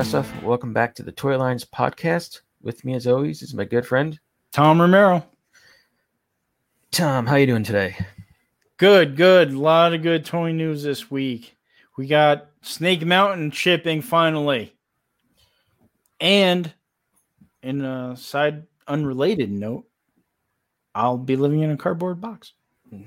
my 0.00 0.04
stuff. 0.04 0.42
Welcome 0.42 0.72
back 0.72 0.94
to 0.94 1.02
the 1.02 1.12
Toy 1.12 1.36
Lines 1.36 1.62
podcast. 1.62 2.40
With 2.62 2.86
me, 2.86 2.94
as 2.94 3.06
always, 3.06 3.42
is 3.42 3.52
my 3.52 3.66
good 3.66 3.84
friend 3.84 4.18
Tom 4.50 4.80
Romero. 4.80 5.26
Tom. 6.90 7.26
How 7.26 7.36
you 7.36 7.44
doing 7.44 7.64
today? 7.64 7.98
Good, 8.78 9.14
good. 9.14 9.52
A 9.52 9.58
lot 9.58 9.92
of 9.92 10.00
good 10.00 10.24
toy 10.24 10.52
news 10.52 10.82
this 10.82 11.10
week. 11.10 11.54
We 11.98 12.06
got 12.06 12.46
Snake 12.62 13.04
Mountain 13.04 13.50
shipping 13.50 14.00
finally. 14.00 14.74
And 16.18 16.72
in 17.62 17.84
a 17.84 18.16
side 18.16 18.62
unrelated 18.88 19.50
note, 19.50 19.84
I'll 20.94 21.18
be 21.18 21.36
living 21.36 21.60
in 21.60 21.72
a 21.72 21.76
cardboard 21.76 22.22
box. 22.22 22.54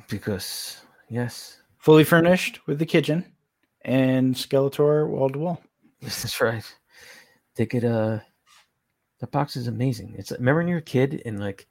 Because 0.09 0.79
yes, 1.09 1.57
Fully 1.79 2.03
furnished 2.03 2.67
with 2.67 2.77
the 2.77 2.85
kitchen 2.85 3.25
and 3.81 4.35
Skeletor 4.35 5.07
wall 5.07 5.31
to 5.31 5.39
wall. 5.39 5.63
that's 6.03 6.39
right. 6.39 6.63
They 7.55 7.65
could 7.65 7.85
uh, 7.85 8.19
the 9.19 9.27
box 9.27 9.55
is 9.55 9.67
amazing. 9.67 10.15
It's 10.17 10.31
remember 10.31 10.59
when 10.59 10.67
you 10.67 10.75
were 10.75 10.79
a 10.79 10.81
kid 10.81 11.21
and 11.25 11.39
like 11.39 11.67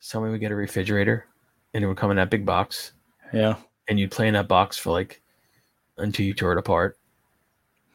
someone 0.00 0.30
would 0.30 0.40
get 0.40 0.52
a 0.52 0.56
refrigerator 0.56 1.26
and 1.72 1.82
it 1.82 1.86
would 1.86 1.96
come 1.96 2.10
in 2.10 2.16
that 2.18 2.30
big 2.30 2.44
box 2.44 2.92
Yeah, 3.32 3.56
and 3.88 3.98
you'd 3.98 4.10
play 4.10 4.28
in 4.28 4.34
that 4.34 4.48
box 4.48 4.76
for 4.76 4.90
like 4.90 5.20
until 5.96 6.26
you 6.26 6.34
tore 6.34 6.52
it 6.52 6.58
apart. 6.58 6.98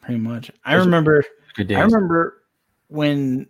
pretty 0.02 0.20
much. 0.20 0.50
I 0.64 0.74
remember 0.74 1.24
Good 1.54 1.68
days. 1.68 1.78
I 1.78 1.82
remember 1.82 2.42
when 2.88 3.46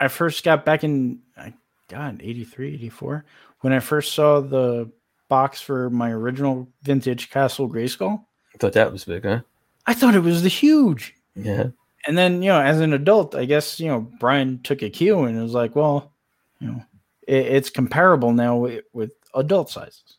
I 0.00 0.08
first 0.08 0.44
got 0.44 0.64
back 0.64 0.82
in, 0.84 1.20
I- 1.36 1.54
God, 1.88 2.20
83, 2.22 2.74
84, 2.74 3.24
when 3.60 3.72
I 3.72 3.80
first 3.80 4.14
saw 4.14 4.40
the 4.40 4.90
box 5.28 5.60
for 5.60 5.90
my 5.90 6.10
original 6.10 6.68
vintage 6.82 7.30
Castle 7.30 7.68
Grayskull. 7.68 8.24
I 8.54 8.58
thought 8.58 8.72
that 8.74 8.92
was 8.92 9.04
big, 9.04 9.24
huh? 9.24 9.40
I 9.86 9.94
thought 9.94 10.14
it 10.14 10.20
was 10.22 10.42
the 10.42 10.48
huge. 10.48 11.14
Yeah. 11.34 11.68
And 12.06 12.18
then, 12.18 12.42
you 12.42 12.48
know, 12.48 12.60
as 12.60 12.80
an 12.80 12.92
adult, 12.92 13.34
I 13.34 13.44
guess, 13.44 13.78
you 13.78 13.86
know, 13.86 14.00
Brian 14.18 14.60
took 14.62 14.82
a 14.82 14.90
cue 14.90 15.22
and 15.22 15.40
was 15.40 15.54
like, 15.54 15.76
well, 15.76 16.12
you 16.60 16.68
know, 16.68 16.82
it, 17.28 17.46
it's 17.46 17.70
comparable 17.70 18.32
now 18.32 18.56
with, 18.56 18.84
with 18.92 19.12
adult 19.34 19.70
sizes. 19.70 20.18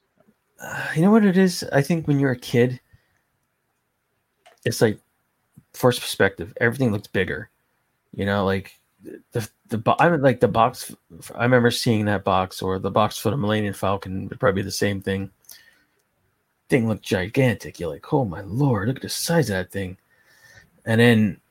Uh, 0.61 0.88
you 0.95 1.02
know 1.02 1.11
what 1.11 1.26
it 1.26 1.38
is? 1.38 1.64
I 1.73 1.81
think 1.81 2.08
when 2.08 2.20
you're 2.20 2.31
a 2.31 2.38
kid, 2.38 2.80
it's 4.66 4.81
like 4.81 4.98
first 5.73 6.00
perspective. 6.00 6.54
Everything 6.61 6.92
looks 6.92 7.08
bigger. 7.08 7.50
You 8.14 8.26
know, 8.26 8.45
like 8.45 8.80
the 9.31 9.50
the 9.67 9.95
I 10.00 10.09
mean, 10.09 10.22
like 10.22 10.39
the 10.39 10.48
box. 10.48 10.95
I 11.36 11.44
remember 11.44 11.72
seeing 11.72 12.06
that 12.06 12.23
box 12.23 12.61
or 12.61 12.80
the 12.80 12.92
box 12.92 13.17
for 13.17 13.30
the 13.30 13.38
Millennium 13.38 13.73
Falcon 13.73 14.30
would 14.30 14.39
probably 14.39 14.61
be 14.61 14.66
the 14.66 14.72
same 14.72 15.02
thing. 15.02 15.31
Thing 16.70 16.88
looked 16.88 17.04
gigantic. 17.04 17.80
You're 17.80 17.89
like, 17.89 18.14
oh 18.14 18.23
my 18.23 18.42
lord, 18.42 18.88
look 18.88 18.98
at 18.98 19.02
the 19.02 19.09
size 19.09 19.50
of 19.50 19.56
that 19.56 19.72
thing. 19.72 19.98
And 20.86 21.02
then 21.02 21.42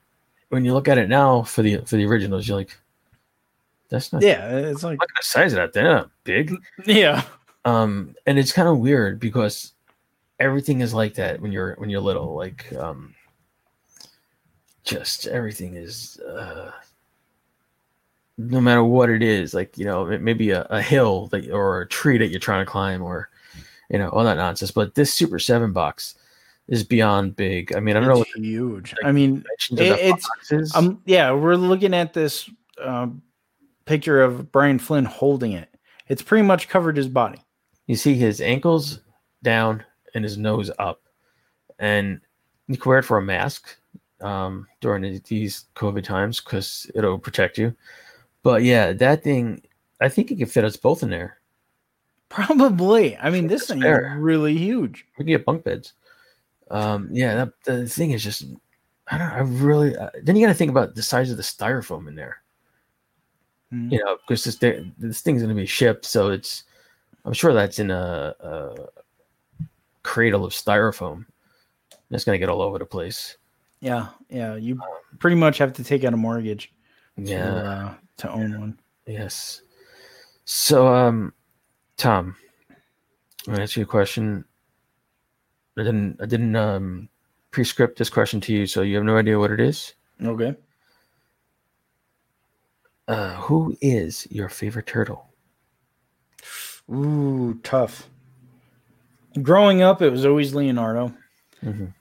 when 0.53 0.63
you 0.63 0.73
look 0.73 0.87
at 0.87 0.99
it 0.99 1.09
now 1.09 1.41
for 1.41 1.63
the 1.63 1.77
for 1.79 1.97
the 1.97 2.05
originals, 2.05 2.47
you're 2.47 2.57
like, 2.57 2.77
that's 3.89 4.13
not. 4.13 4.21
Yeah, 4.21 4.47
it's 4.49 4.83
like, 4.83 4.99
Look 4.99 5.09
at 5.09 5.21
the 5.21 5.25
size 5.25 5.53
of 5.53 5.57
that. 5.57 5.73
They're 5.73 5.83
not 5.83 6.11
big 6.23 6.53
yeah. 6.85 7.23
um 7.65 8.15
and 8.25 8.37
it's 8.39 8.51
kind 8.51 8.67
of 8.67 8.79
weird 8.79 9.19
because 9.19 9.73
everything 10.39 10.81
is 10.81 10.93
like 10.93 11.15
that 11.15 11.41
when 11.41 11.51
you're 11.51 11.75
when 11.75 11.89
you're 11.89 12.01
little 12.01 12.35
like 12.35 12.71
um 12.73 13.13
just 14.83 15.27
everything 15.27 15.75
is 15.75 16.19
uh 16.19 16.71
no 18.37 18.59
matter 18.59 18.83
what 18.83 19.09
it 19.09 19.23
is 19.23 19.53
like 19.53 19.77
you 19.77 19.85
know 19.85 20.05
maybe 20.19 20.51
a, 20.51 20.63
a 20.69 20.81
hill 20.81 21.27
that 21.27 21.49
or 21.51 21.81
a 21.81 21.87
tree 21.87 22.17
that 22.17 22.27
you're 22.27 22.39
trying 22.39 22.65
to 22.65 22.69
climb 22.69 23.01
or 23.01 23.29
you 23.89 23.97
know 23.97 24.09
all 24.09 24.23
that 24.23 24.37
nonsense 24.37 24.71
but 24.71 24.95
this 24.95 25.13
super 25.13 25.39
seven 25.39 25.71
box 25.71 26.15
is 26.67 26.83
beyond 26.83 27.35
big 27.35 27.75
i 27.75 27.79
mean 27.79 27.95
i 27.95 27.99
don't 27.99 28.07
know 28.09 28.19
what 28.19 28.27
huge. 28.35 28.93
like, 28.93 29.05
I 29.05 29.11
mean, 29.11 29.43
it- 29.71 29.79
it's- 30.51 30.75
Um, 30.75 31.01
yeah, 31.05 31.31
we're 31.31 31.55
looking 31.55 31.93
at 31.93 32.13
this 32.13 32.49
um, 32.81 33.21
picture 33.85 34.21
of 34.23 34.51
Brian 34.51 34.79
Flynn 34.79 35.05
holding 35.05 35.51
it. 35.51 35.69
It's 36.07 36.21
pretty 36.21 36.43
much 36.47 36.69
covered 36.69 36.95
his 36.97 37.07
body. 37.07 37.39
you 37.87 37.95
see 37.95 38.13
his 38.15 38.39
ankles 38.41 38.99
down 39.43 39.83
and 40.15 40.23
his 40.23 40.37
nose 40.37 40.71
up 40.79 41.01
and 41.79 42.21
you 42.67 42.77
can 42.77 42.89
wear 42.89 42.99
it 42.99 43.03
for 43.03 43.17
a 43.17 43.21
mask 43.21 43.75
um, 44.21 44.65
during 44.79 45.19
these 45.25 45.65
covid 45.75 46.03
times 46.03 46.39
because 46.39 46.89
it'll 46.95 47.19
protect 47.19 47.57
you 47.57 47.75
but 48.41 48.63
yeah 48.63 48.93
that 48.93 49.21
thing 49.23 49.61
i 49.99 50.07
think 50.07 50.31
it 50.31 50.37
could 50.37 50.49
fit 50.51 50.63
us 50.63 50.77
both 50.77 51.03
in 51.03 51.09
there 51.09 51.37
Probably. 52.29 53.15
I 53.17 53.29
mean, 53.29 53.45
this 53.47 53.67
thing 53.67 53.81
fair. 53.81 54.13
is 54.15 54.17
really 54.19 54.57
huge. 54.57 55.05
we 55.17 55.23
can 55.25 55.27
get 55.33 55.45
bunk 55.45 55.63
beds 55.63 55.93
um, 56.73 57.07
yeah 57.11 57.35
that, 57.35 57.53
the 57.63 57.87
thing 57.87 58.11
is 58.11 58.21
just 58.21 58.43
i 59.07 59.17
don't 59.17 59.31
i 59.31 59.39
really 59.39 59.95
uh, 59.95 60.09
then 60.23 60.35
you 60.35 60.45
got 60.45 60.51
to 60.51 60.57
think 60.57 60.71
about 60.71 60.95
the 60.95 61.03
size 61.03 61.31
of 61.31 61.37
the 61.37 61.43
styrofoam 61.43 62.07
in 62.09 62.15
there 62.15 62.37
Mm. 63.73 63.91
you 63.91 64.03
know 64.03 64.17
because 64.27 64.43
this, 64.43 64.57
this 64.99 65.21
thing's 65.21 65.41
going 65.41 65.55
to 65.55 65.59
be 65.59 65.65
shipped 65.65 66.05
so 66.05 66.29
it's 66.29 66.65
i'm 67.25 67.33
sure 67.33 67.53
that's 67.53 67.79
in 67.79 67.89
a, 67.89 68.35
a 68.39 68.75
cradle 70.03 70.45
of 70.45 70.53
styrofoam 70.53 71.25
that's 72.11 72.23
going 72.23 72.35
to 72.35 72.39
get 72.39 72.49
all 72.49 72.61
over 72.61 72.77
the 72.77 72.85
place 72.85 73.37
Yeah, 73.81 74.09
yeah. 74.29 74.55
You 74.55 74.79
pretty 75.17 75.37
much 75.37 75.57
have 75.57 75.73
to 75.73 75.83
take 75.83 76.03
out 76.03 76.13
a 76.13 76.17
mortgage 76.17 76.71
yeah 77.17 77.45
to, 77.45 77.65
uh, 77.65 77.93
to 78.17 78.31
own 78.31 78.59
one. 78.59 78.79
Yes. 79.07 79.61
So, 80.45 80.87
um, 80.87 81.33
Tom, 81.97 82.35
I'm 83.47 83.53
gonna 83.53 83.63
ask 83.63 83.75
you 83.75 83.83
a 83.83 83.87
question. 83.87 84.45
I 85.77 85.83
didn't, 85.83 86.21
I 86.21 86.25
didn't, 86.25 86.55
um, 86.55 87.09
pre-script 87.51 87.97
this 87.97 88.09
question 88.09 88.41
to 88.41 88.53
you, 88.53 88.65
so 88.65 88.81
you 88.81 88.95
have 88.95 89.05
no 89.05 89.17
idea 89.17 89.39
what 89.39 89.51
it 89.51 89.59
is. 89.59 89.93
Okay. 90.23 90.55
Uh, 93.07 93.33
who 93.35 93.75
is 93.81 94.27
your 94.31 94.49
favorite 94.49 94.87
turtle? 94.87 95.27
Ooh, 96.91 97.59
tough. 97.63 98.09
Growing 99.41 99.81
up, 99.81 100.01
it 100.01 100.09
was 100.09 100.25
always 100.25 100.53
Leonardo. 100.53 101.13
Mhm. 101.63 101.93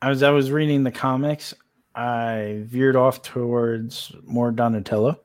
As 0.00 0.22
I 0.22 0.30
was 0.30 0.50
reading 0.50 0.84
the 0.84 0.90
comics, 0.90 1.54
I 1.94 2.62
veered 2.64 2.96
off 2.96 3.22
towards 3.22 4.12
more 4.24 4.50
Donatello. 4.50 5.20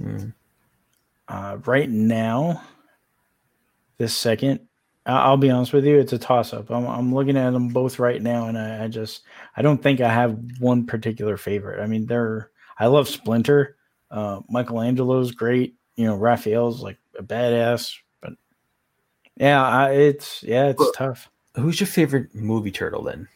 Mm. 0.00 0.34
Uh, 1.28 1.58
right 1.64 1.88
now, 1.88 2.62
this 3.98 4.14
second, 4.14 4.60
I'll 5.18 5.36
be 5.36 5.50
honest 5.50 5.72
with 5.72 5.84
you, 5.84 5.98
it's 5.98 6.12
a 6.12 6.18
toss 6.18 6.52
up. 6.52 6.70
I'm, 6.70 6.86
I'm 6.86 7.14
looking 7.14 7.36
at 7.36 7.50
them 7.50 7.68
both 7.68 7.98
right 7.98 8.20
now, 8.20 8.46
and 8.48 8.58
I, 8.58 8.84
I 8.84 8.88
just 8.88 9.22
I 9.56 9.62
don't 9.62 9.82
think 9.82 10.00
I 10.00 10.12
have 10.12 10.38
one 10.58 10.86
particular 10.86 11.36
favorite. 11.36 11.82
I 11.82 11.86
mean, 11.86 12.06
they're 12.06 12.50
I 12.78 12.86
love 12.86 13.08
Splinter. 13.08 13.76
Uh, 14.10 14.40
Michelangelo's 14.48 15.32
great. 15.32 15.76
You 15.96 16.06
know, 16.06 16.16
Raphael's 16.16 16.82
like 16.82 16.98
a 17.18 17.22
badass, 17.22 17.94
but 18.20 18.32
yeah, 19.36 19.62
I, 19.62 19.90
it's 19.92 20.42
yeah, 20.42 20.66
it's 20.68 20.78
Well, 20.78 20.92
tough. 20.92 21.30
Who's 21.56 21.80
your 21.80 21.86
favorite 21.86 22.34
movie 22.34 22.70
turtle 22.72 23.02
then? 23.02 23.28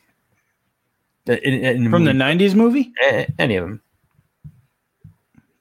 In, 1.27 1.35
in, 1.39 1.65
in 1.65 1.91
From 1.91 2.05
the 2.05 2.13
'90s 2.13 2.55
movie, 2.55 2.93
any 3.39 3.57
of 3.57 3.65
them, 3.65 3.81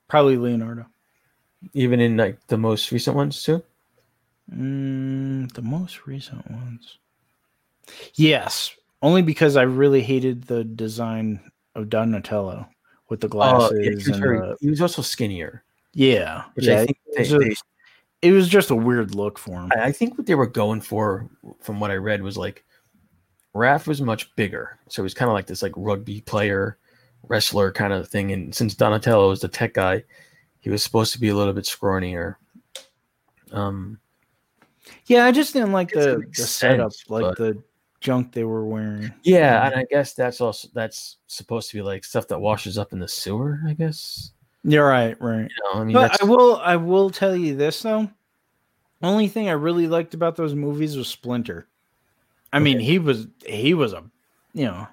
probably 0.07 0.37
Leonardo. 0.37 0.85
even 1.73 1.99
in 2.01 2.17
like 2.17 2.45
the 2.47 2.57
most 2.57 2.91
recent 2.91 3.15
ones 3.15 3.41
too. 3.43 3.63
Mm, 4.51 5.51
the 5.53 5.61
most 5.61 6.05
recent 6.05 6.49
ones. 6.49 6.97
Yes, 8.15 8.75
only 9.01 9.21
because 9.21 9.55
I 9.55 9.63
really 9.63 10.01
hated 10.01 10.43
the 10.43 10.63
design 10.63 11.39
of 11.75 11.89
Donatello 11.89 12.67
with 13.09 13.21
the 13.21 13.27
Oh, 13.27 13.29
glasses 13.29 13.79
yeah, 13.81 13.89
he, 13.89 13.95
was 13.95 14.07
and 14.07 14.17
very- 14.17 14.39
the, 14.39 14.57
he 14.59 14.69
was 14.69 14.81
also 14.81 15.01
skinnier, 15.01 15.63
yeah, 15.93 16.43
which 16.53 16.65
yeah. 16.67 16.75
I 16.81 16.85
think 16.85 16.97
it, 17.07 17.13
they, 17.15 17.19
was 17.19 17.29
they 17.31 17.49
just, 17.49 17.63
it 18.21 18.31
was 18.31 18.47
just 18.47 18.69
a 18.71 18.75
weird 18.75 19.15
look 19.15 19.37
for 19.37 19.61
him. 19.61 19.71
I 19.75 19.85
I 19.85 19.91
think 19.91 20.17
what 20.17 20.27
they 20.27 20.35
were 20.35 20.47
going 20.47 20.81
for, 20.81 21.29
from 21.59 21.79
what 21.79 21.91
I 21.91 21.95
read, 21.95 22.21
was 22.21 22.37
like 22.37 22.63
Raph 23.55 23.87
was 23.87 24.01
much 24.01 24.33
bigger, 24.35 24.79
so 24.89 25.01
he 25.01 25.03
was 25.03 25.13
kind 25.13 25.29
of 25.29 25.33
like 25.33 25.47
this 25.47 25.61
like 25.61 25.73
rugby 25.75 26.21
player, 26.21 26.77
wrestler 27.27 27.71
kind 27.71 27.93
of 27.93 28.07
thing. 28.07 28.31
And 28.31 28.53
since 28.55 28.75
Donatello 28.75 29.29
was 29.29 29.41
the 29.41 29.47
tech 29.47 29.73
guy, 29.73 30.03
he 30.59 30.69
was 30.69 30.83
supposed 30.83 31.13
to 31.13 31.19
be 31.19 31.29
a 31.29 31.35
little 31.35 31.53
bit 31.53 31.65
scrawnier. 31.65 32.35
Um, 33.51 33.99
yeah, 35.05 35.25
I 35.25 35.31
just 35.31 35.53
didn't 35.53 35.71
like 35.71 35.89
the 35.91 36.23
the 36.35 36.43
setup, 36.43 36.93
sense, 36.93 37.09
like 37.09 37.23
but- 37.23 37.37
the 37.37 37.63
junk 37.99 38.33
they 38.33 38.43
were 38.43 38.65
wearing. 38.65 39.11
yeah, 39.23 39.65
and 39.65 39.75
I 39.75 39.85
guess 39.89 40.13
that's 40.13 40.41
also 40.41 40.67
that's 40.73 41.17
supposed 41.27 41.69
to 41.71 41.77
be 41.77 41.81
like 41.81 42.03
stuff 42.03 42.27
that 42.27 42.39
washes 42.39 42.77
up 42.77 42.91
in 42.93 42.99
the 42.99 43.07
sewer. 43.07 43.59
I 43.67 43.73
guess. 43.73 44.31
You're 44.65 44.87
right, 44.87 45.19
right. 45.21 45.49
You 45.49 45.73
know, 45.73 45.81
I 45.81 45.83
mean, 45.83 45.97
I 45.97 46.23
will, 46.23 46.55
I 46.57 46.77
will 46.77 47.09
tell 47.09 47.35
you 47.35 47.55
this 47.55 47.81
though. 47.81 48.09
Only 49.01 49.27
thing 49.27 49.49
I 49.49 49.53
really 49.53 49.87
liked 49.87 50.13
about 50.13 50.37
those 50.37 50.55
movies 50.55 50.95
was 50.95 51.09
Splinter. 51.09 51.67
I 52.53 52.59
mean, 52.59 52.77
Okay. 52.77 52.85
he 52.85 52.99
was 52.99 53.27
he 53.45 53.73
was 53.73 53.91
a, 53.93 54.03
you 54.53 54.65
know, 54.65 54.87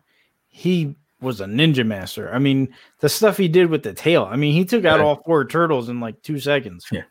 he 0.49 0.97
was 1.21 1.41
a 1.41 1.45
ninja 1.45 1.87
master. 1.87 2.33
I 2.35 2.39
mean, 2.41 2.75
the 3.01 3.09
stuff 3.09 3.37
he 3.37 3.47
did 3.47 3.69
with 3.71 3.83
the 3.85 3.93
tail. 3.93 4.25
I 4.29 4.35
mean, 4.37 4.55
he 4.55 4.65
took 4.65 4.85
out 4.85 4.99
Right. 4.99 5.05
all 5.05 5.23
four 5.25 5.45
turtles 5.45 5.89
in 5.89 6.01
like 6.01 6.21
two 6.23 6.41
seconds. 6.41 6.87
Yeah. 6.91 7.03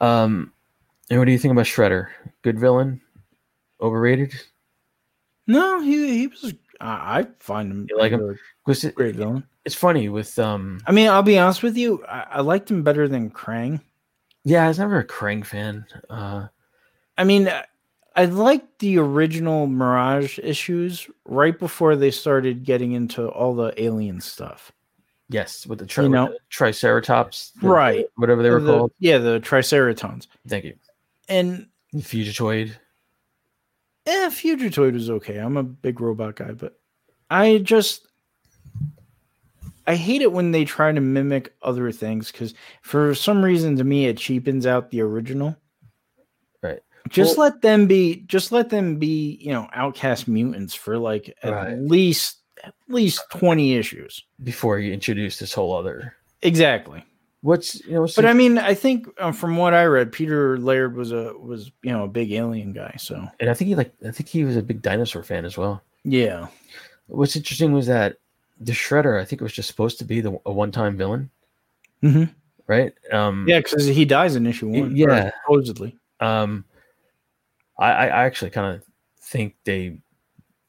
um, 0.00 0.52
and 1.10 1.18
what 1.18 1.26
do 1.26 1.32
you 1.32 1.38
think 1.38 1.52
about 1.52 1.66
Shredder? 1.66 2.08
Good 2.42 2.58
villain, 2.58 3.00
overrated? 3.80 4.34
No, 5.46 5.80
he 5.80 6.18
he 6.18 6.26
was 6.28 6.54
I, 6.80 7.20
I 7.20 7.26
find 7.38 7.70
him 7.70 7.86
You 7.90 7.98
like 7.98 8.12
him? 8.12 8.36
it- 8.66 8.94
great 8.94 9.14
villain. 9.16 9.44
it's 9.64 9.74
funny 9.74 10.08
with 10.08 10.38
um 10.38 10.80
I 10.86 10.92
mean, 10.92 11.08
I'll 11.08 11.22
be 11.22 11.38
honest 11.38 11.62
with 11.62 11.76
you. 11.76 12.04
I, 12.06 12.26
I 12.32 12.40
liked 12.40 12.70
him 12.70 12.82
better 12.82 13.06
than 13.08 13.30
Krang. 13.30 13.80
yeah, 14.44 14.64
I 14.64 14.68
was 14.68 14.78
never 14.78 14.98
a 14.98 15.06
Krang 15.06 15.44
fan. 15.44 15.86
Uh 16.08 16.46
I 17.18 17.24
mean, 17.24 17.48
I- 17.48 17.64
I 18.16 18.26
liked 18.26 18.78
the 18.78 18.98
original 18.98 19.66
Mirage 19.66 20.38
issues 20.40 21.10
right 21.24 21.58
before 21.58 21.96
they 21.96 22.12
started 22.12 22.62
getting 22.64 22.92
into 22.92 23.26
all 23.28 23.56
the 23.56 23.74
alien 23.82 24.20
stuff. 24.20 24.70
yes, 25.28 25.66
with 25.66 25.80
the, 25.80 25.86
tri- 25.86 26.04
You 26.04 26.10
know- 26.10 26.36
Triceratops, 26.48 27.50
the- 27.60 27.66
Right. 27.68 28.06
Whatever 28.14 28.44
they 28.44 28.50
were 28.50 28.60
The- 28.60 28.78
called. 28.78 28.92
Yeah, 29.00 29.18
the 29.18 29.40
Triceratons. 29.40 30.28
Thank 30.46 30.64
you. 30.64 30.74
And 31.28 31.68
Fugitoid. 31.96 32.74
eh, 34.06 34.28
Fugitoid 34.30 34.92
was 34.94 35.10
okay. 35.10 35.36
I'm 35.38 35.56
a 35.56 35.62
big 35.62 36.00
robot 36.00 36.36
guy, 36.36 36.52
but 36.52 36.78
I 37.30 37.58
just 37.58 38.06
I 39.86 39.96
hate 39.96 40.22
it 40.22 40.32
when 40.32 40.50
they 40.52 40.64
try 40.64 40.92
to 40.92 41.00
mimic 41.00 41.54
other 41.62 41.92
things 41.92 42.32
because 42.32 42.54
for 42.82 43.14
some 43.14 43.44
reason 43.44 43.76
to 43.76 43.84
me 43.84 44.06
it 44.06 44.16
cheapens 44.18 44.66
out 44.66 44.90
the 44.90 45.02
original. 45.02 45.56
Right. 46.62 46.80
Just 47.10 47.36
Well- 47.36 47.48
let 47.50 47.60
them 47.62 47.86
be 47.86 48.24
just 48.26 48.50
let 48.52 48.70
them 48.70 48.96
be, 48.98 49.38
you 49.40 49.52
know, 49.52 49.68
outcast 49.74 50.26
mutants 50.28 50.74
for 50.74 50.98
like 50.98 51.34
at 51.42 51.52
Right. 51.52 51.78
least 51.78 52.38
at 52.62 52.74
least 52.88 53.20
20 53.30 53.74
issues. 53.74 54.24
before 54.42 54.78
you 54.78 54.92
introduce 54.92 55.38
this 55.38 55.52
whole 55.52 55.74
other 55.76 56.14
Exactly. 56.42 57.04
What's 57.44 57.84
you 57.84 57.92
know 57.92 58.00
what's 58.00 58.16
But 58.16 58.24
I 58.24 58.32
mean, 58.32 58.56
I 58.56 58.72
think 58.72 59.06
uh, 59.18 59.30
from 59.30 59.56
what 59.58 59.74
I 59.74 59.84
read, 59.84 60.10
Peter 60.12 60.56
Laird 60.58 60.96
was 60.96 61.12
a 61.12 61.34
was 61.38 61.70
you 61.82 61.92
know 61.92 62.04
a 62.04 62.08
big 62.08 62.32
alien 62.32 62.72
guy. 62.72 62.94
So 62.98 63.22
and 63.38 63.50
I 63.50 63.54
think 63.54 63.68
he 63.68 63.74
like 63.74 63.92
I 64.06 64.10
think 64.10 64.28
he 64.30 64.44
was 64.44 64.56
a 64.56 64.62
big 64.62 64.80
dinosaur 64.82 65.22
fan 65.22 65.44
as 65.44 65.56
well. 65.58 65.82
yeah, 66.04 66.46
What's 67.06 67.36
interesting 67.36 67.72
was 67.72 67.86
that 67.86 68.16
the 68.58 68.72
Shredder, 68.72 69.20
I 69.20 69.24
think 69.26 69.42
it 69.42 69.44
was 69.44 69.52
just 69.52 69.68
supposed 69.68 69.98
to 69.98 70.04
be 70.04 70.20
the 70.22 70.40
a 70.46 70.52
one 70.52 70.72
time 70.72 70.96
villain, 70.96 71.28
Mhm. 72.02 72.30
right? 72.66 72.94
Um 73.12 73.44
yeah, 73.46 73.58
because 73.58 73.84
he 73.86 74.04
dies 74.06 74.36
in 74.36 74.46
issue 74.46 74.68
one. 74.68 74.92
or 74.92 74.96
yeah. 74.96 75.30
supposedly. 75.42 75.96
um 76.20 76.64
I, 77.78 77.90
I 77.92 78.06
I 78.06 78.24
actually 78.24 78.52
kind 78.52 78.74
of 78.74 78.84
think 79.20 79.54
they 79.64 79.98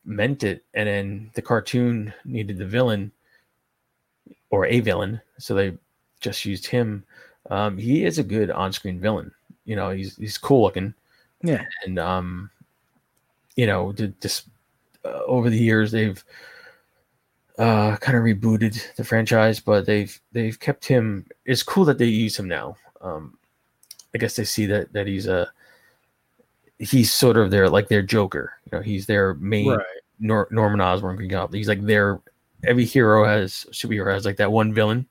meant 0.04 0.44
it 0.44 0.64
and 0.74 0.88
then 0.88 1.32
the 1.36 1.42
cartoon 1.42 2.14
needed 2.26 2.58
the 2.58 2.66
villain 2.66 3.12
or 4.50 4.66
a 4.66 4.80
villain, 4.82 5.22
so 5.40 5.54
they 5.56 5.78
just 6.26 6.44
used 6.46 6.66
him. 6.68 7.06
Um 7.50 7.78
he 7.78 8.04
is 8.04 8.20
a 8.20 8.24
good 8.24 8.52
on 8.52 8.74
screen 8.74 9.00
villain. 9.00 9.32
You 9.66 9.76
know, 9.78 9.92
he's 9.92 10.18
he's 10.18 10.38
cool 10.38 10.64
looking. 10.64 10.94
Yeah. 11.42 11.64
and 11.86 11.98
um 12.00 12.50
you 13.56 13.68
know 13.68 13.94
just 14.22 14.48
uh, 15.06 15.22
over 15.28 15.50
the 15.50 15.58
years 15.58 15.92
they've 15.92 16.22
uh 17.60 17.96
kind 17.98 18.18
of 18.18 18.24
rebooted 18.24 18.96
the 18.96 19.04
franchise 19.04 19.60
but 19.60 19.86
they've 19.86 20.20
they've 20.34 20.60
kept 20.60 20.86
him 20.86 21.26
it's 21.46 21.64
cool 21.64 21.86
that 21.86 21.98
they 21.98 22.06
use 22.06 22.38
him 22.38 22.48
now 22.48 22.76
um 23.02 23.38
i 24.14 24.18
guess 24.18 24.36
they 24.36 24.44
see 24.44 24.66
that 24.66 24.92
that 24.92 25.08
he's 25.08 25.28
a 25.28 25.48
he's 26.80 27.14
sort 27.14 27.38
of 27.38 27.52
their 27.52 27.70
like 27.70 27.88
their 27.88 28.02
joker 28.02 28.54
you 28.66 28.78
know 28.78 28.84
he's 28.84 29.06
their 29.06 29.36
main 29.36 29.70
Right. 29.70 30.02
Nor- 30.20 30.50
norman 30.52 30.82
osborn 30.82 31.20
he's 31.54 31.68
like 31.70 31.86
their 31.86 32.20
every 32.64 32.86
hero 32.86 33.24
has 33.26 33.66
superhero 33.72 34.12
has 34.14 34.26
like 34.26 34.38
that 34.38 34.52
one 34.52 34.74
villain 34.74 35.06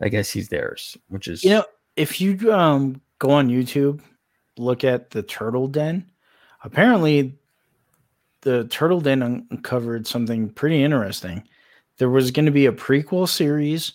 i 0.00 0.08
guess 0.08 0.30
he's 0.30 0.48
theirs 0.48 0.96
which 1.08 1.28
is 1.28 1.44
You 1.44 1.50
know, 1.50 1.64
if 1.96 2.20
you 2.20 2.52
um 2.52 3.00
go 3.18 3.30
on 3.30 3.48
YouTube, 3.48 4.00
look 4.58 4.84
at 4.84 5.10
the 5.10 5.22
Turtle 5.22 5.68
Den. 5.68 6.04
Apparently, 6.62 7.38
the 8.42 8.64
Turtle 8.64 9.00
Den 9.00 9.22
uncovered 9.22 10.06
something 10.06 10.50
pretty 10.50 10.82
interesting. 10.82 11.42
There 11.98 12.10
was 12.10 12.30
going 12.30 12.46
to 12.46 12.52
be 12.52 12.66
a 12.66 12.72
prequel 12.72 13.28
series 13.28 13.92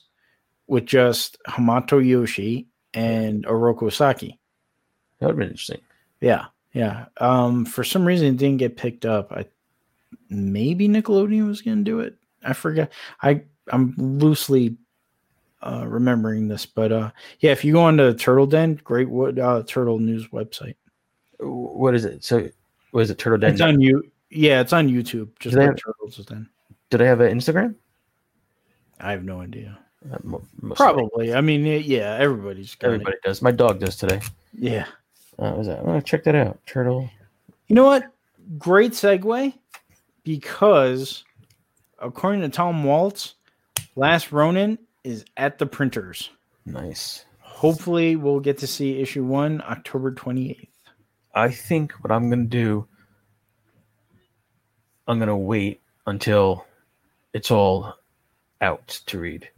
with 0.67 0.85
just 0.85 1.37
Hamato 1.47 2.05
Yoshi 2.05 2.67
and 2.93 3.45
Oroku 3.45 3.91
Saki. 3.91 4.39
that 5.19 5.25
would 5.25 5.33
have 5.33 5.37
been 5.37 5.49
interesting 5.49 5.81
Yeah, 6.21 6.45
yeah. 6.73 7.05
Um, 7.17 7.65
for 7.65 7.83
some 7.83 8.05
reason, 8.05 8.27
it 8.27 8.37
didn't 8.37 8.57
get 8.57 8.77
picked 8.77 9.05
up. 9.05 9.31
I 9.31 9.45
maybe 10.29 10.87
Nickelodeon 10.87 11.47
was 11.47 11.61
going 11.61 11.77
to 11.77 11.83
do 11.83 11.99
it. 11.99 12.15
I 12.43 12.53
forget. 12.53 12.91
I 13.21 13.43
I'm 13.71 13.93
loosely 13.97 14.77
uh, 15.61 15.85
remembering 15.87 16.47
this, 16.47 16.65
but 16.65 16.91
uh, 16.91 17.11
yeah. 17.39 17.51
If 17.51 17.63
you 17.65 17.73
go 17.73 17.81
on 17.81 17.97
to 17.97 18.13
Turtle 18.13 18.45
Den, 18.47 18.75
Great 18.83 19.09
Wood 19.09 19.39
uh, 19.39 19.63
Turtle 19.67 19.99
News 19.99 20.27
website. 20.29 20.75
what 21.39 21.95
is 21.95 22.05
it 22.05 22.23
so 22.23 22.49
what 22.91 23.01
is 23.01 23.09
it 23.09 23.17
turtle 23.17 23.37
den 23.37 23.53
It's 23.53 23.61
on 23.61 23.79
you. 23.79 24.03
Yeah, 24.29 24.61
it's 24.61 24.73
on 24.73 24.87
YouTube. 24.89 25.29
Just 25.39 25.55
they 25.55 25.61
like 25.61 25.69
have- 25.71 25.77
Turtles 25.77 26.17
Den. 26.25 26.49
do 26.89 26.97
they 26.97 27.05
have 27.05 27.21
an 27.21 27.37
instagram 27.37 27.75
I 28.99 29.11
have 29.11 29.23
no 29.23 29.39
idea. 29.41 29.79
Uh, 30.11 30.37
Probably. 30.75 31.33
I 31.33 31.39
mean, 31.41 31.65
yeah. 31.85 32.17
Everybody's 32.19 32.75
Everybody 32.81 33.15
does. 33.23 33.41
My 33.41 33.51
dog 33.51 33.79
does 33.79 33.95
today. 33.95 34.19
Yeah. 34.53 34.85
Uh, 35.37 35.51
what 35.51 35.57
was 35.59 35.67
that? 35.67 36.05
Check 36.05 36.23
that 36.25 36.35
out. 36.35 36.59
Turtle. 36.65 37.09
You 37.67 37.75
know 37.75 37.85
what? 37.85 38.03
Great 38.57 38.91
segue 38.91 39.53
because 40.23 41.23
according 41.99 42.41
to 42.41 42.49
Tom 42.49 42.83
Waltz, 42.83 43.35
Last 43.95 44.31
Ronin 44.31 44.77
is 45.03 45.25
at 45.37 45.57
the 45.57 45.65
printers. 45.65 46.29
Nice. 46.65 47.25
Hopefully, 47.39 48.15
we'll 48.15 48.39
get 48.39 48.57
to 48.59 48.67
see 48.67 48.99
issue 48.99 49.23
one 49.23 49.61
October 49.67 50.11
28th. 50.13 50.67
I 51.35 51.49
think 51.49 51.91
what 52.03 52.11
I'm 52.11 52.29
gonna 52.29 52.45
do, 52.45 52.87
I'm 55.07 55.19
gonna 55.19 55.37
wait 55.37 55.81
until 56.05 56.65
it's 57.33 57.51
all 57.51 57.95
out 58.61 58.87
to 59.07 59.19
read. 59.19 59.49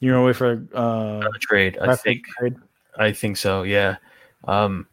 You 0.00 0.12
know, 0.12 0.24
wait 0.24 0.36
for 0.36 0.64
uh, 0.74 1.18
Uh, 1.18 1.28
trade. 1.40 1.78
I 1.80 1.96
think. 1.96 2.24
trade. 2.38 2.56
I 2.96 3.12
think 3.12 3.36
so. 3.36 3.62
Yeah. 3.64 3.96
Um, 4.44 4.86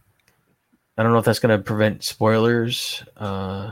I 0.98 1.04
don't 1.04 1.12
know 1.12 1.20
if 1.20 1.26
that's 1.26 1.40
gonna 1.40 1.60
prevent 1.60 2.04
spoilers. 2.04 3.04
Uh, 3.18 3.72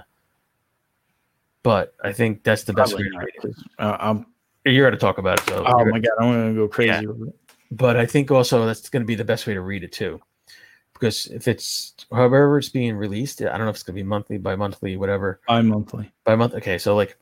but 1.63 1.95
I 2.03 2.11
think 2.11 2.43
that's 2.43 2.63
the 2.63 2.73
best 2.73 2.93
way 2.95 3.03
to 3.03 3.17
read 3.17 3.29
it. 3.43 3.55
uh, 3.79 3.97
I'm, 3.99 4.25
You're 4.65 4.87
gonna 4.87 4.99
talk 4.99 5.17
about 5.17 5.39
it, 5.39 5.45
so. 5.45 5.63
oh 5.65 5.85
my 5.85 5.99
god, 5.99 6.11
I'm 6.19 6.31
gonna 6.31 6.53
go 6.53 6.67
crazy. 6.67 7.05
it. 7.05 7.35
but 7.71 7.97
I 7.97 8.05
think 8.05 8.31
also 8.31 8.65
that's 8.65 8.89
going 8.89 9.01
to 9.01 9.07
be 9.07 9.15
the 9.15 9.25
best 9.25 9.45
way 9.47 9.53
to 9.53 9.61
read 9.61 9.83
it 9.83 9.91
too, 9.91 10.21
because 10.93 11.27
if 11.27 11.47
it's 11.47 11.93
however 12.11 12.57
it's 12.57 12.69
being 12.69 12.95
released, 12.95 13.41
I 13.41 13.45
don't 13.45 13.61
know 13.61 13.69
if 13.69 13.75
it's 13.75 13.83
going 13.83 13.95
to 13.95 14.03
be 14.03 14.07
monthly, 14.07 14.37
bi 14.37 14.55
monthly, 14.55 14.95
whatever, 14.95 15.41
Bi-monthly. 15.47 16.11
by 16.23 16.35
month. 16.35 16.53
Okay, 16.55 16.77
so 16.77 16.95
like, 16.95 17.17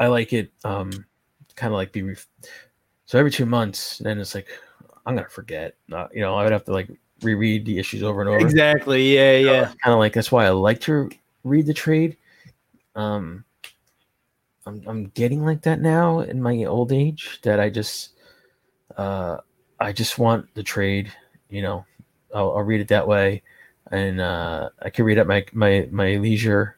I 0.00 0.08
like 0.08 0.32
it, 0.32 0.50
um, 0.64 0.90
kind 1.54 1.72
of 1.72 1.76
like 1.76 1.92
be, 1.92 2.02
ref- 2.02 2.26
so 3.06 3.18
every 3.18 3.30
two 3.30 3.46
months, 3.46 3.98
then 3.98 4.18
it's 4.18 4.34
like 4.34 4.48
I'm 5.06 5.14
gonna 5.14 5.28
forget, 5.28 5.76
uh, 5.92 6.08
you 6.12 6.20
know, 6.20 6.34
I 6.34 6.44
would 6.44 6.52
have 6.52 6.64
to 6.64 6.72
like 6.72 6.88
reread 7.22 7.64
the 7.64 7.78
issues 7.78 8.02
over 8.02 8.20
and 8.20 8.30
over. 8.30 8.38
Exactly. 8.38 9.14
Yeah, 9.14 9.36
yeah. 9.36 9.64
Kind 9.64 9.92
of 9.92 9.98
like 9.98 10.12
that's 10.12 10.32
why 10.32 10.46
I 10.46 10.50
like 10.50 10.80
to 10.82 11.10
read 11.44 11.66
the 11.66 11.74
trade. 11.74 12.16
Um, 12.94 13.44
I'm 14.66 14.82
I'm 14.86 15.04
getting 15.14 15.44
like 15.44 15.62
that 15.62 15.80
now 15.80 16.20
in 16.20 16.40
my 16.42 16.64
old 16.64 16.92
age 16.92 17.40
that 17.42 17.58
I 17.60 17.68
just 17.70 18.10
uh 18.96 19.38
I 19.80 19.92
just 19.92 20.18
want 20.18 20.54
the 20.54 20.62
trade, 20.62 21.12
you 21.50 21.62
know. 21.62 21.84
I'll, 22.34 22.56
I'll 22.56 22.62
read 22.62 22.80
it 22.80 22.88
that 22.88 23.06
way, 23.06 23.42
and 23.90 24.18
uh, 24.20 24.70
I 24.80 24.88
can 24.90 25.04
read 25.04 25.18
at 25.18 25.26
my 25.26 25.44
my 25.52 25.88
my 25.90 26.16
leisure. 26.16 26.76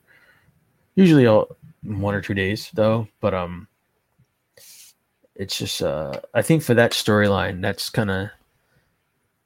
Usually, 0.96 1.26
all 1.26 1.56
one 1.82 2.14
or 2.14 2.20
two 2.20 2.34
days 2.34 2.70
though, 2.74 3.06
but 3.20 3.34
um, 3.34 3.68
it's 5.36 5.58
just 5.58 5.82
uh 5.82 6.20
I 6.32 6.42
think 6.42 6.62
for 6.62 6.74
that 6.74 6.92
storyline, 6.92 7.60
that's 7.60 7.90
kind 7.90 8.10
of 8.10 8.30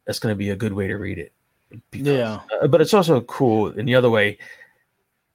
that's 0.06 0.18
going 0.18 0.32
to 0.32 0.36
be 0.38 0.50
a 0.50 0.56
good 0.56 0.72
way 0.72 0.86
to 0.86 0.96
read 0.96 1.18
it. 1.18 1.32
because- 1.90 2.06
Yeah. 2.06 2.40
uh, 2.62 2.66
but 2.68 2.80
it's 2.80 2.94
also 2.94 3.20
cool 3.22 3.68
in 3.68 3.84
the 3.84 3.94
other 3.94 4.08
way. 4.08 4.38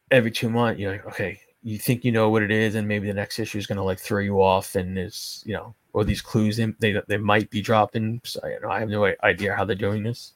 Every 0.10 0.31
two 0.31 0.50
months, 0.50 0.79
you're 0.79 0.91
like, 0.93 1.05
okay, 1.05 1.39
you 1.63 1.77
think 1.77 2.03
you 2.03 2.12
know 2.12 2.29
what 2.29 2.43
it 2.43 2.51
is, 2.51 2.75
and 2.75 2.88
maybe 2.88 3.08
the 3.08 3.13
next 3.13 3.39
issue 3.39 3.58
is 3.58 3.67
going 3.67 3.77
to 3.77 3.84
like 3.84 4.00
throw 4.00 4.20
you 4.20 4.41
off, 4.41 4.75
and 4.75 4.98
it's 4.98 5.43
you 5.46 5.53
know, 5.53 5.74
or 5.93 6.03
these 6.03 6.22
clues 6.22 6.60
in, 6.60 6.75
they 6.79 7.01
they 7.08 7.17
might 7.17 7.50
be 7.50 7.62
dropping. 7.62 8.22
So, 8.24 8.46
you 8.46 8.60
know, 8.62 8.70
I 8.70 8.79
have 8.79 8.89
no 8.89 9.13
idea 9.24 9.55
how 9.55 9.63
they're 9.65 9.75
doing 9.75 10.03
this, 10.03 10.34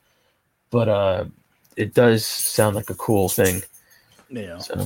but 0.70 0.88
uh, 0.88 1.26
it 1.76 1.94
does 1.94 2.26
sound 2.26 2.76
like 2.76 2.90
a 2.90 2.96
cool 2.96 3.28
thing. 3.30 3.62
Yeah. 4.30 4.58
So, 4.60 4.86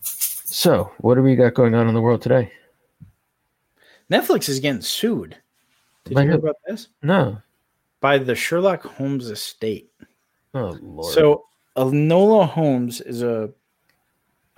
so 0.00 0.92
what 0.98 1.14
do 1.14 1.22
we 1.22 1.36
got 1.36 1.54
going 1.54 1.74
on 1.74 1.88
in 1.88 1.94
the 1.94 2.00
world 2.00 2.22
today? 2.22 2.52
Netflix 4.10 4.48
is 4.48 4.60
getting 4.60 4.80
sued. 4.80 5.36
Did 6.04 6.16
you 6.16 6.22
hear 6.24 6.34
about 6.34 6.56
this? 6.66 6.88
No, 7.02 7.40
By 8.00 8.18
the 8.18 8.34
Sherlock 8.34 8.82
Holmes 8.82 9.28
estate. 9.28 9.90
oh 10.54 10.76
lord. 10.80 11.12
So 11.12 11.44
Enola 11.76 12.48
Holmes 12.48 13.00
is 13.02 13.22
a 13.22 13.50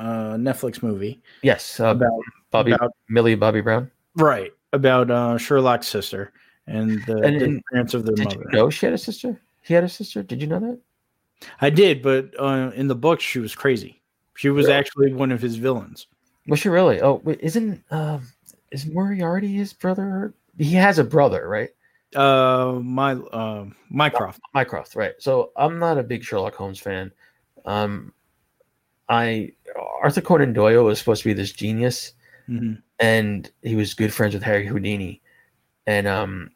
uh, 0.01 0.37
Netflix 0.37 0.83
movie 0.83 1.21
yes, 1.43 1.79
uh, 1.81 1.87
about 1.97 2.21
Bobby 2.51 2.73
about 2.73 2.93
Millie 3.09 3.35
Bobby 3.37 3.61
Brown. 3.61 3.91
right 4.17 4.53
about 4.73 5.11
uh, 5.11 5.37
Sherlock's 5.39 5.87
sister 5.89 6.33
and 6.67 7.03
the 7.07 7.17
And- 7.23 7.43
and 7.43 7.53
disappearance 7.59 7.95
of 7.95 8.05
their 8.07 8.15
Did 8.15 8.25
mother. 8.25 8.45
you 8.53 8.57
know 8.59 8.71
she 8.71 8.87
had 8.87 8.95
a 8.95 8.99
sister? 8.99 9.41
He 9.63 9.75
had 9.75 9.85
a 9.85 9.89
sister. 9.89 10.23
Did 10.23 10.41
you 10.41 10.49
know 10.49 10.61
that? 10.61 10.79
I 11.61 11.71
did, 11.71 12.03
but 12.03 12.31
uh, 12.39 12.71
in 12.75 12.87
the 12.89 12.95
book 12.95 13.21
she 13.21 13.39
was 13.41 13.55
crazy. 13.55 14.01
She 14.37 14.49
was 14.49 14.67
Really? 14.67 14.79
actually 14.79 15.13
one 15.13 15.33
of 15.33 15.41
his 15.43 15.57
villains. 15.57 16.07
Was 16.49 16.59
she 16.61 16.69
really? 16.71 17.01
Oh, 17.03 17.21
wait, 17.25 17.41
isn't 17.41 17.83
um, 17.91 18.23
is 18.73 18.87
Moriarty 18.87 19.53
his 19.53 19.73
brother? 19.73 20.33
He 20.59 20.73
has 20.75 20.99
a 20.99 21.05
brother, 21.05 21.47
right? 21.49 21.71
Uh, 22.15 22.81
my 22.83 23.13
uh, 23.15 23.67
Mycroft. 23.91 24.41
Mycroft, 24.55 24.97
right? 24.97 25.13
So 25.19 25.53
I'm 25.57 25.79
not 25.79 25.99
a 25.99 26.03
big 26.03 26.25
Sherlock 26.25 26.55
Holmes 26.55 26.79
fan. 26.81 27.13
Um, 27.65 28.13
I 29.11 29.53
Arthur 30.03 30.21
Conan 30.23 30.53
Doyle 30.55 30.85
was 30.85 30.99
supposed 30.99 31.23
to 31.23 31.29
be 31.29 31.35
this 31.35 31.53
genius, 31.53 32.13
Mhm. 32.49 32.81
and 33.01 33.51
he 33.63 33.75
was 33.77 33.93
good 33.93 34.15
friends 34.15 34.33
with 34.35 34.43
Harry 34.45 34.67
Houdini, 34.67 35.21
and 35.87 36.07
um, 36.07 36.51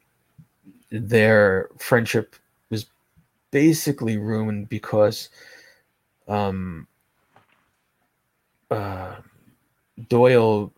their 0.89 1.69
friendship 1.77 2.35
was 2.69 2.85
basically 3.51 4.17
ruined 4.17 4.69
because 4.69 5.29
um, 6.27 6.87
uh, 8.71 9.15
Doyle 10.09 10.73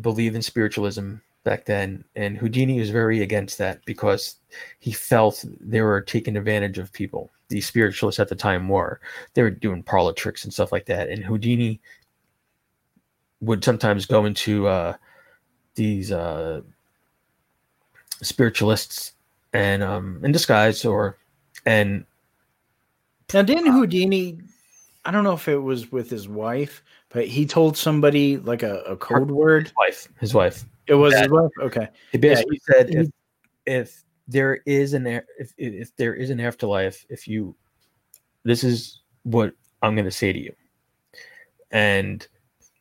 believed 0.00 0.36
in 0.36 0.42
spiritualism 0.42 1.16
back 1.44 1.64
then, 1.64 2.04
and 2.16 2.36
Houdini 2.36 2.78
was 2.78 2.90
very 2.90 3.22
against 3.22 3.58
that 3.58 3.84
because 3.84 4.36
he 4.78 4.92
felt 4.92 5.44
they 5.60 5.80
were 5.80 6.00
taking 6.00 6.36
advantage 6.36 6.78
of 6.78 6.92
people. 6.92 7.30
The 7.48 7.60
spiritualists 7.60 8.20
at 8.20 8.28
the 8.28 8.36
time 8.36 8.68
were 8.68 9.00
they 9.34 9.42
were 9.42 9.50
doing 9.50 9.82
parlor 9.82 10.12
tricks 10.12 10.44
and 10.44 10.52
stuff 10.52 10.72
like 10.72 10.86
that, 10.86 11.08
and 11.08 11.24
Houdini 11.24 11.80
would 13.40 13.64
sometimes 13.64 14.06
go 14.06 14.24
into 14.24 14.68
uh, 14.68 14.94
these 15.74 16.12
uh, 16.12 16.60
spiritualists 18.22 19.12
and 19.52 19.82
um, 19.82 20.20
in 20.24 20.32
disguise 20.32 20.84
or 20.84 21.16
and 21.66 22.04
Now, 23.32 23.42
didn't 23.42 23.72
Houdini? 23.72 24.38
I 25.04 25.10
don't 25.10 25.24
know 25.24 25.32
if 25.32 25.48
it 25.48 25.58
was 25.58 25.90
with 25.90 26.10
his 26.10 26.28
wife, 26.28 26.82
but 27.08 27.26
he 27.26 27.46
told 27.46 27.76
somebody 27.76 28.36
like 28.36 28.62
a, 28.62 28.80
a 28.82 28.96
code 28.96 29.30
word. 29.30 29.72
wife, 29.78 30.08
his 30.20 30.34
wife. 30.34 30.64
It 30.90 30.94
was 30.94 31.14
Yeah. 31.14 31.22
his 31.22 31.30
wife. 31.30 31.50
Okay. 31.60 31.88
He 32.10 32.18
basically 32.18 32.60
said 32.66 32.88
he- 32.88 32.96
if 32.96 33.08
if 33.64 34.04
there 34.26 34.60
is 34.66 34.92
an 34.92 35.06
if 35.06 35.52
if 35.56 35.94
there 35.94 36.14
is 36.14 36.30
an 36.30 36.40
afterlife, 36.40 37.06
if 37.08 37.28
you 37.28 37.54
this 38.42 38.64
is 38.64 39.00
what 39.22 39.54
I'm 39.82 39.94
going 39.94 40.04
to 40.06 40.10
say 40.10 40.32
to 40.32 40.38
you. 40.38 40.52
And 41.70 42.26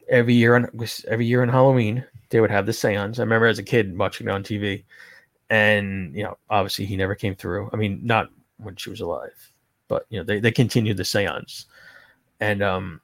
every 0.09 0.33
year 0.33 0.55
on 0.55 0.67
every 1.07 1.27
year 1.27 1.43
on 1.43 1.49
Halloween, 1.49 2.03
they 2.29 2.41
would 2.41 2.49
have 2.49 2.65
the 2.65 2.73
seance. 2.73 3.19
I 3.19 3.21
remember 3.21 3.45
as 3.45 3.59
a 3.59 3.63
kid 3.63 3.95
watching 3.95 4.27
it 4.27 4.31
on 4.31 4.43
TV, 4.43 4.83
and 5.51 6.15
you 6.15 6.23
know, 6.23 6.35
obviously 6.49 6.85
he 6.85 6.97
never 6.97 7.13
came 7.13 7.35
through. 7.35 7.69
I 7.71 7.75
mean, 7.75 7.99
not 8.03 8.29
when 8.57 8.75
she 8.75 8.89
was 8.89 9.01
alive, 9.01 9.53
but 9.87 10.07
you 10.09 10.17
know, 10.17 10.23
they 10.23 10.39
they 10.39 10.51
continued 10.51 10.97
the 10.97 11.05
seance, 11.05 11.67
and 12.39 12.63
um. 12.63 13.01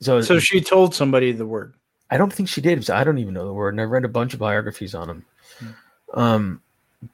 So, 0.00 0.20
So 0.20 0.38
she 0.40 0.60
told 0.60 0.94
somebody 0.94 1.30
the 1.30 1.46
word. 1.46 1.74
I 2.10 2.16
don't 2.16 2.32
think 2.32 2.48
she 2.48 2.60
did. 2.60 2.88
I 2.90 3.04
don't 3.04 3.18
even 3.18 3.34
know 3.34 3.46
the 3.46 3.52
word, 3.52 3.74
and 3.74 3.80
I've 3.80 3.90
read 3.90 4.04
a 4.04 4.08
bunch 4.08 4.32
of 4.34 4.40
biographies 4.40 4.94
on 4.94 5.10
him. 5.10 5.24
Hmm. 5.58 6.18
Um, 6.18 6.62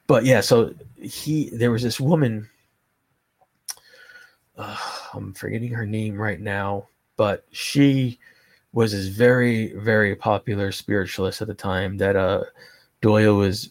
but 0.07 0.25
yeah, 0.25 0.41
so 0.41 0.75
he 1.01 1.51
there 1.51 1.71
was 1.71 1.83
this 1.83 2.01
woman. 2.01 2.49
Uh, 4.57 4.77
I'm 5.15 5.33
forgetting 5.33 5.73
her 5.73 5.87
name 5.87 6.21
right 6.21 6.41
now, 6.41 6.89
but 7.17 7.47
she 7.53 8.19
was 8.73 8.93
this 8.93 9.07
very 9.07 9.73
very 9.75 10.15
popular 10.15 10.73
spiritualist 10.73 11.43
at 11.43 11.49
the 11.49 11.55
time 11.55 11.99
that 11.99 12.17
uh 12.17 12.43
Doyle 13.03 13.37
was 13.37 13.71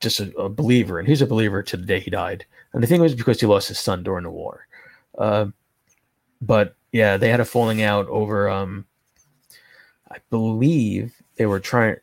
just 0.00 0.20
a, 0.20 0.36
a 0.36 0.48
believer, 0.48 0.98
and 0.98 1.08
he's 1.08 1.22
a 1.22 1.26
believer 1.26 1.62
to 1.62 1.76
the 1.76 1.86
day 1.86 2.00
he 2.00 2.10
died. 2.10 2.44
And 2.72 2.82
the 2.82 2.86
thing 2.86 3.00
was 3.00 3.14
because 3.14 3.40
he 3.40 3.46
lost 3.46 3.68
his 3.68 3.78
son 3.78 4.02
during 4.02 4.24
the 4.24 4.30
war. 4.30 4.66
Uh, 5.16 5.46
but 6.42 6.76
yeah, 6.92 7.16
they 7.16 7.30
had 7.30 7.40
a 7.40 7.44
falling 7.44 7.82
out 7.82 8.06
over 8.08 8.50
um 8.50 8.84
I 10.10 10.18
believe 10.30 11.20
they 11.36 11.46
were 11.46 11.60
trying. 11.60 11.96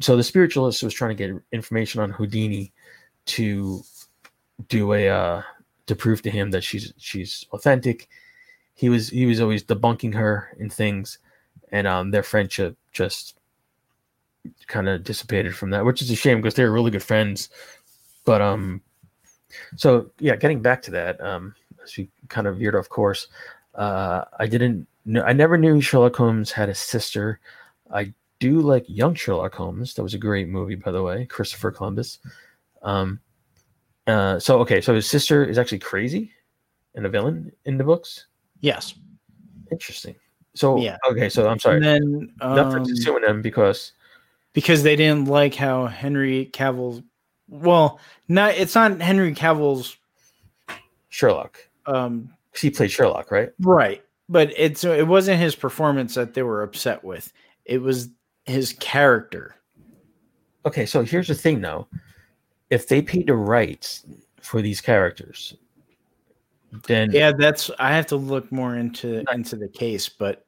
So 0.00 0.16
the 0.16 0.24
spiritualist 0.24 0.82
was 0.82 0.94
trying 0.94 1.16
to 1.16 1.26
get 1.26 1.42
information 1.52 2.00
on 2.00 2.10
Houdini 2.10 2.72
to 3.26 3.82
do 4.68 4.92
a 4.92 5.08
uh, 5.08 5.42
to 5.86 5.94
prove 5.96 6.22
to 6.22 6.30
him 6.30 6.50
that 6.52 6.64
she's 6.64 6.92
she's 6.98 7.46
authentic. 7.52 8.08
He 8.74 8.88
was 8.88 9.08
he 9.10 9.26
was 9.26 9.40
always 9.40 9.64
debunking 9.64 10.14
her 10.14 10.56
in 10.58 10.70
things, 10.70 11.18
and 11.70 11.86
um, 11.86 12.10
their 12.10 12.22
friendship 12.22 12.76
just 12.92 13.36
kind 14.66 14.88
of 14.88 15.04
dissipated 15.04 15.54
from 15.54 15.70
that, 15.70 15.84
which 15.84 16.00
is 16.00 16.10
a 16.10 16.16
shame 16.16 16.38
because 16.38 16.54
they 16.54 16.64
were 16.64 16.72
really 16.72 16.90
good 16.90 17.02
friends. 17.02 17.50
But 18.24 18.40
um, 18.40 18.80
so 19.76 20.10
yeah, 20.18 20.36
getting 20.36 20.62
back 20.62 20.82
to 20.82 20.90
that, 20.92 21.20
um, 21.20 21.54
as 21.82 21.96
we 21.96 22.08
kind 22.28 22.46
of 22.46 22.58
veered 22.58 22.76
off 22.76 22.88
course, 22.88 23.28
uh, 23.74 24.24
I 24.38 24.46
didn't 24.46 24.86
know, 25.04 25.22
I 25.22 25.32
never 25.32 25.56
knew 25.58 25.80
Sherlock 25.80 26.16
Holmes 26.16 26.50
had 26.52 26.68
a 26.68 26.74
sister. 26.74 27.40
I 27.92 28.12
do 28.38 28.60
like 28.60 28.84
Young 28.88 29.14
Sherlock 29.14 29.54
Holmes. 29.54 29.94
That 29.94 30.02
was 30.02 30.14
a 30.14 30.18
great 30.18 30.48
movie, 30.48 30.74
by 30.74 30.90
the 30.90 31.02
way, 31.02 31.26
Christopher 31.26 31.70
Columbus. 31.70 32.18
Um, 32.82 33.20
uh, 34.06 34.38
so 34.38 34.60
okay, 34.60 34.80
so 34.80 34.94
his 34.94 35.06
sister 35.06 35.44
is 35.44 35.58
actually 35.58 35.78
crazy 35.78 36.32
and 36.94 37.06
a 37.06 37.08
villain 37.08 37.52
in 37.64 37.78
the 37.78 37.84
books. 37.84 38.26
Yes. 38.60 38.94
Interesting. 39.70 40.16
So 40.54 40.78
Yeah. 40.78 40.96
okay, 41.08 41.28
so 41.28 41.48
I'm 41.48 41.58
sorry, 41.58 41.76
And 41.76 41.84
then 41.84 42.32
Netflix 42.40 42.76
um, 42.76 42.82
is 42.82 43.04
suing 43.04 43.22
them 43.22 43.42
because 43.42 43.92
because 44.52 44.82
they 44.82 44.96
didn't 44.96 45.26
like 45.26 45.54
how 45.54 45.86
Henry 45.86 46.46
Cavill's 46.46 47.02
well, 47.48 48.00
not 48.28 48.54
it's 48.54 48.74
not 48.74 49.00
Henry 49.00 49.34
Cavill's 49.34 49.96
Sherlock. 51.08 51.58
um 51.86 52.32
He 52.58 52.70
played 52.70 52.90
Sherlock, 52.90 53.30
right? 53.30 53.50
right, 53.60 54.02
but 54.30 54.52
it's 54.56 54.84
it 54.84 55.06
wasn't 55.06 55.40
his 55.40 55.54
performance 55.56 56.14
that 56.14 56.32
they 56.32 56.42
were 56.42 56.62
upset 56.62 57.04
with. 57.04 57.32
It 57.66 57.82
was 57.82 58.08
his 58.46 58.72
character. 58.74 59.56
Okay, 60.64 60.86
so 60.86 61.02
here's 61.02 61.28
the 61.28 61.34
thing 61.34 61.60
though. 61.60 61.88
If 62.70 62.86
they 62.86 63.02
paid 63.02 63.26
the 63.26 63.34
rights 63.34 64.06
for 64.40 64.62
these 64.62 64.80
characters, 64.80 65.54
then 66.86 67.10
Yeah, 67.10 67.32
that's 67.32 67.70
I 67.80 67.92
have 67.92 68.06
to 68.06 68.16
look 68.16 68.50
more 68.52 68.76
into 68.76 69.24
into 69.32 69.56
the 69.56 69.68
case, 69.68 70.08
but 70.08 70.46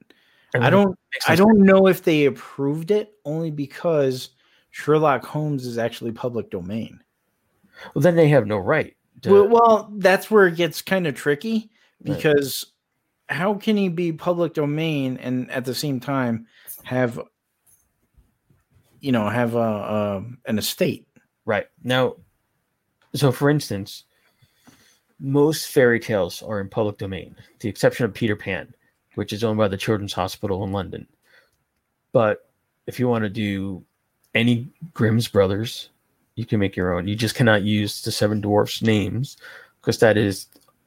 I 0.55 0.71
don't 0.71 0.97
I 1.29 1.35
don't 1.35 1.59
know 1.61 1.89
if 1.89 2.03
they 2.05 2.27
approved 2.27 2.93
it 2.93 3.15
only 3.25 3.51
because 3.51 4.31
Sherlock 4.71 5.25
Holmes 5.25 5.67
is 5.67 5.77
actually 5.77 6.13
public 6.13 6.51
domain. 6.51 7.01
Well, 7.95 8.03
then 8.03 8.15
they 8.15 8.29
have 8.29 8.47
no 8.47 8.59
right. 8.59 8.95
to- 9.23 9.33
Well, 9.33 9.49
well, 9.49 9.93
that's 9.97 10.31
where 10.31 10.47
it 10.47 10.57
gets 10.57 10.83
kind 10.83 11.07
of 11.07 11.15
tricky 11.17 11.71
because 12.03 12.72
how 13.33 13.55
can 13.55 13.77
he 13.77 13.89
be 13.89 14.13
public 14.13 14.55
domain 14.55 15.17
and 15.17 15.51
at 15.51 15.65
the 15.65 15.75
same 15.75 16.01
time 16.01 16.47
have 16.85 17.21
you 19.01 19.13
know 19.13 19.29
have 19.29 19.55
a, 19.55 19.59
a 19.59 20.25
an 20.47 20.59
estate? 20.59 21.07
Right. 21.45 21.67
Now, 21.83 22.17
so 23.15 23.33
for 23.33 23.51
instance, 23.51 24.05
most 25.19 25.69
fairy 25.69 26.01
tales 26.01 26.43
are 26.43 26.61
in 26.61 26.69
public 26.69 26.99
domain, 26.99 27.37
the 27.61 27.69
exception 27.69 28.05
of 28.05 28.15
Peter 28.15 28.37
Pan, 28.37 28.75
which 29.15 29.33
is 29.33 29.43
owned 29.43 29.59
by 29.59 29.69
the 29.69 29.77
Children's 29.77 30.13
Hospital 30.13 30.63
in 30.65 30.73
London. 30.73 31.07
But 32.13 32.49
if 32.87 33.01
you 33.01 33.09
want 33.09 33.25
to 33.25 33.31
do 33.31 33.85
any 34.35 34.69
Grimm's 34.95 35.29
Brothers, 35.29 35.89
you 36.35 36.47
can 36.47 36.61
make 36.61 36.77
your 36.77 36.95
own. 36.95 37.09
You 37.09 37.17
just 37.17 37.35
cannot 37.35 37.63
use 37.63 38.03
the 38.03 38.13
Seven 38.13 38.41
Dwarfs 38.41 38.83
names 38.83 39.37
because 39.81 39.99
that 39.99 40.17
is 40.17 40.47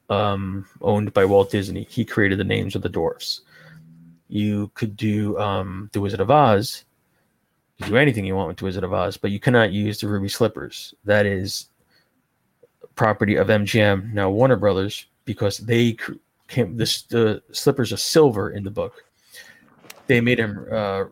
um, 0.09 0.65
owned 0.81 1.13
by 1.13 1.25
Walt 1.25 1.51
Disney. 1.51 1.87
He 1.89 2.05
created 2.05 2.39
the 2.39 2.43
names 2.43 2.75
of 2.75 2.81
the 2.81 2.89
dwarfs. 2.89 3.41
You 4.27 4.71
could 4.73 4.95
do 4.95 5.37
um, 5.39 5.89
The 5.93 6.01
Wizard 6.01 6.19
of 6.19 6.31
Oz, 6.31 6.85
you 7.77 7.87
do 7.87 7.97
anything 7.97 8.25
you 8.25 8.35
want 8.35 8.47
with 8.47 8.57
the 8.57 8.65
Wizard 8.65 8.83
of 8.83 8.93
Oz, 8.93 9.17
but 9.17 9.31
you 9.31 9.39
cannot 9.39 9.71
use 9.71 9.99
the 9.99 10.07
Ruby 10.07 10.29
Slippers. 10.29 10.93
That 11.03 11.25
is 11.25 11.67
property 12.95 13.35
of 13.35 13.47
MGM, 13.47 14.13
now 14.13 14.29
Warner 14.29 14.55
Brothers, 14.55 15.05
because 15.25 15.57
they 15.57 15.97
came. 16.47 16.77
This 16.77 17.01
the 17.03 17.41
slippers 17.51 17.91
are 17.91 17.97
silver 17.97 18.51
in 18.51 18.63
the 18.63 18.71
book. 18.71 19.03
They 20.07 20.21
made 20.21 20.39
them 20.39 20.65
uh, 20.71 21.03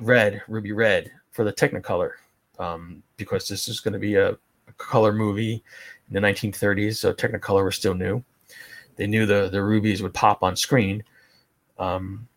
red, 0.00 0.42
ruby 0.48 0.72
red, 0.72 1.10
for 1.30 1.44
the 1.44 1.52
Technicolor, 1.52 2.12
um, 2.58 3.02
because 3.16 3.48
this 3.48 3.66
is 3.68 3.80
going 3.80 3.94
to 3.94 3.98
be 3.98 4.16
a, 4.16 4.32
a 4.32 4.72
color 4.76 5.12
movie 5.12 5.62
in 6.08 6.14
the 6.14 6.20
1930s. 6.20 6.96
So 6.96 7.14
Technicolor 7.14 7.64
was 7.64 7.76
still 7.76 7.94
new. 7.94 8.22
They 8.96 9.06
knew 9.06 9.26
the 9.26 9.48
the 9.50 9.62
rubies 9.62 10.02
would 10.02 10.14
pop 10.14 10.42
on 10.42 10.56
screen. 10.56 11.02
Um, 11.78 12.28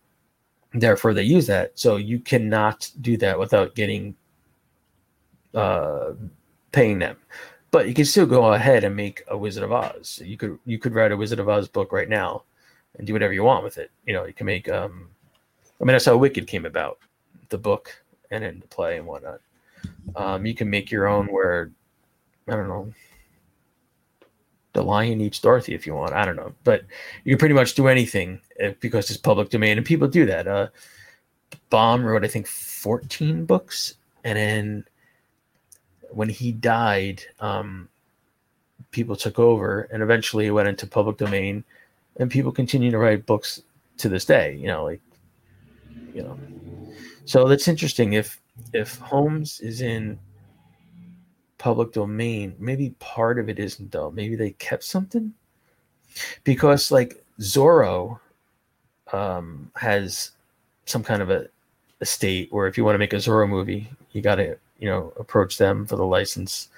therefore 0.73 1.13
they 1.13 1.23
use 1.23 1.47
that. 1.47 1.77
So 1.77 1.97
you 1.97 2.19
cannot 2.19 2.89
do 3.01 3.17
that 3.17 3.39
without 3.39 3.75
getting 3.75 4.15
uh 5.53 6.13
paying 6.71 6.99
them. 6.99 7.17
But 7.71 7.87
you 7.87 7.93
can 7.93 8.05
still 8.05 8.25
go 8.25 8.53
ahead 8.53 8.83
and 8.83 8.95
make 8.95 9.23
a 9.27 9.37
wizard 9.37 9.63
of 9.63 9.71
oz. 9.71 10.21
You 10.23 10.37
could 10.37 10.59
you 10.65 10.77
could 10.79 10.93
write 10.93 11.11
a 11.11 11.17
wizard 11.17 11.39
of 11.39 11.49
oz 11.49 11.67
book 11.67 11.91
right 11.91 12.09
now 12.09 12.43
and 12.97 13.05
do 13.05 13.13
whatever 13.13 13.33
you 13.33 13.43
want 13.43 13.63
with 13.63 13.77
it. 13.77 13.91
You 14.05 14.13
know 14.13 14.25
you 14.25 14.33
can 14.33 14.45
make 14.45 14.69
um 14.69 15.09
i 15.81 15.83
mean 15.83 15.93
that's 15.93 16.05
how 16.05 16.17
wicked 16.17 16.47
came 16.47 16.65
about 16.65 16.99
the 17.49 17.57
book 17.57 17.91
and 18.31 18.43
then 18.43 18.59
the 18.59 18.67
play 18.67 18.97
and 18.97 19.05
whatnot. 19.05 19.41
Um 20.15 20.45
you 20.45 20.55
can 20.55 20.69
make 20.69 20.91
your 20.91 21.07
own 21.07 21.27
where 21.27 21.71
i 22.47 22.51
don't 22.51 22.67
know 22.67 22.93
the 24.75 24.83
lion 24.83 25.21
eats 25.21 25.39
Dorothy 25.39 25.73
if 25.73 25.87
you 25.87 25.95
want. 25.95 26.13
I 26.13 26.25
don't 26.25 26.35
know, 26.35 26.53
but 26.65 26.83
you 27.23 27.31
can 27.31 27.39
pretty 27.39 27.55
much 27.55 27.75
do 27.75 27.87
anything 27.87 28.41
uh, 28.63 28.71
because 28.81 29.09
it's 29.09 29.17
public 29.17 29.49
domain, 29.49 29.77
and 29.77 29.85
people 29.85 30.07
do 30.07 30.25
that. 30.25 30.47
Uh, 30.47 30.67
Baum 31.69 32.03
wrote, 32.03 32.25
I 32.25 32.27
think, 32.27 32.45
fourteen 32.45 33.45
books, 33.45 33.95
and 34.25 34.37
then 34.37 34.85
when 36.11 36.27
he 36.27 36.51
died, 36.51 37.23
um, 37.39 37.87
people 38.91 39.15
took 39.15 39.39
over, 39.39 39.87
and 39.91 40.03
eventually 40.03 40.45
it 40.47 40.51
went 40.51 40.67
into 40.67 40.85
public 40.85 41.17
domain, 41.17 41.63
and 42.17 42.29
people 42.29 42.51
continue 42.51 42.91
to 42.91 42.97
write 42.97 43.25
books 43.25 43.63
to 43.97 44.09
this 44.09 44.25
day. 44.25 44.55
You 44.55 44.67
know, 44.67 44.83
like 44.83 45.01
you 46.13 46.21
know, 46.21 46.37
so 47.23 47.47
that's 47.47 47.69
interesting. 47.69 48.11
If 48.11 48.41
if 48.73 48.97
Holmes 48.97 49.61
is 49.61 49.79
in 49.79 50.19
public 51.57 51.93
domain, 51.93 52.55
maybe 52.59 52.91
part 52.99 53.39
of 53.39 53.49
it 53.49 53.59
isn't 53.59 53.91
though. 53.91 54.11
Maybe 54.11 54.35
they 54.35 54.51
kept 54.51 54.83
something 54.83 55.33
because 56.43 56.91
like 56.91 57.23
Zorro 57.39 58.19
um, 59.11 59.71
has 59.75 60.31
some 60.85 61.03
kind 61.03 61.21
of 61.21 61.29
a 61.29 61.47
estate 62.01 62.51
where 62.51 62.67
if 62.67 62.77
you 62.77 62.83
want 62.83 62.95
to 62.95 62.99
make 62.99 63.13
a 63.13 63.17
Zorro 63.17 63.47
movie, 63.47 63.89
you 64.11 64.21
got 64.21 64.35
to 64.35 64.57
you 64.79 64.89
know 64.89 65.13
approach 65.17 65.57
them 65.57 65.85
for 65.85 65.95
the 65.95 66.05
license. 66.05 66.69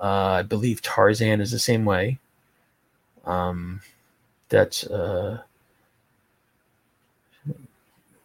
Uh, 0.00 0.38
I 0.38 0.42
believe 0.42 0.80
Tarzan 0.80 1.40
is 1.40 1.50
the 1.50 1.58
same 1.58 1.84
way. 1.84 2.18
Um, 3.26 3.80
that's 4.48 4.84
uh, 4.86 5.40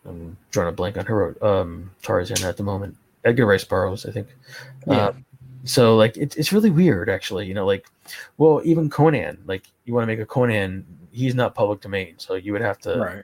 I'm 0.05 0.37
drawing 0.51 0.69
a 0.69 0.71
blank 0.71 0.97
on 0.97 1.05
her 1.05 1.35
um, 1.43 1.91
Tarzan 2.01 2.43
at 2.43 2.57
the 2.57 2.63
moment. 2.63 2.95
Edgar 3.23 3.45
Rice 3.45 3.63
Burroughs, 3.63 4.05
I 4.05 4.11
think. 4.11 4.27
Yeah. 4.85 4.97
Uh, 4.97 5.13
so 5.65 5.95
like 5.97 6.15
it, 6.17 6.35
it's 6.37 6.53
really 6.53 6.69
weird, 6.69 7.09
actually. 7.09 7.45
You 7.47 7.53
know, 7.53 7.65
like 7.65 7.85
well, 8.37 8.61
even 8.63 8.89
Conan, 8.89 9.43
like 9.45 9.63
you 9.85 9.93
want 9.93 10.03
to 10.03 10.07
make 10.07 10.19
a 10.19 10.25
Conan, 10.25 10.85
he's 11.11 11.35
not 11.35 11.53
public 11.55 11.81
domain, 11.81 12.15
so 12.17 12.35
you 12.35 12.53
would 12.53 12.61
have 12.61 12.79
to, 12.79 12.97
Right. 12.97 13.23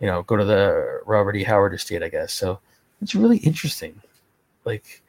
you 0.00 0.06
know, 0.06 0.22
go 0.22 0.36
to 0.36 0.44
the 0.44 1.00
Robert 1.06 1.36
E. 1.36 1.42
Howard 1.42 1.74
estate, 1.74 2.02
I 2.02 2.08
guess. 2.08 2.32
So 2.32 2.60
it's 3.02 3.14
really 3.14 3.38
interesting. 3.38 4.00
Like 4.64 5.02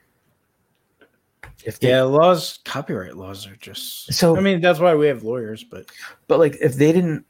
if 1.63 1.79
they, 1.79 1.89
Yeah, 1.89 2.03
laws, 2.03 2.59
copyright 2.65 3.15
laws 3.17 3.45
are 3.45 3.55
just. 3.57 4.11
So- 4.13 4.35
I 4.35 4.41
mean, 4.41 4.61
that's 4.61 4.79
why 4.79 4.95
we 4.95 5.07
have 5.07 5.23
lawyers, 5.23 5.63
but 5.63 5.85
But 6.27 6.39
like, 6.39 6.57
if 6.61 6.75
they 6.75 6.91
didn't, 6.91 7.25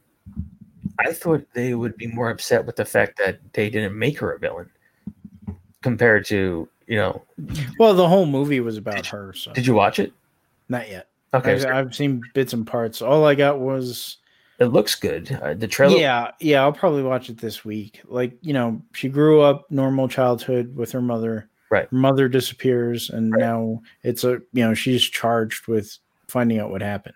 I 1.00 1.14
thought 1.14 1.46
they 1.54 1.74
would 1.74 1.98
be 1.98 2.08
more 2.08 2.30
upset 2.30 2.66
with 2.66 2.76
the 2.76 2.86
fact 2.86 3.18
that 3.18 3.40
they 3.54 3.70
didn't 3.70 3.98
make 3.98 4.20
her 4.20 4.32
a 4.34 4.40
villain, 4.40 4.70
compared 5.82 6.26
to 6.28 6.70
you 6.92 6.98
know. 6.98 7.24
well, 7.80 7.94
the 7.94 8.08
whole 8.08 8.26
movie 8.26 8.60
was 8.60 8.76
about 8.78 9.06
her, 9.08 9.32
so 9.34 9.54
Did 9.54 9.66
you 9.66 9.74
watch 9.74 9.98
it? 9.98 10.12
not 10.70 10.90
yet. 10.90 11.08
Okay, 11.34 11.54
I've, 11.54 11.66
I've 11.66 11.96
seen 11.96 12.22
bits 12.34 12.52
and 12.52 12.68
parts. 12.68 13.02
All 13.02 13.26
I 13.26 13.36
got 13.36 13.60
was 13.62 14.18
it 14.60 14.66
looks 14.66 14.96
good. 14.96 15.32
Uh, 15.42 15.54
the 15.54 15.68
trailer. 15.68 15.98
yeah, 15.98 16.32
yeah. 16.42 16.62
I'll 16.62 16.74
probably 16.74 17.04
watch 17.04 17.30
it 17.30 17.38
this 17.38 17.64
week. 17.64 18.02
Like 18.06 18.34
you 18.42 18.52
know, 18.54 18.82
she 18.94 19.08
grew 19.08 19.42
up 19.42 19.66
normal 19.72 20.10
childhood 20.10 20.76
with 20.76 20.92
her 20.92 21.02
mother. 21.02 21.48
Right. 21.70 21.88
Her 21.90 21.96
mother 21.98 22.28
disappears, 22.28 23.10
and 23.10 23.32
Right. 23.32 23.40
now 23.40 23.82
it's 24.04 24.26
a 24.26 24.32
you 24.52 24.66
know 24.66 24.74
she's 24.74 25.02
charged 25.02 25.68
with 25.68 25.98
finding 26.28 26.60
out 26.60 26.70
what 26.70 26.82
happened, 26.82 27.16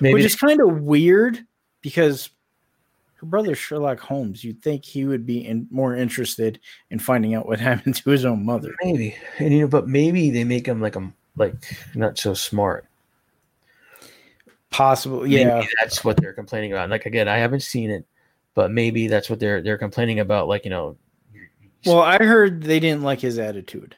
maybe 0.00 0.14
which 0.14 0.24
is 0.24 0.36
kind 0.36 0.60
of 0.62 0.80
weird 0.80 1.38
because 1.82 2.30
her 3.20 3.26
brother 3.26 3.54
Sherlock 3.54 4.00
Holmes. 4.00 4.42
You'd 4.42 4.62
think 4.62 4.84
he 4.84 5.04
would 5.04 5.26
be 5.26 5.46
in, 5.46 5.68
more 5.70 5.94
interested 5.94 6.58
in 6.90 6.98
finding 6.98 7.34
out 7.34 7.46
what 7.46 7.60
happened 7.70 7.96
to 7.96 8.10
his 8.10 8.24
own 8.24 8.44
mother. 8.44 8.74
maybe, 8.82 9.14
and 9.38 9.52
you 9.52 9.60
know, 9.60 9.68
but 9.68 9.86
maybe 9.88 10.30
they 10.30 10.44
make 10.44 10.66
him 10.66 10.80
like 10.80 10.96
a 10.96 11.12
like 11.36 11.54
not 11.94 12.18
so 12.18 12.34
smart. 12.34 12.86
Possible, 14.70 15.22
Maybe 15.22 15.34
yeah. 15.34 15.64
that's 15.80 16.04
what 16.04 16.16
they're 16.16 16.32
complaining 16.32 16.72
about. 16.72 16.90
Like 16.90 17.04
again, 17.04 17.28
I 17.28 17.36
haven't 17.38 17.60
seen 17.60 17.90
it, 17.90 18.06
but 18.54 18.70
maybe 18.70 19.08
that's 19.08 19.28
what 19.28 19.40
they're 19.40 19.60
they're 19.60 19.78
complaining 19.78 20.20
about. 20.20 20.48
Like 20.48 20.64
you 20.64 20.70
know, 20.70 20.96
Well, 21.84 22.00
I 22.00 22.18
heard 22.18 22.62
they 22.62 22.78
didn't 22.80 23.02
like 23.02 23.20
his 23.20 23.38
attitude, 23.38 23.96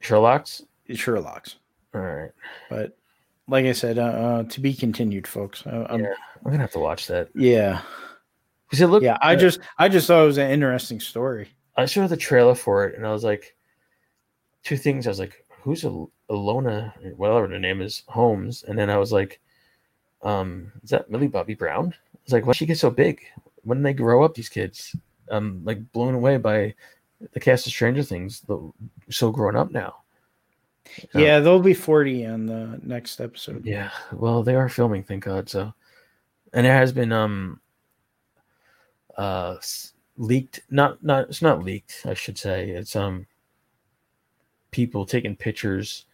Sherlock's. 0.00 0.62
Sherlock's. 0.92 1.56
All 1.94 2.00
right, 2.02 2.30
But 2.68 2.96
like 3.48 3.64
I 3.64 3.72
said, 3.72 3.98
uh, 3.98 4.02
uh, 4.02 4.42
to 4.44 4.60
be 4.60 4.74
continued, 4.74 5.26
folks. 5.26 5.66
Uh, 5.66 5.86
um, 5.88 6.02
Yeah. 6.02 6.14
I'm 6.44 6.50
gonna 6.50 6.62
have 6.62 6.72
to 6.72 6.78
watch 6.78 7.06
that 7.06 7.30
yeah. 7.34 7.80
Because 8.64 8.80
it 8.80 8.86
looked. 8.88 9.04
yeah 9.04 9.18
i 9.20 9.36
just 9.36 9.60
i 9.78 9.88
just 9.88 10.06
thought 10.06 10.22
it 10.22 10.26
was 10.26 10.38
an 10.38 10.50
interesting 10.50 11.00
story 11.00 11.48
I 11.76 11.86
saw 11.86 12.06
the 12.06 12.16
trailer 12.16 12.54
for 12.54 12.86
it 12.86 12.96
and 12.96 13.06
I 13.06 13.12
was 13.12 13.24
like, 13.24 13.56
two 14.62 14.76
things. 14.76 15.06
I 15.06 15.10
was 15.10 15.18
like, 15.18 15.44
who's 15.48 15.84
a 15.84 16.04
Alona, 16.30 16.92
whatever 17.16 17.48
the 17.48 17.58
name 17.58 17.82
is, 17.82 18.02
Holmes? 18.08 18.64
And 18.66 18.78
then 18.78 18.90
I 18.90 18.96
was 18.96 19.12
like, 19.12 19.40
um, 20.22 20.72
is 20.82 20.90
that 20.90 21.10
Millie 21.10 21.28
Bobby 21.28 21.54
Brown? 21.54 21.94
I 22.14 22.18
was 22.24 22.32
like, 22.32 22.46
why 22.46 22.52
she 22.52 22.66
get 22.66 22.78
so 22.78 22.90
big? 22.90 23.20
When 23.62 23.78
did 23.78 23.86
they 23.86 23.92
grow 23.92 24.24
up? 24.24 24.34
These 24.34 24.48
kids, 24.48 24.94
um, 25.30 25.60
like 25.64 25.92
blown 25.92 26.14
away 26.14 26.38
by 26.38 26.74
the 27.32 27.40
cast 27.40 27.66
of 27.66 27.72
Stranger 27.72 28.02
Things. 28.02 28.40
The, 28.42 28.72
so 29.10 29.30
grown 29.30 29.56
up 29.56 29.70
now. 29.70 29.96
So, 31.12 31.18
yeah 31.18 31.40
they'll 31.40 31.60
be 31.60 31.72
40 31.72 32.26
on 32.26 32.44
the 32.44 32.78
next 32.82 33.18
episode 33.18 33.64
yeah. 33.64 33.88
Well, 34.12 34.42
they 34.42 34.54
are 34.54 34.68
filming, 34.68 35.02
thank 35.02 35.24
God. 35.24 35.48
So, 35.48 35.72
and 36.52 36.66
there 36.66 36.76
has 36.76 36.92
been 36.92 37.10
um, 37.10 37.58
uh, 39.16 39.56
leaked. 40.16 40.60
Not 40.70 41.02
not 41.02 41.28
it's 41.28 41.42
not 41.42 41.62
leaked. 41.62 42.02
I 42.04 42.14
should 42.14 42.38
say 42.38 42.70
it's 42.70 42.96
um, 42.96 43.26
people 44.70 45.06
taking 45.06 45.36
pictures 45.36 46.06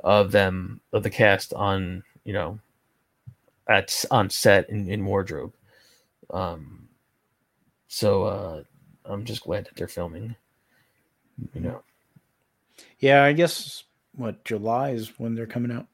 of 0.00 0.32
them 0.32 0.80
of 0.92 1.02
the 1.02 1.10
cast 1.10 1.52
on 1.54 2.02
you 2.24 2.32
know, 2.32 2.58
at 3.68 4.04
on 4.10 4.30
set 4.30 4.70
in, 4.70 4.88
in 4.88 5.04
wardrobe. 5.04 5.54
Um, 6.30 6.88
so 7.88 8.24
uh, 8.24 8.62
I'm 9.04 9.24
just 9.24 9.42
glad 9.42 9.66
that 9.66 9.76
they're 9.76 9.88
filming. 9.88 10.36
You 11.54 11.60
know, 11.60 11.82
yeah 12.98 13.24
i 13.24 13.32
guess 13.32 13.84
what 14.14 14.44
july 14.44 14.90
is 14.90 15.18
when 15.18 15.34
they're 15.34 15.46
coming 15.46 15.72
out 15.72 15.86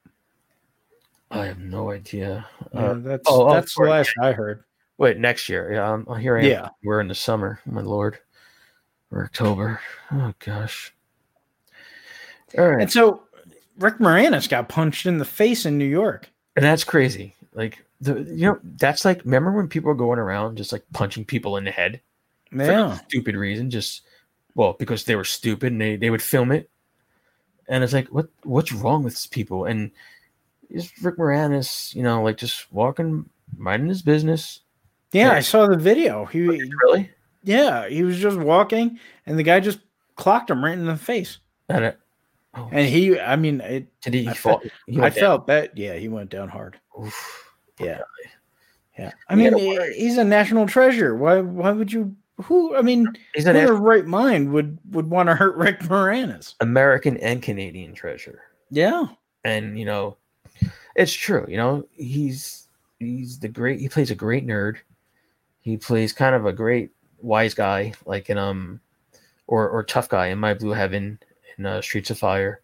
I 1.31 1.45
have 1.45 1.59
no 1.59 1.91
idea. 1.91 2.47
yeah, 2.73 2.79
Uh, 2.79 2.93
that's 2.95 3.25
oh, 3.27 3.47
oh, 3.47 3.53
that's 3.53 3.75
the 3.75 3.83
last 3.83 4.13
i 4.19 4.31
heard 4.31 4.63
Wait, 4.99 5.17
next 5.17 5.49
year. 5.49 5.73
Yeah, 5.73 5.91
I'm, 5.91 6.05
oh, 6.07 6.13
here 6.13 6.37
I 6.37 6.41
am. 6.41 6.45
Yeah. 6.45 6.69
We're 6.83 7.01
in 7.01 7.07
the 7.07 7.15
summer, 7.15 7.59
my 7.65 7.81
lord. 7.81 8.19
Or 9.11 9.23
October. 9.23 9.79
Oh 10.11 10.33
gosh. 10.37 10.93
All 12.57 12.69
right. 12.69 12.81
and 12.81 12.91
so 12.91 13.23
rick 13.77 13.97
moranis 13.97 14.49
got 14.49 14.69
punched 14.69 15.05
in 15.05 15.19
the 15.19 15.25
face 15.25 15.65
in 15.65 15.77
new 15.77 15.85
york 15.85 16.29
and 16.55 16.65
that's 16.65 16.83
crazy. 16.83 17.35
Like 17.53 17.85
the 18.01 18.21
you 18.23 18.47
know, 18.47 18.59
that's 18.63 19.05
like 19.05 19.23
remember 19.23 19.51
when 19.51 19.67
people 19.67 19.87
were 19.87 19.95
going 19.95 20.19
around 20.19 20.57
just 20.57 20.71
like 20.71 20.83
punching 20.93 21.25
people 21.25 21.57
in 21.57 21.63
the 21.63 21.71
head 21.71 22.01
yeah 22.51 22.97
stupid 23.07 23.35
reason, 23.35 23.69
just 23.69 24.01
well, 24.55 24.73
because 24.77 25.05
they 25.05 25.15
were 25.15 25.23
stupid 25.23 25.71
and 25.71 25.81
they, 25.81 25.95
they 25.95 26.09
would 26.09 26.21
film 26.21 26.51
it. 26.51 26.69
And 27.67 27.83
it's 27.83 27.93
like, 27.93 28.07
what 28.07 28.27
what's 28.43 28.73
wrong 28.73 29.03
with 29.03 29.13
these 29.13 29.27
people? 29.27 29.65
And 29.65 29.91
is 30.69 30.91
Rick 31.01 31.17
Moranis, 31.17 31.93
you 31.95 32.03
know, 32.03 32.23
like 32.23 32.37
just 32.37 32.71
walking, 32.73 33.29
minding 33.55 33.89
his 33.89 34.01
business. 34.01 34.61
Yeah 35.11 35.27
Yeah. 35.27 35.31
i 35.33 35.39
saw 35.39 35.67
the 35.67 35.77
video 35.77 36.25
he 36.25 36.47
oh, 36.47 36.57
Really? 36.83 37.09
yeah 37.43 37.87
he 37.87 38.03
was 38.03 38.17
just 38.19 38.37
walking 38.37 38.99
and 39.25 39.37
the 39.37 39.43
guy 39.43 39.59
just 39.59 39.79
clocked 40.15 40.49
him 40.49 40.63
right 40.63 40.77
in 40.77 40.85
the 40.85 40.95
face 40.97 41.37
And 41.69 41.85
it, 41.85 41.99
oh, 42.55 42.69
and 42.71 42.87
he 42.87 43.19
i 43.19 43.35
mean 43.35 43.61
it 43.61 43.87
did 44.01 44.13
he 44.13 44.27
I 44.27 44.33
fall? 44.33 44.61
he 44.87 44.99
i 45.01 45.09
felt 45.09 45.47
that 45.47 45.77
yeah 45.77 45.95
he 45.95 46.07
went 46.09 46.29
down 46.29 46.49
hard 46.49 46.79
Oof. 47.01 47.45
Yeah. 47.79 48.01
Yeah. 48.97 49.11
I 49.29 49.35
mean, 49.35 49.57
he- 49.57 49.67
wonder- 49.67 49.93
he's 49.93 50.17
a 50.17 50.23
national 50.25 50.67
treasure. 50.67 51.15
Why 51.15 51.39
why 51.39 51.71
would 51.71 51.93
you 51.93 52.13
who 52.43 52.75
I 52.75 52.81
mean, 52.81 53.07
He's 53.33 53.45
in 53.45 53.53
their 53.53 53.73
right 53.73 54.05
mind 54.05 54.51
would 54.51 54.77
would 54.91 55.09
want 55.09 55.29
to 55.29 55.35
hurt 55.35 55.55
Rick 55.55 55.79
Moranis? 55.83 56.55
American 56.59 57.15
and 57.17 57.41
Canadian 57.41 57.93
treasure. 57.93 58.41
Yeah. 58.69 59.05
And 59.45 59.79
you 59.79 59.85
know, 59.85 60.17
it's 60.97 61.13
true. 61.13 61.45
You 61.47 61.55
know, 61.55 61.87
he's 61.93 62.67
he's 62.99 63.39
the 63.39 63.47
great. 63.47 63.79
He 63.79 63.87
plays 63.87 64.11
a 64.11 64.15
great 64.15 64.45
nerd. 64.45 64.77
He 65.61 65.77
plays 65.77 66.13
kind 66.13 66.35
of 66.35 66.45
a 66.45 66.53
great 66.53 66.91
wise 67.21 67.53
guy, 67.53 67.93
like 68.05 68.29
in 68.29 68.37
um, 68.37 68.79
or 69.47 69.69
or 69.69 69.83
tough 69.83 70.09
guy 70.09 70.27
in 70.27 70.39
My 70.39 70.53
Blue 70.53 70.71
Heaven 70.71 71.19
in 71.57 71.65
uh, 71.65 71.81
Streets 71.81 72.09
of 72.09 72.19
Fire. 72.19 72.61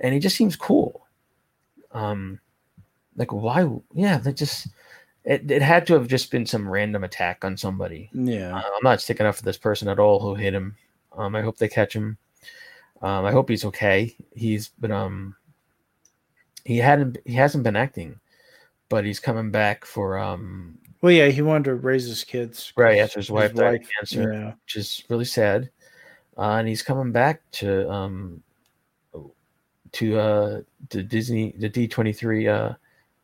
And 0.00 0.14
he 0.14 0.20
just 0.20 0.36
seems 0.36 0.56
cool. 0.56 1.06
Um, 1.92 2.40
like 3.16 3.32
why? 3.32 3.68
Yeah, 3.94 4.18
that 4.18 4.36
just 4.36 4.68
it, 5.24 5.50
it 5.50 5.62
had 5.62 5.86
to 5.86 5.94
have 5.94 6.08
just 6.08 6.30
been 6.30 6.46
some 6.46 6.68
random 6.68 7.04
attack 7.04 7.44
on 7.44 7.56
somebody. 7.56 8.10
Yeah. 8.14 8.56
Uh, 8.56 8.62
I'm 8.62 8.82
not 8.82 9.00
sticking 9.00 9.26
up 9.26 9.34
for 9.34 9.42
this 9.42 9.58
person 9.58 9.88
at 9.88 9.98
all 9.98 10.20
who 10.20 10.34
hit 10.34 10.54
him. 10.54 10.76
Um, 11.16 11.34
I 11.34 11.42
hope 11.42 11.58
they 11.58 11.68
catch 11.68 11.94
him. 11.94 12.16
Um, 13.02 13.24
I 13.24 13.30
hope 13.30 13.48
he's 13.48 13.64
okay. 13.66 14.16
He's 14.34 14.68
been 14.68 14.92
um, 14.92 15.36
he 16.64 16.78
hadn't 16.78 17.18
he 17.24 17.34
hasn't 17.34 17.64
been 17.64 17.76
acting, 17.76 18.20
but 18.88 19.04
he's 19.04 19.20
coming 19.20 19.50
back 19.50 19.84
for 19.84 20.18
um, 20.18 20.78
Well, 21.00 21.12
yeah, 21.12 21.28
he 21.28 21.42
wanted 21.42 21.64
to 21.64 21.74
raise 21.74 22.06
his 22.06 22.24
kids. 22.24 22.72
right 22.76 22.98
after 22.98 23.20
his 23.20 23.30
wife 23.30 23.54
died 23.54 23.80
of 23.82 23.88
cancer, 23.96 24.32
Yeah. 24.32 24.54
which 24.64 24.76
is 24.76 25.04
really 25.08 25.24
sad. 25.24 25.70
Uh, 26.36 26.56
and 26.58 26.68
he's 26.68 26.82
coming 26.82 27.12
back 27.12 27.42
to 27.52 27.88
um, 27.90 28.42
to 29.92 30.18
uh, 30.18 30.60
to 30.90 31.02
Disney 31.02 31.54
the 31.58 31.70
D23 31.70 32.48
uh, 32.48 32.74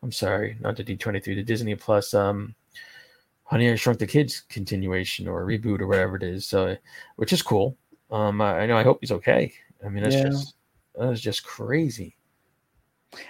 I'm 0.02 0.12
sorry, 0.12 0.56
not 0.60 0.76
the 0.76 0.84
D23, 0.84 1.24
the 1.24 1.42
Disney 1.42 1.74
Plus 1.74 2.14
um 2.14 2.54
Honey 3.44 3.70
I 3.70 3.74
Shrunk 3.74 3.98
the 3.98 4.06
Kids 4.06 4.42
continuation 4.48 5.28
or 5.28 5.44
reboot 5.44 5.80
or 5.80 5.86
whatever 5.86 6.16
it 6.16 6.22
is. 6.22 6.46
So 6.46 6.76
which 7.16 7.32
is 7.32 7.42
cool. 7.42 7.76
Um 8.10 8.40
I, 8.40 8.60
I 8.60 8.66
know 8.66 8.76
I 8.76 8.82
hope 8.84 8.98
he's 9.00 9.12
okay. 9.12 9.52
I 9.84 9.88
mean 9.88 10.02
that's 10.02 10.16
Yeah. 10.16 10.28
just 10.30 10.54
that's 10.94 11.20
just 11.20 11.44
crazy. 11.44 12.16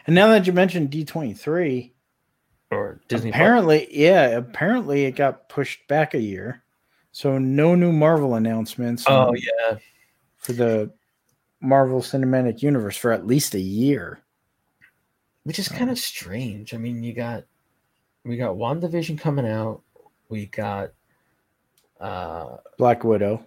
And 0.07 0.15
now 0.15 0.29
that 0.29 0.47
you 0.47 0.53
mentioned 0.53 0.91
D23, 0.91 1.91
Or 2.71 3.01
Disney 3.09 3.31
apparently, 3.31 3.87
yeah, 3.91 4.27
apparently 4.29 5.05
it 5.05 5.13
got 5.13 5.49
pushed 5.49 5.87
back 5.89 6.15
a 6.15 6.21
year. 6.21 6.63
So 7.13 7.39
no 7.39 7.75
new 7.75 7.93
Marvel 7.93 8.35
announcements 8.35 9.05
Oh 9.07 9.29
um, 9.29 9.37
yeah. 9.37 9.77
for 10.37 10.53
the 10.53 10.91
Marvel 11.61 12.01
Cinematic 12.01 12.63
Universe 12.63 12.97
for 12.97 13.13
at 13.13 13.27
least 13.27 13.55
a 13.55 13.61
year. 13.61 14.21
Which 15.45 15.59
is 15.59 15.71
Oh. 15.71 15.77
kind 15.77 15.91
of 15.91 15.99
strange. 15.99 16.75
I 16.75 16.79
mean, 16.79 17.03
you 17.03 17.13
got 17.13 17.45
we 18.25 18.37
got 18.37 18.57
WandaVision 18.57 19.19
coming 19.21 19.47
out. 19.47 19.83
We 20.29 20.47
got 20.47 20.93
uh 22.01 22.57
Black 22.79 23.05
Widow. 23.05 23.45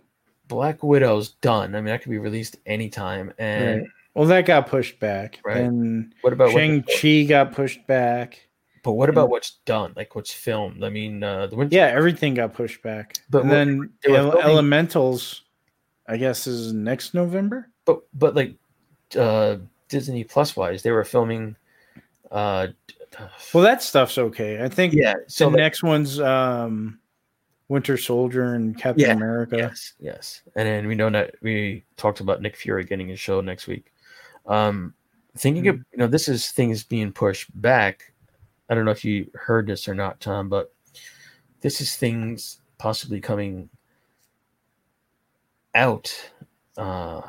Black 0.48 0.82
Widow's 0.82 1.32
done. 1.42 1.76
I 1.76 1.80
mean, 1.82 1.88
that 1.88 2.02
could 2.02 2.12
be 2.12 2.20
released 2.20 2.56
anytime. 2.66 3.34
And 3.38 3.82
Right. 3.82 3.90
Well, 4.14 4.28
that 4.28 4.46
got 4.46 4.68
pushed 4.68 5.00
back. 5.00 5.40
Right. 5.46 5.58
And 5.58 6.14
what 6.22 6.34
about 6.34 6.52
Shang 6.52 6.84
Chi 6.84 7.24
got 7.24 7.52
pushed 7.52 7.86
back. 7.86 8.48
But 8.88 8.94
what 8.94 9.10
about 9.10 9.30
what's 9.30 9.58
done? 9.66 9.92
Like 9.98 10.16
what's 10.16 10.32
filmed? 10.32 10.82
I 10.82 10.88
mean, 10.88 11.22
uh, 11.22 11.48
the 11.48 11.58
Winter. 11.58 11.76
Yeah, 11.76 11.88
everything 11.88 12.36
got 12.36 12.54
pushed 12.54 12.82
back. 12.82 13.18
But 13.30 13.42
and 13.42 13.52
then 13.52 13.90
they 14.02 14.12
were 14.14 14.18
Ele- 14.18 14.32
filming- 14.32 14.50
Elementals, 14.50 15.42
I 16.08 16.16
guess, 16.16 16.48
is 16.48 16.72
next 16.72 17.14
November. 17.14 17.68
But 17.84 18.00
but 18.14 18.34
like 18.34 18.56
uh, 19.18 19.58
Disney 19.90 20.24
Plus 20.24 20.56
wise, 20.56 20.84
they 20.84 20.92
were 20.92 21.04
filming. 21.04 21.58
Uh, 22.32 22.68
Well, 23.54 23.64
that 23.64 23.84
stuff's 23.84 24.18
okay. 24.18 24.64
I 24.64 24.70
think 24.70 24.94
yeah. 24.94 25.16
So 25.28 25.46
the 25.46 25.50
like- 25.52 25.58
next 25.60 25.84
one's 25.84 26.22
um, 26.22 26.98
Winter 27.68 27.98
Soldier 27.98 28.54
and 28.54 28.78
Captain 28.78 29.04
Yeah, 29.06 29.14
America. 29.14 29.58
yes, 29.58 29.94
yes, 30.00 30.42
and 30.56 30.66
then 30.66 30.88
we 30.88 30.96
know 30.96 31.10
that 31.10 31.36
we 31.42 31.84
talked 31.98 32.22
about 32.22 32.42
Nick 32.42 32.56
Fury 32.56 32.86
getting 32.86 33.10
his 33.10 33.20
show 33.20 33.42
next 33.42 33.68
week. 33.68 33.92
Um, 34.46 34.94
thinking 35.38 35.68
of 35.68 35.76
you 35.92 35.98
know 35.98 36.08
this 36.08 36.30
is 36.30 36.52
things 36.52 36.86
being 36.86 37.12
pushed 37.12 37.50
back. 37.62 38.14
I 38.70 38.76
don't 38.76 38.86
know 38.86 38.92
if 38.92 39.06
you 39.06 39.30
heard 39.34 39.68
this 39.68 39.88
or 39.88 39.96
not, 39.96 40.20
Tom, 40.20 40.50
but 40.50 40.74
this 41.62 41.82
is 41.82 41.96
things 41.96 42.60
possibly 42.78 43.20
coming 43.22 43.70
out. 45.76 46.14
Uh, 46.78 47.22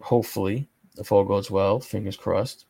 hopefully, 0.00 0.68
if 0.98 1.12
all 1.12 1.24
goes 1.24 1.50
well, 1.50 1.80
fingers 1.80 2.16
crossed. 2.16 2.66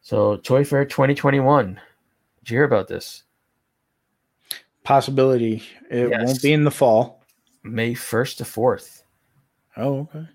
So, 0.00 0.36
Toy 0.36 0.64
Fair 0.64 0.84
2021. 0.84 1.80
Did 2.40 2.50
you 2.50 2.56
hear 2.56 2.64
about 2.64 2.88
this? 2.88 3.22
Possibility. 4.82 5.62
It 5.90 6.10
Yes. 6.10 6.26
won't 6.26 6.42
be 6.42 6.52
in 6.52 6.64
the 6.64 6.70
fall. 6.70 7.22
May 7.62 7.94
1st 7.94 8.36
to 8.38 8.44
4th. 8.44 9.02
Oh, 9.76 10.00
okay. 10.14 10.26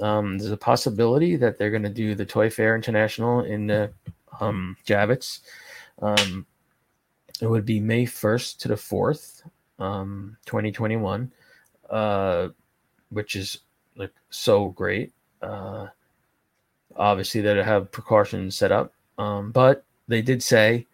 Um, 0.00 0.38
there's 0.38 0.50
a 0.50 0.56
possibility 0.56 1.36
that 1.36 1.58
they're 1.58 1.70
going 1.70 1.82
to 1.82 1.90
do 1.90 2.14
the 2.14 2.24
Toy 2.24 2.48
Fair 2.48 2.74
International 2.74 3.40
in 3.44 3.66
the 3.66 3.92
um, 4.40 4.76
Javits. 4.86 5.40
Um, 6.00 6.46
it 7.40 7.48
would 7.48 7.64
be 7.64 7.80
May 7.80 8.04
1st 8.04 8.58
to 8.58 8.68
the 8.68 8.74
4th, 8.74 9.42
um, 9.78 10.36
2021, 10.46 11.32
uh, 11.88 12.48
which 13.10 13.36
is 13.36 13.60
like 13.96 14.12
so 14.30 14.68
great. 14.68 15.12
Uh, 15.42 15.88
obviously, 16.96 17.40
they 17.40 17.62
have 17.62 17.90
precautions 17.90 18.56
set 18.56 18.72
up, 18.72 18.92
um, 19.18 19.52
but 19.52 19.84
they 20.08 20.22
did 20.22 20.42
say 20.42 20.86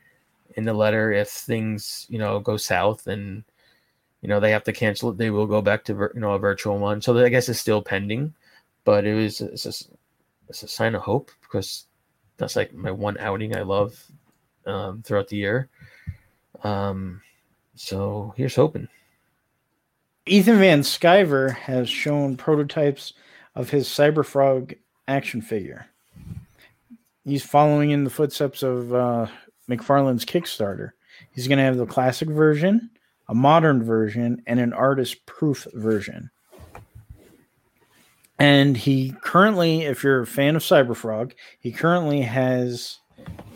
in 0.57 0.64
the 0.64 0.72
letter 0.72 1.12
if 1.12 1.29
things 1.29 2.07
you 2.09 2.18
know 2.18 2.40
go 2.40 2.57
south 2.57 3.07
and 3.09 3.44
you 4.22 4.29
know 4.29 4.40
they 4.40 4.51
have 4.51 4.64
to 4.64 4.72
cancel 4.72 5.11
it, 5.11 5.18
they 5.18 5.31
will 5.31 5.46
go 5.46 5.61
back 5.61 5.85
to 5.85 5.94
vir- 5.94 6.12
you 6.14 6.20
know 6.20 6.33
a 6.33 6.38
virtual 6.38 6.79
one. 6.79 7.03
So 7.03 7.16
I 7.18 7.29
guess 7.29 7.49
it's 7.49 7.61
still 7.61 7.83
pending 7.83 8.33
but 8.87 9.05
it 9.05 9.14
was 9.14 9.42
it's 9.42 9.66
a, 9.66 9.75
it's 10.49 10.62
a 10.62 10.68
sign 10.68 10.94
of 10.94 11.03
hope 11.03 11.31
because 11.42 11.86
that's 12.37 12.57
like 12.57 12.75
my 12.75 12.90
one 12.90 13.16
outing 13.18 13.57
I 13.57 13.62
love 13.62 14.03
um, 14.66 15.03
throughout 15.03 15.29
the 15.29 15.37
year. 15.37 15.68
Um, 16.62 17.20
so 17.75 18.35
here's 18.37 18.57
hoping. 18.57 18.88
Ethan 20.27 20.59
Van 20.59 20.81
Sciver 20.81 21.55
has 21.55 21.88
shown 21.88 22.37
prototypes 22.37 23.12
of 23.55 23.70
his 23.70 23.88
Cyberfrog 23.88 24.77
action 25.07 25.40
figure. 25.40 25.87
He's 27.25 27.44
following 27.44 27.90
in 27.90 28.05
the 28.05 28.11
footsteps 28.11 28.62
of 28.62 28.92
uh, 28.92 29.27
McFarlane's 29.68 30.25
Kickstarter. 30.25 30.90
He's 31.31 31.49
going 31.49 31.59
to 31.59 31.64
have 31.64 31.77
the 31.77 31.87
classic 31.87 32.29
version, 32.29 32.90
a 33.29 33.35
modern 33.35 33.83
version, 33.83 34.42
and 34.46 34.61
an 34.61 34.72
artist 34.72 35.25
proof 35.27 35.66
version. 35.75 36.31
And 38.38 38.77
he 38.77 39.12
currently, 39.22 39.83
if 39.83 40.05
you're 40.05 40.20
a 40.20 40.27
fan 40.27 40.57
of 40.57 40.62
Cyberfrog, 40.62 41.33
he 41.59 41.72
currently 41.72 42.20
has 42.22 42.99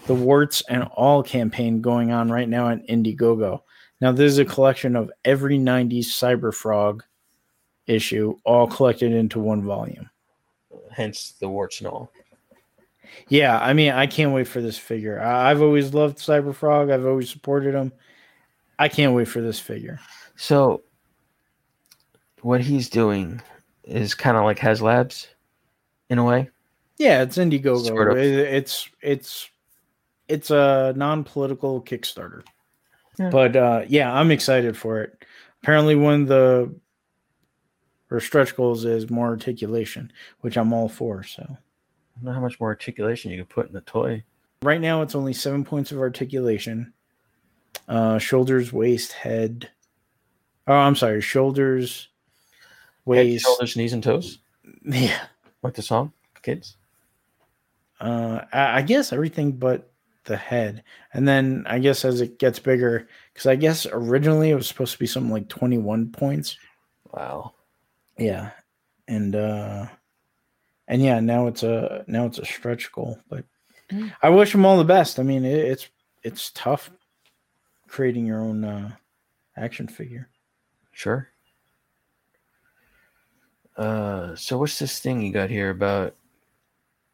the 0.07 0.14
Warts 0.14 0.62
and 0.69 0.85
All 0.95 1.23
campaign 1.23 1.81
going 1.81 2.12
on 2.12 2.31
right 2.31 2.49
now 2.49 2.69
at 2.71 2.87
Indiegogo. 2.88 3.61
Now, 4.01 4.12
this 4.12 4.33
is 4.33 4.38
a 4.38 4.45
collection 4.45 4.97
of 4.97 5.12
every 5.25 5.59
90s 5.59 6.07
Cyberfrog 6.07 7.03
issue, 7.87 8.37
all 8.45 8.66
collected 8.66 9.12
into 9.12 9.38
one 9.38 9.62
volume. 9.62 10.09
Hence 10.90 11.33
the 11.33 11.49
warts 11.49 11.81
and 11.81 11.88
all. 11.88 12.11
Yeah, 13.29 13.59
I 13.59 13.73
mean, 13.75 13.93
I 13.93 14.07
can't 14.07 14.33
wait 14.33 14.49
for 14.49 14.61
this 14.61 14.79
figure. 14.79 15.21
I- 15.21 15.51
I've 15.51 15.61
always 15.61 15.93
loved 15.93 16.19
Cyberfrog, 16.19 16.93
I've 16.93 17.07
always 17.07 17.29
supported 17.29 17.75
him. 17.75 17.93
I 18.79 18.88
can't 18.88 19.14
wait 19.14 19.29
for 19.29 19.43
this 19.43 19.61
figure. 19.61 20.01
So 20.37 20.83
what 22.40 22.62
he's 22.62 22.88
doing 22.88 23.43
is 23.85 24.14
kind 24.14 24.37
of 24.37 24.45
like 24.45 24.59
HasLabs 24.59 25.29
in 26.09 26.19
a 26.19 26.25
way. 26.25 26.51
Yeah, 26.99 27.23
it's 27.23 27.38
Indiegogo. 27.38 27.87
Sort 27.87 28.12
of. 28.12 28.19
It's 28.19 28.88
it's 29.01 29.49
it's 30.29 30.51
a 30.51 30.93
non-political 30.97 31.83
Kickstarter. 31.83 32.43
Yeah. 33.19 33.31
But 33.31 33.57
uh, 33.57 33.85
yeah, 33.88 34.12
I'm 34.12 34.31
excited 34.31 34.77
for 34.77 35.03
it. 35.03 35.25
Apparently, 35.62 35.95
one 35.95 36.23
of 36.23 36.29
the 36.29 36.75
or 38.11 38.21
stretch 38.21 38.57
goals 38.57 38.85
is 38.85 39.11
more 39.11 39.29
articulation, 39.29 40.12
which 40.40 40.57
I'm 40.57 40.73
all 40.73 40.88
for. 40.88 41.23
So 41.23 41.43
I 41.43 41.57
don't 42.16 42.25
know 42.25 42.33
how 42.33 42.40
much 42.40 42.59
more 42.61 42.71
articulation 42.71 43.31
you 43.31 43.38
can 43.38 43.47
put 43.47 43.69
in 43.69 43.73
the 43.73 43.81
toy. 43.83 44.25
right 44.62 44.81
now, 44.81 45.03
it's 45.03 45.14
only 45.14 45.33
seven 45.33 45.64
points 45.64 45.93
of 45.93 45.99
articulation. 45.99 46.93
Uh, 47.88 48.19
shoulders, 48.19 48.73
waist, 48.73 49.12
head. 49.12 49.71
Oh, 50.66 50.75
I'm 50.75 50.97
sorry, 50.97 51.21
shoulders, 51.21 52.09
Head, 53.18 53.40
shoulders, 53.40 53.77
knees, 53.77 53.92
and 53.92 54.03
toes, 54.03 54.38
Yeah, 54.85 55.20
like 55.62 55.75
the 55.75 55.83
song, 55.83 56.12
kids. 56.42 56.77
uh, 58.01 58.40
I, 58.53 58.79
I 58.79 58.83
guess 58.83 59.12
everything 59.12 59.53
but 59.53 59.90
the 60.25 60.37
head. 60.37 60.83
And 61.12 61.27
then 61.27 61.64
I 61.66 61.79
guess 61.79 62.05
as 62.05 62.20
it 62.20 62.38
gets 62.38 62.59
bigger, 62.59 63.09
because 63.33 63.46
I 63.46 63.57
guess 63.57 63.87
originally 63.90 64.51
it 64.51 64.55
was 64.55 64.68
supposed 64.68 64.92
to 64.92 64.99
be 64.99 65.07
something 65.07 65.33
like 65.33 65.49
21 65.49 66.11
points. 66.12 66.57
Wow. 67.12 67.55
Yeah, 68.18 68.51
and 69.09 69.35
uh, 69.35 69.87
and 70.88 71.03
yeah, 71.03 71.20
now 71.20 71.46
it's 71.46 71.62
a 71.62 72.05
now 72.07 72.27
it's 72.27 72.38
a 72.38 72.44
stretch 72.44 72.90
goal. 72.92 73.18
But 73.29 73.44
Mm. 73.90 74.12
I 74.23 74.29
wish 74.29 74.53
them 74.53 74.64
all 74.64 74.79
the 74.79 74.85
best. 74.85 75.18
I 75.18 75.25
mean, 75.25 75.44
it, 75.44 75.59
it's 75.59 75.88
it's 76.23 76.53
tough 76.55 76.92
creating 77.88 78.25
your 78.25 78.38
own 78.40 78.62
uh, 78.62 78.92
action 79.57 79.88
figure. 79.88 80.29
Sure. 80.92 81.27
Uh, 83.76 84.35
so 84.37 84.59
what's 84.59 84.78
this 84.78 84.98
thing 84.98 85.20
you 85.22 85.33
got 85.33 85.50
here 85.50 85.70
about 85.70 86.14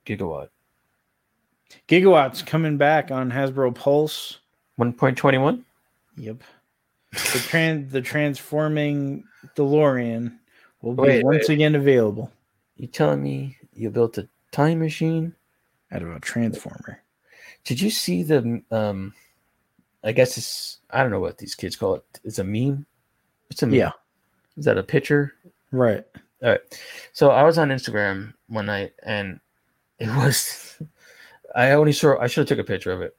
gigawatt? 0.05 0.49
Gigawatts 1.89 2.45
coming 2.47 2.77
back 2.77 3.11
on 3.11 3.31
Hasbro 3.31 3.75
Pulse. 3.75 4.39
One 4.77 4.93
point 4.93 5.17
twenty 5.17 5.39
one. 5.39 5.65
Yep. 6.17 6.43
The 7.13 7.39
trans 7.49 7.93
the 7.93 8.01
transforming 8.03 9.25
DeLorean 9.57 10.37
will 10.83 10.95
be 10.95 11.03
Wait, 11.03 11.25
once 11.25 11.49
wait. 11.49 11.55
again 11.55 11.75
available 11.75 12.31
You 12.77 12.87
telling 12.87 13.23
me 13.23 13.57
you 13.75 13.91
built 13.91 14.19
a 14.19 14.29
time 14.53 14.81
machine? 14.81 15.35
out 15.93 16.03
of 16.03 16.11
a 16.11 16.19
transformer. 16.21 17.01
Did 17.65 17.81
you 17.81 17.91
see 17.91 18.23
the 18.23 18.61
um? 18.71 19.15
I 20.05 20.13
guess 20.13 20.37
it's 20.37 20.79
I 20.91 21.03
don't 21.03 21.11
know 21.11 21.21
what 21.21 21.39
these 21.39 21.55
kids 21.55 21.77
call 21.77 21.95
it. 21.97 22.05
It's 22.25 22.39
a 22.39 22.45
meme. 22.45 22.87
It's 23.51 23.63
a 23.63 23.67
meme. 23.67 23.75
Yeah. 23.77 23.93
Is 24.57 24.65
that 24.65 24.79
a 24.79 24.83
picture? 24.83 25.35
Right. 25.73 26.05
All 26.43 26.51
right. 26.51 26.61
So 27.13 27.31
I 27.31 27.43
was 27.43 27.59
on 27.59 27.69
Instagram 27.69 28.35
one 28.49 28.67
night 28.67 28.93
and 29.03 29.41
it 29.99 30.09
was 30.09 30.81
I 31.55 31.73
only 31.73 31.93
saw 31.93 32.19
I 32.19 32.27
should 32.27 32.43
have 32.43 32.49
took 32.49 32.65
a 32.65 32.69
picture 32.69 32.93
of 32.93 33.03
it. 33.03 33.17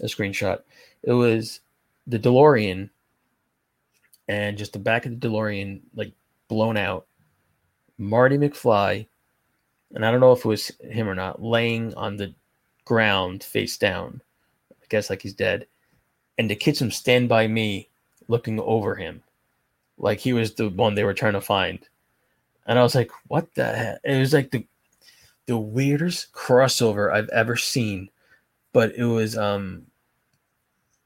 A 0.00 0.06
screenshot. 0.06 0.60
It 1.02 1.12
was 1.12 1.60
the 2.06 2.18
DeLorean 2.18 2.90
and 4.28 4.58
just 4.58 4.72
the 4.72 4.78
back 4.78 5.06
of 5.06 5.18
the 5.18 5.28
DeLorean 5.28 5.80
like 5.94 6.12
blown 6.48 6.76
out. 6.76 7.06
Marty 7.98 8.38
McFly 8.38 9.06
and 9.94 10.04
I 10.04 10.10
don't 10.10 10.20
know 10.20 10.32
if 10.32 10.44
it 10.44 10.48
was 10.48 10.70
him 10.80 11.08
or 11.08 11.14
not 11.14 11.42
laying 11.42 11.94
on 11.94 12.16
the 12.16 12.34
ground 12.84 13.42
face 13.42 13.76
down 13.76 14.20
I 14.88 14.96
guess 14.96 15.10
like 15.10 15.20
he's 15.20 15.34
dead, 15.34 15.66
and 16.38 16.48
the 16.48 16.56
kids 16.56 16.78
from 16.78 16.90
Stand 16.90 17.28
by 17.28 17.46
Me 17.46 17.90
looking 18.26 18.58
over 18.58 18.94
him, 18.94 19.22
like 19.98 20.18
he 20.18 20.32
was 20.32 20.54
the 20.54 20.70
one 20.70 20.94
they 20.94 21.04
were 21.04 21.12
trying 21.12 21.34
to 21.34 21.42
find, 21.42 21.86
and 22.68 22.78
I 22.78 22.82
was 22.82 22.94
like, 22.94 23.10
what 23.26 23.52
the 23.54 23.64
heck? 23.64 23.98
It 24.04 24.18
was 24.18 24.32
like 24.32 24.52
the 24.52 24.64
the 25.46 25.58
weirdest 25.58 26.32
crossover 26.32 27.10
I've 27.12 27.30
ever 27.30 27.56
seen, 27.56 28.10
but 28.72 28.94
it 28.94 29.04
was 29.06 29.36
um, 29.36 29.86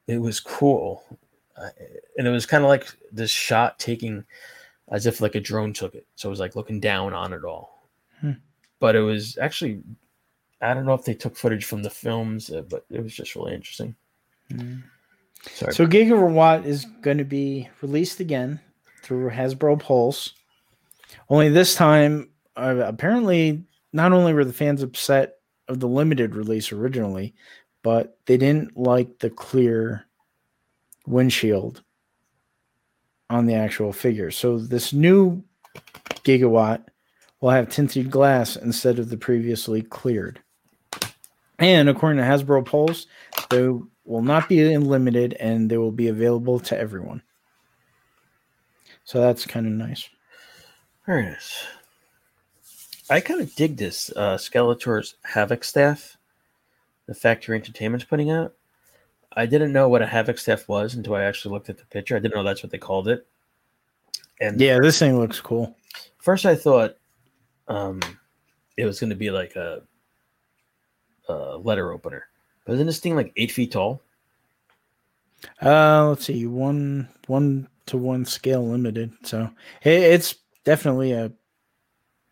it 0.09 0.19
was 0.19 0.41
cool, 0.41 1.05
uh, 1.57 1.71
and 2.19 2.27
it 2.27 2.31
was 2.31 2.45
kind 2.45 2.65
of 2.65 2.69
like 2.69 2.87
this 3.11 3.31
shot 3.31 3.79
taking 3.79 4.25
as 4.91 5.07
if 5.07 5.21
like 5.21 5.37
a 5.37 5.41
drone 5.41 5.73
took 5.73 5.95
it, 5.95 6.07
so 6.17 6.29
it 6.29 6.31
was 6.31 6.41
like 6.41 6.57
looking 6.57 6.81
down 6.81 7.15
on 7.15 7.33
it 7.33 7.45
all, 7.45 7.87
Hmm. 8.21 8.33
but 8.81 8.97
it 8.97 9.01
was 9.01 9.39
actually 9.39 9.81
I 10.61 10.75
don't 10.75 10.85
know 10.85 10.95
if 10.95 11.05
they 11.05 11.15
took 11.15 11.37
footage 11.37 11.65
from 11.65 11.83
the 11.83 11.91
films, 11.91 12.51
uh, 12.51 12.63
but 12.63 12.85
it 12.91 13.03
was 13.03 13.15
just 13.15 13.35
really 13.37 13.55
interesting. 13.55 13.95
Sorry. 15.55 15.73
So 15.73 15.87
Gigawatt 15.87 16.65
is 16.67 16.85
going 17.01 17.19
to 17.19 17.25
be 17.25 17.69
released 17.81 18.21
again 18.21 18.61
through 19.03 19.31
Hasbro 19.31 19.81
Pulse. 19.81 20.35
Only 21.29 21.49
this 21.49 21.75
time, 21.75 22.31
uh, 22.57 22.83
apparently, 22.85 23.65
not 23.93 24.13
only 24.13 24.33
were 24.33 24.45
the 24.45 24.53
fans 24.53 24.83
upset 24.83 25.37
of 25.69 25.81
the 25.81 25.89
limited 25.89 26.35
release 26.35 26.73
originally, 26.73 27.35
but 27.83 28.19
they 28.27 28.37
didn't 28.37 28.77
like 28.77 29.19
the 29.19 29.31
clear 29.31 30.07
windshield 31.07 31.83
on 33.31 33.47
the 33.47 33.55
actual 33.55 33.93
figure. 33.93 34.31
So 34.31 34.59
this 34.59 34.93
new 34.93 35.43
Gigawatt 36.25 36.85
will 37.41 37.51
have 37.51 37.69
tinted 37.69 38.11
glass 38.11 38.57
instead 38.57 38.99
of 38.99 39.09
the 39.09 39.17
previously 39.17 39.83
cleared. 39.83 40.41
And 41.59 41.89
according 41.89 42.19
to 42.19 42.25
Hasbro 42.25 42.67
Pulse, 42.67 43.07
they 43.51 43.69
will 44.05 44.23
not 44.23 44.49
be 44.49 44.77
limited 44.77 45.35
and 45.35 45.71
they 45.71 45.79
will 45.79 45.93
be 45.93 46.09
available 46.09 46.61
to 46.61 46.79
everyone. 46.79 47.23
So 49.05 49.21
that's 49.21 49.47
kind 49.47 49.67
of 49.67 49.73
nice. 49.73 50.09
Very 51.07 51.25
nice. 51.25 51.67
I 53.11 53.21
kind 53.21 53.41
of 53.41 53.55
dig 53.55 53.77
this 53.77 54.11
uh, 54.17 54.37
Skeletor's 54.37 55.17
Havoc 55.25 55.65
staff. 55.65 56.17
The 57.07 57.15
Factory 57.15 57.57
Entertainment's 57.57 58.05
putting 58.05 58.31
out. 58.31 58.55
I 59.35 59.47
didn't 59.47 59.73
know 59.73 59.89
what 59.89 60.03
a 60.03 60.07
Havoc 60.07 60.39
staff 60.39 60.69
was 60.69 60.95
until 60.95 61.15
I 61.15 61.25
actually 61.25 61.53
looked 61.53 61.69
at 61.69 61.79
the 61.79 61.85
picture. 61.87 62.17
I 62.17 62.21
didn't 62.21 62.35
know 62.35 62.45
that's 62.45 62.63
what 62.63 62.71
they 62.71 62.79
called 62.79 63.09
it. 63.09 63.27
And 64.41 64.61
Yeah, 64.61 64.79
this 64.81 64.99
thing 64.99 65.19
looks 65.19 65.41
cool. 65.41 65.77
first 66.19 66.47
I 66.47 66.55
thought 66.55 66.97
um, 67.69 68.01
it 68.77 68.85
was 68.85 69.01
going 69.01 69.11
to 69.11 69.17
be 69.17 69.31
like 69.31 69.57
a, 69.57 69.83
a 71.29 71.57
letter 71.57 71.93
opener, 71.93 72.29
but 72.65 72.75
isn't 72.75 72.87
this 72.87 73.01
thing 73.01 73.17
like 73.17 73.33
eight 73.37 73.53
feet 73.53 73.73
tall? 73.73 74.01
Uh, 75.61 76.09
let's 76.09 76.27
see, 76.27 76.47
one 76.47 77.09
one 77.27 77.69
to 77.87 77.97
one 77.97 78.25
scale 78.25 78.67
limited. 78.67 79.13
So 79.25 79.51
it, 79.83 79.91
it's 79.93 80.37
definitely 80.65 81.13
a 81.13 81.33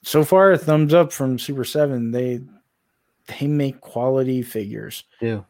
so 0.03 0.23
far 0.23 0.51
a 0.51 0.57
thumbs 0.57 0.93
up 0.93 1.11
from 1.11 1.39
Super 1.39 1.63
Seven. 1.63 2.11
They 2.11 2.41
they 3.39 3.47
make 3.47 3.81
quality 3.81 4.41
figures. 4.41 5.03
They 5.21 5.27
do 5.27 5.45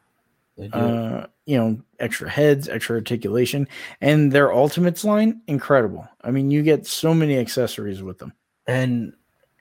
they 0.58 0.68
do? 0.68 0.78
Uh, 0.78 1.28
you 1.46 1.58
know, 1.58 1.82
extra 2.00 2.30
heads, 2.30 2.70
extra 2.70 2.96
articulation, 2.96 3.68
and 4.02 4.32
their 4.32 4.54
Ultimates 4.54 5.04
line 5.04 5.42
incredible. 5.48 6.08
I 6.22 6.32
mean, 6.32 6.52
you 6.52 6.62
get 6.62 6.86
so 6.88 7.14
many 7.14 7.38
accessories 7.38 8.02
with 8.02 8.18
them. 8.20 8.34
and 8.68 9.14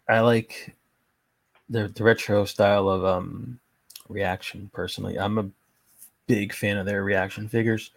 I 0.09 0.21
like 0.21 0.75
the 1.71 1.88
the 1.88 2.05
retro 2.05 2.45
style 2.45 2.88
of 2.88 3.05
um 3.05 3.59
reaction. 4.09 4.71
Personally, 4.73 5.18
I'm 5.18 5.38
a 5.38 5.51
big 6.27 6.53
fan 6.53 6.77
of 6.77 6.87
their 6.87 7.03
reaction 7.03 7.49
figures. 7.49 7.92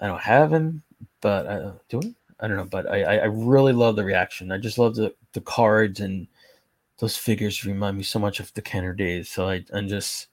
I 0.00 0.06
don't 0.06 0.20
have 0.20 0.50
them, 0.50 0.82
but 1.20 1.46
I 1.46 1.72
do 1.88 2.00
I? 2.02 2.14
I 2.40 2.48
don't 2.48 2.56
know, 2.56 2.64
but 2.64 2.90
I 2.90 3.18
I 3.18 3.24
really 3.24 3.72
love 3.72 3.96
the 3.96 4.04
reaction. 4.04 4.52
I 4.52 4.58
just 4.58 4.78
love 4.78 4.94
the 4.94 5.14
the 5.32 5.40
cards 5.40 6.00
and 6.00 6.26
those 6.98 7.16
figures 7.16 7.64
remind 7.64 7.96
me 7.96 8.02
so 8.02 8.18
much 8.18 8.40
of 8.40 8.52
the 8.54 8.62
Kenner 8.62 8.92
days. 8.92 9.28
So 9.28 9.48
I 9.48 9.64
I'm 9.72 9.88
just 9.88 10.28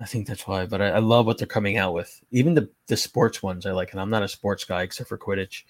I 0.00 0.06
think 0.06 0.26
that's 0.26 0.46
why. 0.46 0.66
But 0.66 0.82
I, 0.82 0.88
I 0.90 0.98
love 0.98 1.26
what 1.26 1.38
they're 1.38 1.46
coming 1.46 1.76
out 1.76 1.94
with. 1.94 2.20
Even 2.30 2.54
the 2.54 2.68
the 2.88 2.96
sports 2.96 3.42
ones 3.42 3.66
I 3.66 3.72
like, 3.72 3.92
and 3.92 4.00
I'm 4.00 4.10
not 4.10 4.22
a 4.22 4.28
sports 4.28 4.64
guy 4.64 4.82
except 4.82 5.08
for 5.08 5.18
Quidditch, 5.18 5.64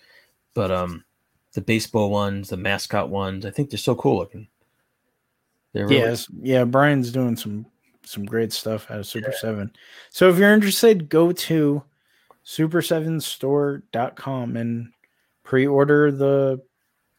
but 0.55 0.71
um 0.71 1.05
the 1.53 1.61
baseball 1.61 2.11
ones, 2.11 2.49
the 2.49 2.57
mascot 2.57 3.11
ones. 3.11 3.47
I 3.47 3.51
think 3.51 3.71
they're 3.71 3.79
so 3.79 3.95
cool 3.95 4.19
looking. 4.19 4.49
They're 5.73 5.87
really, 5.87 5.99
Yes, 5.99 6.29
yeah, 6.43 6.65
Brian's 6.65 7.13
doing 7.13 7.37
some 7.37 7.67
some 8.05 8.25
great 8.25 8.53
stuff 8.53 8.91
out 8.91 8.99
of 8.99 9.07
Super 9.07 9.33
7. 9.33 9.71
So 10.11 10.29
if 10.29 10.39
you're 10.39 10.53
interested, 10.53 11.09
go 11.09 11.33
to 11.33 11.83
super7store.com 12.45 14.57
and 14.57 14.93
pre-order 15.45 16.11
the 16.11 16.61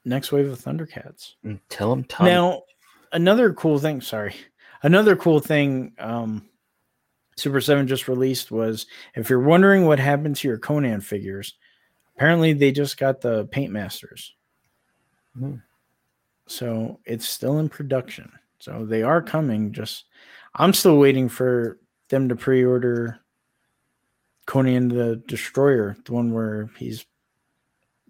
next 0.03 0.31
wave 0.31 0.51
of 0.51 0.59
Thundercats. 0.59 1.35
and 1.43 1.59
tell 1.69 1.89
them 1.89 2.03
Tom. 2.03 2.27
Now, 2.27 2.63
another 3.11 3.53
cool 3.53 3.79
thing, 3.79 4.01
sorry. 4.01 4.35
Another 4.83 5.15
cool 5.15 5.39
thing 5.39 5.93
um 5.99 6.49
Super 7.37 7.59
7 7.59 7.87
just 7.87 8.07
released 8.07 8.49
was 8.49 8.85
if 9.15 9.29
you're 9.29 9.39
wondering 9.41 9.85
what 9.85 9.99
happened 9.99 10.37
to 10.37 10.47
your 10.47 10.57
Conan 10.57 11.01
figures, 11.01 11.55
apparently 12.15 12.53
they 12.53 12.71
just 12.71 12.97
got 12.97 13.19
the 13.19 13.45
paint 13.47 13.73
masters. 13.73 14.33
Hmm. 15.37 15.55
So 16.47 16.99
it's 17.05 17.27
still 17.27 17.59
in 17.59 17.67
production. 17.67 18.31
So 18.59 18.85
they 18.85 19.03
are 19.03 19.21
coming. 19.21 19.73
Just 19.73 20.05
I'm 20.53 20.73
still 20.73 20.97
waiting 20.97 21.27
for 21.27 21.77
them 22.09 22.29
to 22.29 22.35
pre-order 22.35 23.19
Conan 24.45 24.87
the 24.87 25.17
Destroyer, 25.27 25.97
the 26.05 26.13
one 26.13 26.31
where 26.31 26.69
he's 26.77 27.05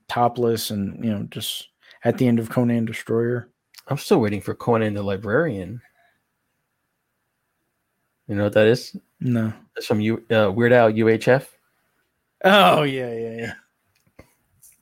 topless 0.07 0.69
and 0.71 1.03
you 1.03 1.11
know 1.11 1.23
just 1.29 1.69
at 2.03 2.17
the 2.17 2.27
end 2.27 2.39
of 2.39 2.49
Conan 2.49 2.85
Destroyer. 2.85 3.49
I'm 3.87 3.97
still 3.97 4.19
waiting 4.19 4.41
for 4.41 4.55
Conan 4.55 4.93
the 4.93 5.03
Librarian. 5.03 5.81
You 8.27 8.35
know 8.35 8.43
what 8.43 8.53
that 8.53 8.67
is? 8.67 8.95
No. 9.19 9.53
That's 9.75 9.85
from 9.85 10.01
U, 10.01 10.23
uh, 10.31 10.51
Weird 10.51 10.73
Al 10.73 10.91
UHF. 10.91 11.47
Oh 12.43 12.83
yeah, 12.83 13.13
yeah, 13.13 13.37
yeah. 13.37 13.53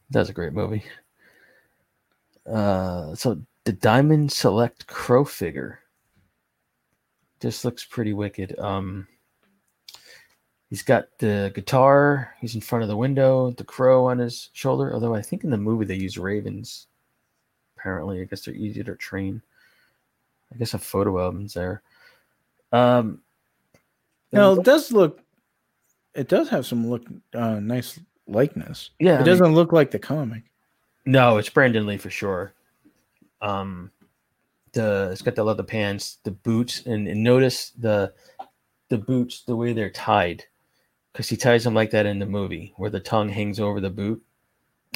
That's 0.10 0.30
a 0.30 0.34
great 0.34 0.54
movie. 0.54 0.84
Uh, 2.46 3.16
so 3.16 3.42
the 3.66 3.74
Diamond 3.74 4.32
Select 4.32 4.88
Crow 4.88 5.26
figure. 5.26 5.80
This 7.40 7.66
looks 7.66 7.84
pretty 7.84 8.14
wicked. 8.14 8.58
Um, 8.60 9.08
He's 10.74 10.82
got 10.82 11.06
the 11.20 11.52
guitar. 11.54 12.34
He's 12.42 12.56
in 12.56 12.62
front 12.62 12.82
of 12.82 12.90
the 12.90 12.98
window. 12.98 13.52
The 13.52 13.64
crow 13.64 14.08
on 14.08 14.18
his 14.18 14.50
shoulder. 14.54 14.92
Although 14.92 15.14
I 15.14 15.22
think 15.22 15.44
in 15.44 15.52
the 15.52 15.58
movie 15.58 15.86
they 15.86 15.94
use 15.94 16.18
ravens. 16.18 16.88
Apparently, 17.78 18.22
I 18.22 18.24
guess 18.24 18.44
they're 18.44 18.56
easier 18.56 18.84
to 18.86 18.96
train. 18.96 19.40
I 20.52 20.58
guess 20.58 20.74
a 20.74 20.80
photo 20.80 21.20
album's 21.20 21.54
there. 21.54 21.84
Um, 22.72 23.22
No, 24.32 24.54
it 24.54 24.64
does 24.64 24.92
look. 24.92 25.22
It 26.16 26.28
does 26.28 26.50
have 26.50 26.66
some 26.66 26.90
look 26.90 27.04
uh, 27.36 27.60
nice 27.60 28.00
likeness. 28.26 28.90
yeah, 28.98 29.14
It 29.14 29.18
mean- 29.18 29.26
doesn't 29.28 29.54
look 29.54 29.74
like 29.74 29.92
the 29.92 30.00
comic. 30.00 30.42
No, 31.06 31.38
it's 31.38 31.50
Brandon 31.50 31.86
Lee 31.86 31.98
for 31.98 32.10
sure. 32.10 32.54
Um, 33.44 33.92
the 34.72 35.10
it's 35.12 35.22
got 35.22 35.36
the 35.36 35.44
leather 35.44 35.62
pants, 35.62 36.18
the 36.24 36.32
boots, 36.32 36.84
and, 36.88 37.08
and 37.08 37.22
notice 37.24 37.70
the 37.78 38.12
the 38.90 38.98
boots, 38.98 39.44
the 39.44 39.56
way 39.56 39.74
they're 39.74 39.92
tied, 39.92 40.46
because 41.14 41.30
he 41.30 41.38
ties 41.38 41.64
them 41.64 41.76
like 41.76 41.92
that 41.92 42.08
in 42.08 42.20
the 42.20 42.26
movie, 42.26 42.74
where 42.76 42.90
the 42.90 43.00
tongue 43.00 43.30
hangs 43.30 43.60
over 43.60 43.80
the 43.80 43.90
boot. 43.90 44.22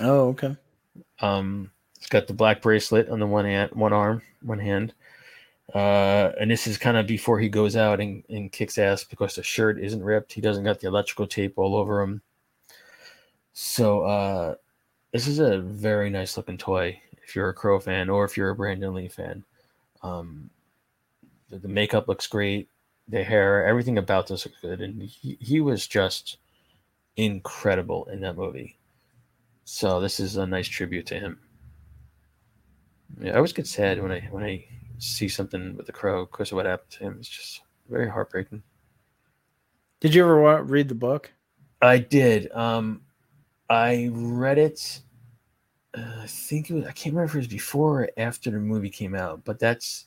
Oh, 0.01 0.30
okay. 0.30 0.58
Um, 1.21 1.71
it's 1.95 2.08
got 2.08 2.27
the 2.27 2.34
black 2.34 2.62
bracelet 2.62 3.10
on 3.10 3.19
the 3.19 3.27
one 3.27 3.45
hand, 3.45 3.71
one 3.71 3.93
arm, 3.93 4.21
one 4.41 4.60
hand. 4.60 4.93
Uh, 5.73 6.32
and 6.39 6.49
this 6.49 6.65
is 6.65 6.77
kind 6.77 6.97
of 6.97 7.06
before 7.06 7.39
he 7.39 7.49
goes 7.49 7.75
out 7.75 7.99
and, 7.99 8.23
and 8.30 8.51
kicks 8.51 8.77
ass 8.77 9.03
because 9.03 9.36
the 9.36 9.43
shirt 9.43 9.80
isn't 9.80 10.03
ripped. 10.03 10.34
He 10.34 10.41
doesn't 10.41 10.63
got 10.63 10.80
the 10.80 10.88
electrical 10.88 11.27
tape 11.27 11.53
all 11.58 11.75
over 11.75 12.01
him. 12.01 12.21
So 13.53 14.03
uh, 14.03 14.56
this 15.12 15.27
is 15.27 15.39
a 15.39 15.60
very 15.60 16.10
nice 16.10 16.38
looking 16.38 16.58
toy 16.58 16.99
if 17.23 17.36
you're 17.36 17.49
a 17.49 17.53
Crow 17.53 17.80
fan 17.80 18.10
or 18.10 18.23
if 18.23 18.38
you're 18.38 18.51
a 18.51 18.56
Brandon 18.56 18.93
Lee 18.93 19.08
fan. 19.08 19.43
Um, 20.01 20.49
the, 21.49 21.60
the 21.60 21.67
makeup 21.67 22.08
looks 22.08 22.27
great, 22.27 22.69
the 23.08 23.24
hair, 23.24 23.65
everything 23.65 23.98
about 23.98 24.28
this 24.28 24.46
looks 24.46 24.60
good, 24.62 24.82
and 24.82 25.02
he, 25.02 25.38
he 25.39 25.62
was 25.62 25.88
just 25.88 26.38
incredible 27.15 28.06
in 28.12 28.22
that 28.22 28.38
movie. 28.38 28.78
So 29.63 30.00
this 30.00 30.20
is 30.20 30.38
a 30.38 30.48
nice 30.48 30.67
tribute 30.67 31.06
to 31.08 31.20
him. 31.20 31.39
Yeah, 33.20 33.34
I 33.34 33.36
always 33.36 33.54
get 33.54 33.67
sad 33.67 34.02
when 34.02 34.12
I 34.12 34.22
when 34.32 34.43
I 34.43 34.65
see 35.00 35.28
something 35.28 35.76
with 35.76 35.86
the 35.86 35.91
crow 35.91 36.26
because 36.26 36.52
of 36.52 36.56
what 36.56 36.65
happened 36.65 36.91
to 36.91 37.00
him. 37.00 37.17
It's 37.20 37.30
just 37.30 37.62
very 37.89 38.10
heartbreaking. 38.10 38.63
Did 40.00 40.13
you 40.13 40.24
ever 40.24 40.63
read 40.63 40.89
the 40.89 40.96
book? 40.96 41.32
I 41.82 42.00
did. 42.00 42.52
Um, 42.52 43.02
I 43.70 44.10
read 44.12 44.58
it. 44.58 45.02
Uh, 45.98 46.22
I 46.22 46.28
think 46.28 46.70
it 46.70 46.74
was. 46.74 46.86
I 46.86 46.91
can't 46.91 47.15
remember 47.15 47.32
if 47.32 47.36
it 47.36 47.39
was 47.39 47.48
before 47.48 48.04
or 48.04 48.10
after 48.17 48.52
the 48.52 48.60
movie 48.60 48.89
came 48.89 49.15
out, 49.15 49.43
but 49.46 49.60
that's. 49.60 50.07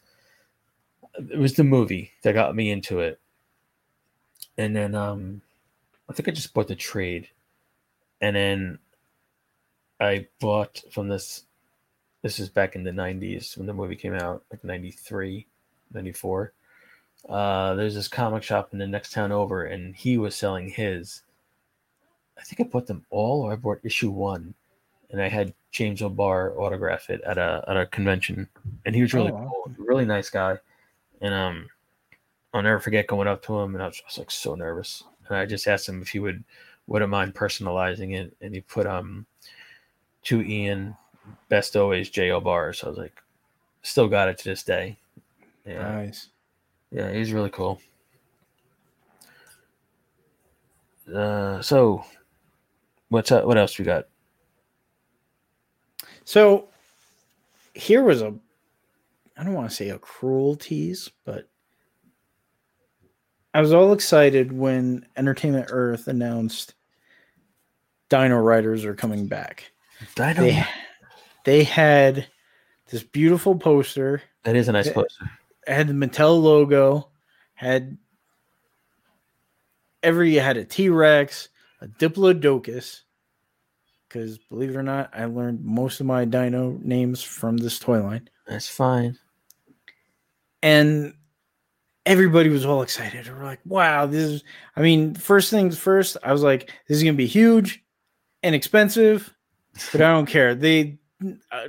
It 1.18 1.38
was 1.38 1.54
the 1.54 1.64
movie 1.64 2.12
that 2.22 2.32
got 2.34 2.54
me 2.54 2.70
into 2.70 3.00
it, 3.00 3.20
and 4.56 4.74
then 4.74 4.94
um, 4.94 5.42
I 6.08 6.12
think 6.12 6.28
I 6.28 6.32
just 6.32 6.54
bought 6.54 6.68
the 6.68 6.76
trade, 6.76 7.28
and 8.20 8.34
then 8.36 8.78
I 10.00 10.26
bought 10.40 10.82
from 10.90 11.08
this. 11.08 11.44
This 12.22 12.38
is 12.38 12.48
back 12.48 12.76
in 12.76 12.84
the 12.84 12.90
'90s 12.90 13.56
when 13.56 13.66
the 13.66 13.74
movie 13.74 13.96
came 13.96 14.14
out, 14.14 14.44
like 14.50 14.62
'93, 14.64 15.46
'94. 15.92 16.52
Uh, 17.28 17.74
there's 17.74 17.94
this 17.94 18.08
comic 18.08 18.42
shop 18.42 18.70
in 18.72 18.78
the 18.78 18.86
next 18.86 19.12
town 19.12 19.32
over, 19.32 19.64
and 19.64 19.94
he 19.96 20.16
was 20.18 20.34
selling 20.34 20.68
his. 20.68 21.22
I 22.38 22.42
think 22.42 22.60
I 22.60 22.70
bought 22.70 22.86
them 22.86 23.04
all, 23.10 23.42
or 23.42 23.52
I 23.52 23.56
bought 23.56 23.80
issue 23.84 24.10
one, 24.10 24.54
and 25.10 25.20
I 25.20 25.28
had 25.28 25.52
James 25.70 26.00
O'Barr 26.02 26.58
autograph 26.58 27.10
it 27.10 27.20
at 27.22 27.36
a 27.36 27.64
at 27.68 27.76
a 27.76 27.86
convention, 27.86 28.48
and 28.86 28.94
he 28.94 29.02
was 29.02 29.12
really 29.12 29.32
Oh, 29.32 29.34
wow. 29.34 29.52
cool, 29.66 29.74
really 29.86 30.04
nice 30.06 30.30
guy, 30.30 30.58
and 31.20 31.34
um, 31.34 31.68
I'll 32.52 32.62
never 32.62 32.80
forget 32.80 33.06
going 33.06 33.28
up 33.28 33.42
to 33.44 33.58
him, 33.58 33.74
and 33.74 33.82
I 33.82 33.86
was 33.86 34.02
like 34.18 34.30
so 34.30 34.54
nervous, 34.54 35.04
and 35.28 35.36
I 35.36 35.46
just 35.46 35.66
asked 35.66 35.88
him 35.88 36.02
if 36.02 36.08
he 36.08 36.18
would 36.18 36.42
wouldn't 36.86 37.10
mind 37.10 37.34
personalizing 37.34 38.14
it, 38.16 38.34
and 38.40 38.54
he 38.54 38.60
put 38.62 38.86
um, 38.86 39.24
to 40.24 40.42
Ian, 40.42 40.96
best 41.48 41.76
always 41.76 42.10
J 42.10 42.30
O'Barr, 42.30 42.72
so 42.72 42.86
I 42.86 42.90
was 42.90 42.98
like, 42.98 43.22
still 43.82 44.08
got 44.08 44.28
it 44.28 44.38
to 44.38 44.44
this 44.44 44.62
day, 44.62 44.98
yeah, 45.64 45.82
Nice. 45.82 46.28
yeah, 46.90 47.12
he's 47.12 47.32
really 47.32 47.50
cool. 47.50 47.80
Uh, 51.14 51.60
so 51.60 52.04
what's 53.08 53.32
up? 53.32 53.44
What 53.44 53.58
else 53.58 53.78
we 53.78 53.84
got? 53.84 54.06
So 56.24 56.68
here 57.74 58.02
was 58.02 58.22
a 58.22 58.34
I 59.40 59.42
don't 59.42 59.54
want 59.54 59.70
to 59.70 59.74
say 59.74 59.88
a 59.88 59.98
cruel 59.98 60.54
tease, 60.54 61.10
but 61.24 61.48
I 63.54 63.62
was 63.62 63.72
all 63.72 63.94
excited 63.94 64.52
when 64.52 65.06
Entertainment 65.16 65.68
Earth 65.70 66.08
announced 66.08 66.74
Dino 68.10 68.36
Riders 68.36 68.84
are 68.84 68.94
coming 68.94 69.28
back. 69.28 69.72
Dino. 70.14 70.34
They 70.34 70.66
they 71.46 71.64
had 71.64 72.26
this 72.90 73.02
beautiful 73.02 73.56
poster, 73.56 74.20
that 74.44 74.56
is 74.56 74.68
a 74.68 74.72
nice 74.72 74.92
poster. 74.92 75.30
had 75.66 75.88
the 75.88 75.94
Mattel 75.94 76.42
logo, 76.42 77.08
had 77.54 77.96
every 80.02 80.34
had 80.34 80.58
a 80.58 80.66
T-Rex, 80.66 81.48
a 81.80 81.88
Diplodocus. 81.88 83.00
Because 84.06 84.36
believe 84.36 84.70
it 84.70 84.76
or 84.76 84.82
not, 84.82 85.08
I 85.14 85.24
learned 85.24 85.64
most 85.64 86.00
of 86.00 86.04
my 86.04 86.26
dino 86.26 86.78
names 86.82 87.22
from 87.22 87.56
this 87.56 87.78
toy 87.78 88.02
line. 88.02 88.28
That's 88.46 88.68
fine. 88.68 89.16
And 90.62 91.14
everybody 92.06 92.48
was 92.48 92.64
all 92.64 92.82
excited. 92.82 93.28
We're 93.28 93.44
like, 93.44 93.60
wow, 93.64 94.06
this 94.06 94.22
is, 94.22 94.44
I 94.76 94.80
mean, 94.80 95.14
first 95.14 95.50
things 95.50 95.78
first, 95.78 96.16
I 96.22 96.32
was 96.32 96.42
like, 96.42 96.72
this 96.88 96.96
is 96.96 97.02
going 97.02 97.14
to 97.14 97.18
be 97.18 97.26
huge 97.26 97.84
and 98.42 98.54
expensive, 98.54 99.34
but 99.92 100.00
I 100.00 100.12
don't 100.12 100.26
care. 100.28 100.54
They, 100.54 100.98
uh, 101.52 101.68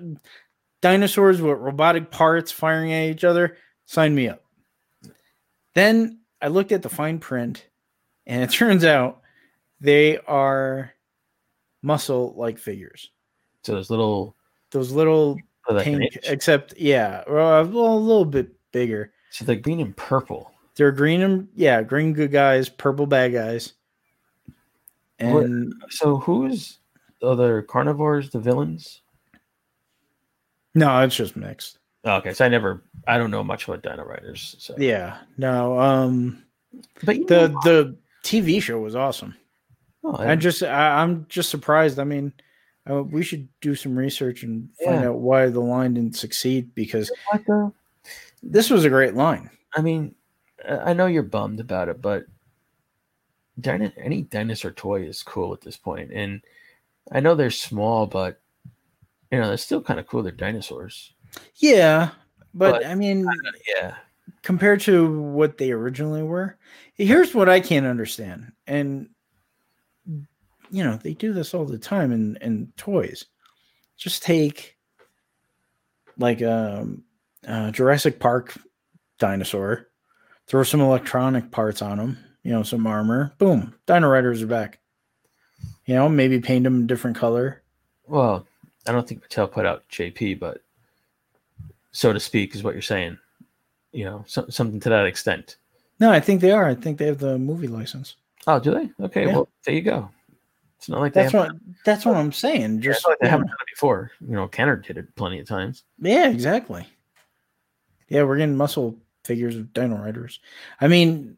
dinosaurs 0.82 1.41
with 1.41 1.58
robotic 1.60 2.12
parts 2.12 2.51
firing 2.51 2.93
at 2.93 3.10
each 3.10 3.23
other, 3.23 3.58
sign 3.86 4.15
me 4.15 4.30
up. 4.30 4.43
Then 5.75 6.19
I 6.41 6.47
looked 6.47 6.71
at 6.71 6.82
the 6.82 6.89
fine 6.89 7.19
print, 7.19 7.67
and 8.25 8.41
it 8.41 8.49
turns 8.51 8.84
out 8.84 9.21
they 9.80 10.17
are 10.19 10.93
muscle 11.82 12.34
like 12.38 12.58
figures. 12.58 13.12
So 13.63 13.73
those 13.73 13.89
little 13.89 14.36
Those 14.71 14.91
little 14.91 15.38
pink, 15.80 16.17
except, 16.23 16.73
yeah, 16.77 17.23
well, 17.27 17.62
a 17.62 17.63
little 17.63 18.25
bit 18.25 18.49
bigger. 18.71 19.12
So 19.31 19.45
they're 19.45 19.55
green 19.55 19.79
and 19.79 19.95
purple. 19.95 20.51
They're 20.75 20.91
green 20.91 21.21
and 21.21 21.47
yeah, 21.55 21.81
green 21.84 22.13
good 22.13 22.31
guys, 22.31 22.69
purple 22.69 23.05
bad 23.05 23.34
guys. 23.34 23.73
What- 25.19 25.43
And 25.45 25.73
So 25.89 26.17
who's 26.17 26.79
the 27.19 27.27
other 27.27 27.62
carnivores? 27.62 28.29
The 28.31 28.39
villains? 28.39 29.01
no, 30.73 30.99
it's 31.01 31.15
just 31.15 31.36
mixed. 31.36 31.77
Oh, 32.03 32.15
okay, 32.15 32.34
so 32.34 32.45
I 32.45 32.47
never. 32.49 32.84
I 33.07 33.17
don't 33.17 33.29
know 33.31 33.43
much 33.43 33.67
about 33.67 33.84
Dino 33.84 34.03
Riders. 34.03 34.55
So 34.60 34.73
Yeah. 34.77 35.17
No, 35.38 35.79
um 35.79 36.43
but 37.03 37.27
the 37.27 37.49
know- 37.49 37.60
the 37.63 37.97
TV 38.23 38.62
show 38.62 38.79
was 38.79 38.95
awesome. 38.95 39.36
oh, 40.03 40.15
I 40.15 40.31
I 40.31 40.36
just 40.36 40.63
I, 40.63 41.01
I'm 41.01 41.25
just 41.29 41.49
surprised. 41.49 41.99
I 41.99 42.03
mean, 42.05 42.34
uh, 42.89 43.03
we 43.03 43.21
should 43.23 43.47
do 43.60 43.75
some 43.75 43.95
research 43.95 44.41
and 44.43 44.69
find 44.84 45.01
Yeah. 45.01 45.10
out 45.10 45.19
why 45.19 45.47
the 45.49 45.60
line 45.60 45.93
didn't 45.95 46.15
succeed 46.15 46.73
because 46.73 47.12
what 47.31 47.73
this 48.43 48.69
was 48.69 48.86
a 48.86 48.89
great 48.89 49.13
line. 49.15 49.49
I 49.75 49.82
mean, 49.82 50.15
I 50.67 50.93
know 50.93 51.08
you're 51.08 51.23
bummed 51.23 51.60
about 51.60 51.89
it, 51.89 52.01
but 52.01 52.25
dino- 53.60 53.91
any 53.97 54.23
dinosaur 54.23 54.71
toy 54.71 55.04
is 55.04 55.23
cool 55.23 55.54
at 55.54 55.62
this 55.62 55.77
point. 55.77 56.12
and 56.12 56.41
I 57.12 57.19
know 57.19 57.34
they're 57.36 57.49
small, 57.51 58.06
but 58.06 58.39
you 59.32 59.39
know 59.39 59.47
they're 59.47 59.58
still 59.58 59.82
kind 59.82 59.99
of 59.99 60.08
cool. 60.08 60.21
They're 60.23 60.32
dinosaurs. 60.32 61.13
Yeah, 61.56 62.12
but, 62.54 62.71
But- 62.73 62.85
I 62.85 62.96
mean, 62.96 63.25
Yeah, 63.67 63.96
compared 64.44 64.81
to 64.81 65.19
what 65.19 65.58
they 65.58 65.71
originally 65.71 66.21
were, 66.23 66.58
here's 66.94 67.33
what 67.33 67.50
I 67.50 67.60
can't 67.60 67.85
understand. 67.87 68.52
And 68.67 69.10
you 70.73 70.83
know, 70.83 70.96
they 70.98 71.13
do 71.13 71.33
this 71.33 71.54
all 71.54 71.65
the 71.65 71.77
time 71.77 72.12
in 72.12 72.37
in 72.42 72.71
toys. 72.77 73.25
Just 73.98 74.23
take 74.23 74.77
like 76.17 76.42
um 76.42 77.04
uh, 77.48 77.71
Jurassic 77.71 78.19
Park 78.19 78.58
dinosaur, 79.19 79.87
throw 80.48 80.63
some 80.63 80.81
electronic 80.81 81.52
parts 81.52 81.81
on 81.81 81.98
them, 81.98 82.17
you 82.44 82.52
know, 82.52 82.63
some 82.63 82.85
armor, 82.87 83.33
boom, 83.37 83.73
Dino 83.87 84.08
Riders 84.10 84.42
are 84.42 84.48
back. 84.48 84.79
You 85.85 85.96
know, 85.96 86.08
maybe 86.10 86.39
paint 86.39 86.63
them 86.63 86.83
a 86.83 86.87
different 86.87 87.17
color. 87.17 87.62
well, 88.08 88.46
I 88.87 88.92
don't 88.92 89.08
think 89.08 89.23
Mattel 89.27 89.52
put 89.52 89.65
out 89.65 89.83
JP, 89.89 90.39
but 90.39 90.63
so 91.92 92.13
to 92.13 92.19
speak 92.19 92.56
is 92.56 92.63
what 92.63 92.73
you're 92.73 92.81
saying. 92.81 93.17
You 93.92 94.06
know, 94.06 94.23
so, 94.27 94.46
something 94.50 94.79
to 94.79 94.89
that 94.89 95.06
extent. 95.06 95.58
No, 96.00 96.12
I 96.12 96.19
think 96.19 96.42
they 96.42 96.52
are. 96.52 96.65
I 96.65 96.73
think 96.75 96.98
they 96.98 97.06
have 97.06 97.19
the 97.19 97.37
movie 97.37 97.67
license. 97.67 98.15
Oh, 98.48 98.60
do 98.60 98.71
they? 98.71 99.06
Okay, 99.06 99.27
Yeah. 99.27 99.33
well, 99.33 99.50
there 99.65 99.75
you 99.75 99.81
go. 99.81 100.10
It's 100.77 100.89
not 100.89 101.00
like 101.00 101.13
That's 101.13 101.31
what 101.33 101.52
that's 101.85 102.06
what 102.06 102.15
I'm 102.15 102.31
saying. 102.31 102.81
Just 102.81 103.04
not 103.04 103.10
like 103.10 103.19
they 103.19 103.27
haven't 103.29 103.48
done 103.48 103.58
it 103.62 103.71
before. 103.71 104.10
You 104.19 104.33
know, 104.35 104.48
Kenner 104.48 104.77
did 104.77 104.98
it 104.98 105.15
plenty 105.15 105.39
of 105.39 105.48
times. 105.48 105.83
Yeah, 106.00 106.29
exactly. 106.31 106.87
Yeah, 108.12 108.23
we're 108.23 108.35
getting 108.37 108.57
muscle 108.57 108.97
figures 109.23 109.55
of 109.55 109.71
Dino 109.71 109.95
Riders. 109.97 110.41
I 110.81 110.89
mean, 110.89 111.37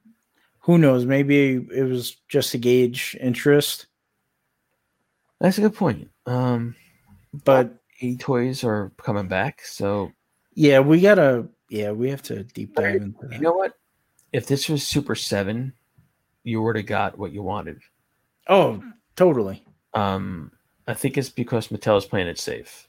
who 0.57 0.79
knows? 0.79 1.05
Maybe 1.05 1.63
it 1.71 1.83
was 1.83 2.15
just 2.27 2.51
to 2.53 2.57
gauge 2.57 3.15
interest. 3.21 3.85
That's 5.39 5.59
a 5.59 5.61
good 5.61 5.75
point. 5.75 6.09
Um, 6.25 6.75
But 7.45 7.75
e 7.99 8.17
toys 8.17 8.63
are 8.63 8.91
coming 8.97 9.27
back, 9.27 9.61
so 9.63 10.11
yeah, 10.55 10.79
we 10.79 10.99
gotta. 10.99 11.47
Yeah, 11.69 11.91
we 11.91 12.09
have 12.09 12.23
to 12.23 12.43
deep 12.43 12.73
dive 12.75 12.95
into 12.95 13.27
that. 13.27 13.33
you 13.33 13.41
know 13.41 13.53
what? 13.53 13.73
If 14.31 14.47
this 14.47 14.67
was 14.67 14.85
Super 14.87 15.13
Seven, 15.13 15.73
you 16.43 16.59
would 16.63 16.75
have 16.75 16.87
got 16.87 17.19
what 17.19 17.33
you 17.33 17.43
wanted. 17.43 17.81
Oh, 18.47 18.83
totally. 19.15 19.63
Um, 19.93 20.51
I 20.87 20.95
think 20.95 21.19
it's 21.19 21.29
because 21.29 21.67
Mattel 21.67 21.99
is 21.99 22.05
playing 22.05 22.27
it 22.27 22.39
safe. 22.39 22.87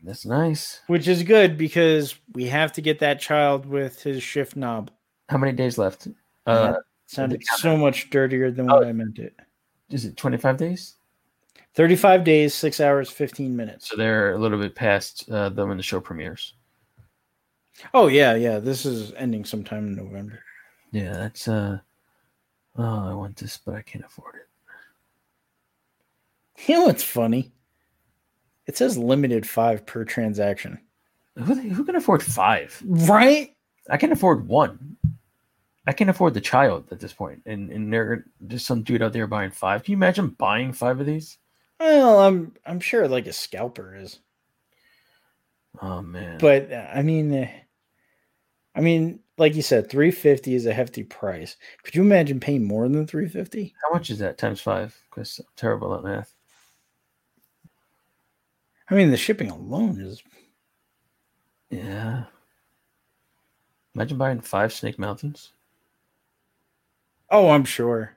That's 0.02 0.26
nice. 0.26 0.80
Which 0.86 1.08
is 1.08 1.22
good 1.22 1.56
because 1.56 2.14
we 2.34 2.44
have 2.46 2.72
to 2.72 2.82
get 2.82 2.98
that 3.00 3.20
child 3.20 3.64
with 3.66 4.02
his 4.02 4.22
shift 4.22 4.54
knob. 4.56 4.90
How 5.28 5.38
many 5.38 5.52
days 5.52 5.78
left? 5.78 6.08
Uh, 6.46 6.74
Sounded 7.06 7.42
so 7.56 7.76
much 7.76 8.10
dirtier 8.10 8.50
than 8.50 8.70
Oh. 8.70 8.76
what 8.76 8.86
I 8.86 8.92
meant 8.92 9.18
it. 9.18 9.34
is 9.90 10.04
it 10.04 10.16
twenty-five 10.16 10.56
days? 10.58 10.96
35 11.74 12.24
days, 12.24 12.54
6 12.54 12.80
hours, 12.80 13.10
15 13.10 13.54
minutes. 13.54 13.88
So 13.88 13.96
they're 13.96 14.34
a 14.34 14.38
little 14.38 14.58
bit 14.58 14.74
past 14.74 15.28
uh, 15.30 15.48
them 15.48 15.68
when 15.68 15.76
the 15.76 15.82
show 15.82 16.00
premieres. 16.00 16.54
Oh, 17.92 18.06
yeah, 18.06 18.34
yeah. 18.34 18.60
This 18.60 18.86
is 18.86 19.12
ending 19.14 19.44
sometime 19.44 19.88
in 19.88 19.96
November. 19.96 20.38
Yeah, 20.92 21.12
that's 21.12 21.48
uh. 21.48 21.78
Oh, 22.76 23.08
I 23.10 23.14
want 23.14 23.36
this, 23.36 23.56
but 23.56 23.74
I 23.74 23.82
can't 23.82 24.04
afford 24.04 24.34
it. 24.36 24.48
You 26.68 26.74
know 26.74 26.84
what's 26.86 27.02
funny? 27.02 27.52
It 28.66 28.76
says 28.76 28.96
limited 28.96 29.46
five 29.46 29.84
per 29.86 30.04
transaction. 30.04 30.78
Who, 31.36 31.54
who 31.54 31.84
can 31.84 31.96
afford 31.96 32.22
five? 32.22 32.80
Right? 32.84 33.54
I 33.90 33.96
can 33.96 34.12
afford 34.12 34.46
one. 34.46 34.96
I 35.86 35.92
can 35.92 36.08
afford 36.08 36.34
the 36.34 36.40
child 36.40 36.86
at 36.90 37.00
this 37.00 37.12
point, 37.12 37.42
and 37.44 37.70
and 37.70 37.92
there 37.92 38.24
there's 38.40 38.64
some 38.64 38.82
dude 38.82 39.02
out 39.02 39.12
there 39.12 39.26
buying 39.26 39.50
five. 39.50 39.84
Can 39.84 39.92
you 39.92 39.98
imagine 39.98 40.28
buying 40.28 40.72
five 40.72 40.98
of 40.98 41.06
these? 41.06 41.36
Well, 41.84 42.18
I'm 42.18 42.54
I'm 42.64 42.80
sure 42.80 43.06
like 43.06 43.26
a 43.26 43.32
scalper 43.34 43.94
is. 43.94 44.18
Oh 45.82 46.00
man! 46.00 46.38
But 46.38 46.72
uh, 46.72 46.86
I 46.94 47.02
mean 47.02 47.34
uh, 47.34 47.50
I 48.74 48.80
mean, 48.80 49.20
like 49.36 49.54
you 49.54 49.60
said, 49.60 49.90
350 49.90 50.54
is 50.54 50.64
a 50.64 50.72
hefty 50.72 51.02
price. 51.02 51.58
Could 51.82 51.94
you 51.94 52.00
imagine 52.00 52.40
paying 52.40 52.64
more 52.64 52.88
than 52.88 53.06
350? 53.06 53.74
how 53.82 53.92
much 53.92 54.08
is 54.08 54.18
that 54.20 54.38
times 54.38 54.62
five? 54.62 54.98
Because 55.10 55.38
I'm 55.40 55.44
terrible 55.56 55.94
at 55.94 56.02
math. 56.02 56.34
I 58.88 58.94
mean, 58.94 59.10
the 59.10 59.18
shipping 59.18 59.50
alone 59.50 60.00
is 60.00 60.22
Yeah. 61.68 62.24
Imagine 63.94 64.16
buying 64.16 64.40
five 64.40 64.72
Snake 64.72 64.98
Mountains. 64.98 65.52
Oh, 67.28 67.50
I'm 67.50 67.66
sure. 67.66 68.16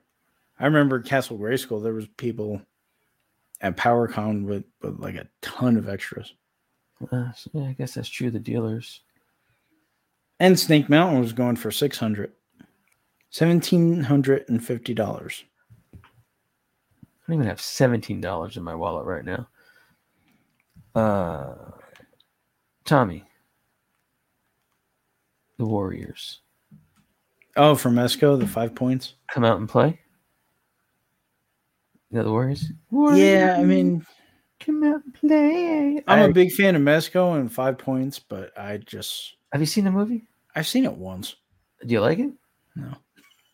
I 0.58 0.64
remember 0.64 1.00
Castle 1.02 1.36
Grayskull 1.38 1.82
There 1.82 1.92
was 1.92 2.08
people 2.16 2.62
at 3.60 3.76
PowerCon 3.76 4.44
with, 4.44 4.64
with 4.82 4.98
like 5.00 5.16
a 5.16 5.28
ton 5.42 5.76
of 5.76 5.88
extras. 5.88 6.32
Uh, 7.12 7.28
yeah, 7.52 7.68
I 7.68 7.72
guess 7.72 7.94
that's 7.94 8.08
true. 8.08 8.30
The 8.30 8.38
dealers. 8.38 9.00
And 10.40 10.58
Snake 10.58 10.88
Mountain 10.88 11.20
was 11.20 11.32
going 11.32 11.56
for 11.56 11.70
600 11.70 12.32
$1,750. 13.32 15.42
I 16.00 17.32
don't 17.32 17.34
even 17.34 17.46
have 17.46 17.60
seventeen 17.60 18.22
dollars 18.22 18.56
in 18.56 18.62
my 18.62 18.74
wallet 18.74 19.04
right 19.04 19.24
now. 19.24 19.48
Uh, 20.94 21.54
Tommy, 22.86 23.22
the 25.58 25.66
Warriors 25.66 26.40
Oh, 27.54 27.74
from 27.74 27.96
Esco, 27.96 28.38
the 28.40 28.46
five 28.46 28.74
points. 28.74 29.12
come 29.30 29.44
out 29.44 29.58
and 29.58 29.68
play. 29.68 30.00
You 32.10 32.18
know 32.18 32.24
the 32.24 32.30
Warriors? 32.32 32.64
Yeah, 32.90 33.56
I 33.58 33.64
mean, 33.64 34.04
come 34.60 34.82
out 34.84 35.02
and 35.04 35.14
play. 35.14 36.02
I'm 36.06 36.18
I- 36.20 36.24
a 36.24 36.32
big 36.32 36.52
fan 36.52 36.74
of 36.76 36.82
Mezco 36.82 37.38
and 37.38 37.52
five 37.52 37.78
points, 37.78 38.18
but 38.18 38.56
I 38.58 38.78
just, 38.78 39.36
have 39.52 39.60
you 39.60 39.66
seen 39.66 39.84
the 39.84 39.90
movie? 39.90 40.24
I've 40.54 40.66
seen 40.66 40.84
it 40.84 40.92
once. 40.92 41.36
Do 41.86 41.92
you 41.92 42.00
like 42.00 42.18
it? 42.18 42.32
No. 42.74 42.92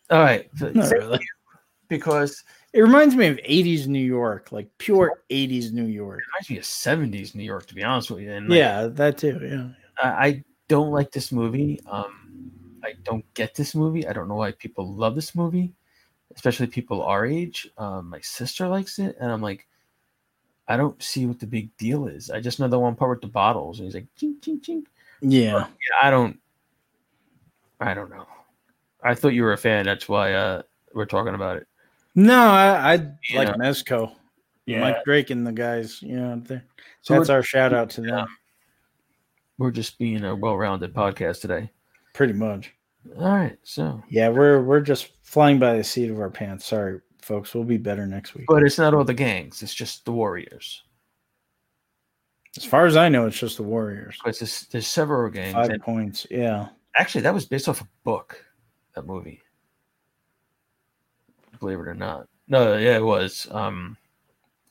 All 0.09 0.19
right, 0.21 0.49
Not 0.59 0.91
really. 0.91 1.19
because 1.89 2.43
It 2.73 2.81
reminds 2.81 3.15
me 3.15 3.27
of 3.27 3.37
80s 3.37 3.87
New 3.87 4.03
York, 4.03 4.51
like 4.51 4.69
pure 4.77 5.21
80s 5.29 5.71
New 5.71 5.85
York. 5.85 6.19
it 6.19 6.25
reminds 6.33 6.49
me 6.49 6.57
of 6.57 6.65
seventies 6.65 7.35
New 7.35 7.43
York, 7.43 7.67
to 7.67 7.75
be 7.75 7.83
honest 7.83 8.09
with 8.11 8.21
you. 8.21 8.31
And 8.31 8.47
like, 8.49 8.57
Yeah, 8.57 8.87
that 8.87 9.17
too. 9.17 9.39
Yeah. 9.41 9.69
I, 10.03 10.27
I 10.27 10.43
don't 10.67 10.91
like 10.91 11.11
this 11.11 11.31
movie. 11.31 11.79
Um, 11.87 12.51
I 12.83 12.93
don't 13.03 13.25
get 13.33 13.53
this 13.55 13.75
movie. 13.75 14.07
I 14.07 14.13
don't 14.13 14.27
know 14.27 14.35
why 14.35 14.51
people 14.51 14.93
love 14.93 15.15
this 15.15 15.35
movie, 15.35 15.73
especially 16.33 16.67
people 16.67 17.03
our 17.03 17.25
age. 17.25 17.69
Um, 17.77 18.09
my 18.09 18.19
sister 18.21 18.67
likes 18.67 18.99
it, 18.99 19.15
and 19.19 19.31
I'm 19.31 19.41
like, 19.41 19.67
I 20.67 20.77
don't 20.77 21.01
see 21.03 21.25
what 21.25 21.39
the 21.39 21.45
big 21.47 21.75
deal 21.77 22.07
is. 22.07 22.31
I 22.31 22.39
just 22.39 22.59
know 22.59 22.67
the 22.67 22.79
one 22.79 22.95
part 22.95 23.11
with 23.11 23.21
the 23.21 23.27
bottles, 23.27 23.79
and 23.79 23.85
he's 23.85 23.93
like, 23.95 24.07
ching, 24.17 24.37
ching, 24.41 24.61
ching. 24.61 24.87
Yeah. 25.21 25.59
Yeah, 25.67 25.67
I 26.01 26.09
don't. 26.09 26.39
I 27.79 27.93
don't 27.93 28.09
know. 28.09 28.25
I 29.03 29.13
thought 29.13 29.29
you 29.33 29.43
were 29.43 29.53
a 29.53 29.57
fan. 29.57 29.85
That's 29.85 30.09
why 30.09 30.33
uh, 30.33 30.63
we're 30.93 31.05
talking 31.05 31.35
about 31.35 31.57
it. 31.57 31.67
No, 32.15 32.39
I, 32.39 32.93
I 32.93 33.11
Yeah. 33.29 33.39
like 33.39 33.55
Mezco. 33.55 34.13
Yeah. 34.65 34.79
Mike 34.79 35.03
Drake 35.03 35.29
and 35.29 35.45
the 35.45 35.51
guys, 35.51 36.01
you 36.01 36.15
know. 36.15 36.41
So 37.01 37.13
that's 37.13 37.29
our 37.29 37.43
shout 37.43 37.73
out 37.73 37.91
to 37.91 38.01
them, 38.01 38.25
we're 39.59 39.69
just 39.71 39.99
being 39.99 40.23
a 40.25 40.35
well-rounded 40.35 40.93
podcast 40.93 41.41
today. 41.41 41.69
pretty 42.13 42.33
much. 42.33 42.73
All 43.17 43.35
right, 43.35 43.57
so 43.63 44.01
Yeah, 44.09 44.29
we're 44.29 44.61
we're 44.61 44.81
just 44.81 45.11
flying 45.21 45.59
by 45.59 45.77
the 45.77 45.83
seat 45.83 46.09
of 46.09 46.19
our 46.19 46.29
pants. 46.29 46.65
Sorry, 46.65 46.99
folks. 47.21 47.53
We'll 47.53 47.63
be 47.63 47.77
better 47.77 48.05
next 48.07 48.33
week. 48.35 48.45
but 48.47 48.63
it's 48.63 48.77
not 48.77 48.93
all 48.93 49.03
the 49.03 49.13
gangs. 49.13 49.61
It's 49.61 49.73
just 49.75 50.05
the 50.05 50.11
Warriors. 50.11 50.83
As 52.57 52.63
far 52.65 52.85
as 52.85 52.95
I 52.95 53.09
know, 53.09 53.27
it's 53.27 53.37
just 53.39 53.57
the 53.57 53.63
Warriors. 53.63 54.17
Because 54.23 54.39
there's, 54.39 54.67
there's 54.67 54.87
several 54.87 55.29
gangs. 55.29 55.53
Five 55.53 55.69
and 55.71 55.81
points. 55.83 56.25
Yeah. 56.31 56.69
actually, 56.97 57.21
that 57.21 57.33
was 57.33 57.45
based 57.45 57.67
off 57.67 57.81
a 57.81 57.87
book. 58.05 58.43
That 58.95 59.05
movie. 59.05 59.41
Believe 61.59 61.79
it 61.79 61.87
or 61.87 61.93
not. 61.93 62.27
No, 62.47 62.77
yeah, 62.77 62.95
it 62.95 63.03
was. 63.03 63.47
Um, 63.51 63.97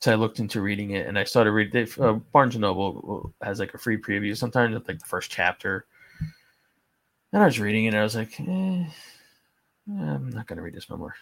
so 0.01 0.13
I 0.13 0.15
looked 0.15 0.39
into 0.39 0.61
reading 0.63 0.91
it, 0.91 1.07
and 1.07 1.19
I 1.19 1.25
started 1.25 1.51
reading. 1.53 1.87
Uh, 2.01 2.15
Barnes 2.15 2.55
and 2.55 2.63
Noble 2.63 3.35
has 3.43 3.59
like 3.59 3.75
a 3.75 3.79
free 3.79 3.99
preview. 3.99 4.37
Sometimes 4.37 4.75
like 4.75 4.99
the 4.99 5.07
first 5.07 5.31
chapter. 5.31 5.87
And 7.35 7.43
I 7.43 7.47
was 7.47 7.59
reading 7.59 7.87
it, 7.87 7.89
and 7.89 7.97
I 7.97 8.05
was 8.05 8.15
like, 8.15 8.39
eh, 8.39 8.85
I'm 9.89 10.31
not 10.31 10.47
gonna 10.47 10.63
read 10.63 10.75
this 10.75 10.89
no 10.89 10.97
more. 10.97 11.17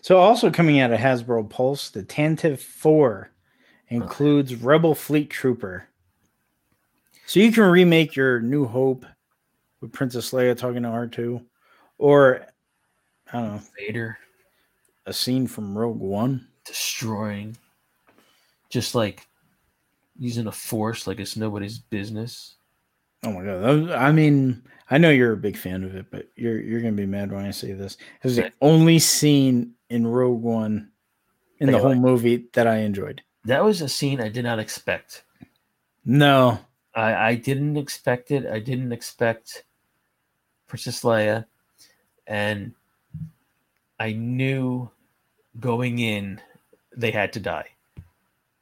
So 0.00 0.18
also 0.18 0.50
coming 0.50 0.80
out 0.80 0.92
of 0.92 0.98
Hasbro 0.98 1.48
Pulse, 1.48 1.90
the 1.90 2.02
Tantive 2.02 2.58
4 2.58 3.30
includes 3.86 4.56
Rebel 4.56 4.96
Fleet 4.96 5.30
Trooper. 5.30 5.86
So 7.26 7.38
you 7.38 7.52
can 7.52 7.70
remake 7.70 8.16
your 8.16 8.40
New 8.40 8.66
Hope 8.66 9.06
with 9.80 9.92
Princess 9.92 10.32
Leia 10.32 10.56
talking 10.56 10.82
to 10.82 10.88
R2 10.88 11.44
or 11.98 12.46
I 13.32 13.40
don't 13.40 13.52
know, 13.52 13.62
Vader 13.78 14.18
a 15.06 15.12
scene 15.12 15.46
from 15.46 15.78
Rogue 15.78 16.00
One. 16.00 16.48
destroying, 16.64 17.56
just 18.70 18.96
like 18.96 19.28
using 20.18 20.48
a 20.48 20.52
force 20.52 21.06
like 21.06 21.20
it's 21.20 21.36
nobody's 21.36 21.78
business. 21.78 22.55
Oh 23.24 23.32
my 23.32 23.44
god. 23.44 23.90
I 23.90 24.12
mean, 24.12 24.62
I 24.90 24.98
know 24.98 25.10
you're 25.10 25.32
a 25.32 25.36
big 25.36 25.56
fan 25.56 25.82
of 25.82 25.94
it, 25.94 26.06
but 26.10 26.28
you're 26.36 26.60
you're 26.60 26.80
gonna 26.80 26.92
be 26.92 27.06
mad 27.06 27.32
when 27.32 27.44
I 27.44 27.50
say 27.50 27.72
this. 27.72 27.96
It 28.22 28.24
was 28.24 28.36
the 28.36 28.52
only 28.60 28.98
scene 28.98 29.74
in 29.90 30.06
Rogue 30.06 30.42
One 30.42 30.90
in 31.58 31.70
the 31.70 31.78
whole 31.78 31.90
like? 31.90 31.98
movie 31.98 32.46
that 32.52 32.66
I 32.66 32.78
enjoyed. 32.78 33.22
That 33.44 33.64
was 33.64 33.80
a 33.80 33.88
scene 33.88 34.20
I 34.20 34.28
did 34.28 34.44
not 34.44 34.58
expect. 34.58 35.24
No. 36.04 36.58
I, 36.94 37.14
I 37.14 37.34
didn't 37.34 37.76
expect 37.76 38.30
it. 38.30 38.46
I 38.46 38.58
didn't 38.58 38.92
expect 38.92 39.64
Princess 40.66 41.02
Leia, 41.02 41.44
and 42.26 42.72
I 43.98 44.12
knew 44.12 44.90
going 45.60 45.98
in 45.98 46.40
they 46.96 47.10
had 47.10 47.32
to 47.32 47.40
die 47.40 47.68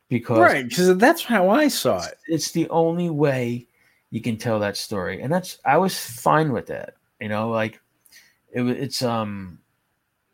because 0.08 0.38
right 0.38 0.68
because 0.68 0.96
that's 0.96 1.22
how 1.24 1.48
I 1.48 1.68
saw 1.68 2.04
it. 2.04 2.18
it's 2.28 2.52
the 2.52 2.68
only 2.68 3.10
way 3.10 3.66
you 4.14 4.20
can 4.20 4.36
tell 4.36 4.60
that 4.60 4.76
story. 4.76 5.22
And 5.22 5.32
that's 5.32 5.58
i 5.64 5.76
was 5.76 5.98
fine 5.98 6.52
with 6.52 6.66
that 6.66 6.94
you 7.20 7.28
know 7.28 7.50
like 7.50 7.80
it, 8.52 8.62
it's 8.62 9.02
um 9.02 9.58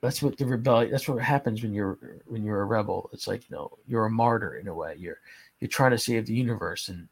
that's 0.03 0.23
what 0.23 0.37
the 0.37 0.45
rebellion 0.45 0.91
that's 0.91 1.09
what 1.09 1.23
happens 1.23 1.63
when 1.63 1.73
you're 1.73 1.99
when 2.27 2.45
you're 2.45 2.61
a 2.61 2.67
rebel. 2.67 3.09
It's 3.15 3.27
like 3.27 3.49
you 3.49 3.57
know 3.57 3.79
you're 3.87 4.05
a 4.05 4.11
martyr 4.11 4.57
in 4.57 4.69
a 4.69 4.75
way. 4.75 4.97
You're 4.99 5.21
you're 5.61 5.69
trying 5.69 5.93
to 5.93 5.99
save 5.99 6.27
the 6.27 6.35
universe. 6.35 6.91
And 6.91 7.09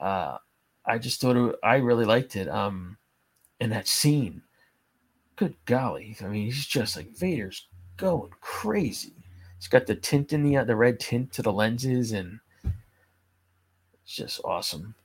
uh 0.00 0.38
i 0.84 0.98
just 0.98 1.20
thought 1.20 1.36
it, 1.36 1.56
i 1.62 1.76
really 1.76 2.04
liked 2.04 2.34
it 2.34 2.48
um 2.48 2.96
in 3.60 3.70
that 3.70 3.86
scene. 3.86 4.42
Good 5.36 5.54
golly. 5.66 6.16
I 6.20 6.24
mean 6.24 6.46
he's 6.46 6.66
just 6.66 6.96
like 6.96 7.16
vader's 7.16 7.68
going 7.96 8.32
crazy. 8.40 9.14
He's 9.56 9.68
got 9.68 9.86
the 9.86 9.94
tint 9.94 10.32
in 10.32 10.42
the 10.42 10.56
uh, 10.56 10.64
the 10.64 10.74
red 10.74 10.98
tint 10.98 11.32
to 11.34 11.42
the 11.42 11.52
lenses 11.52 12.10
and 12.10 12.40
it's 14.02 14.16
just 14.16 14.40
awesome 14.44 14.96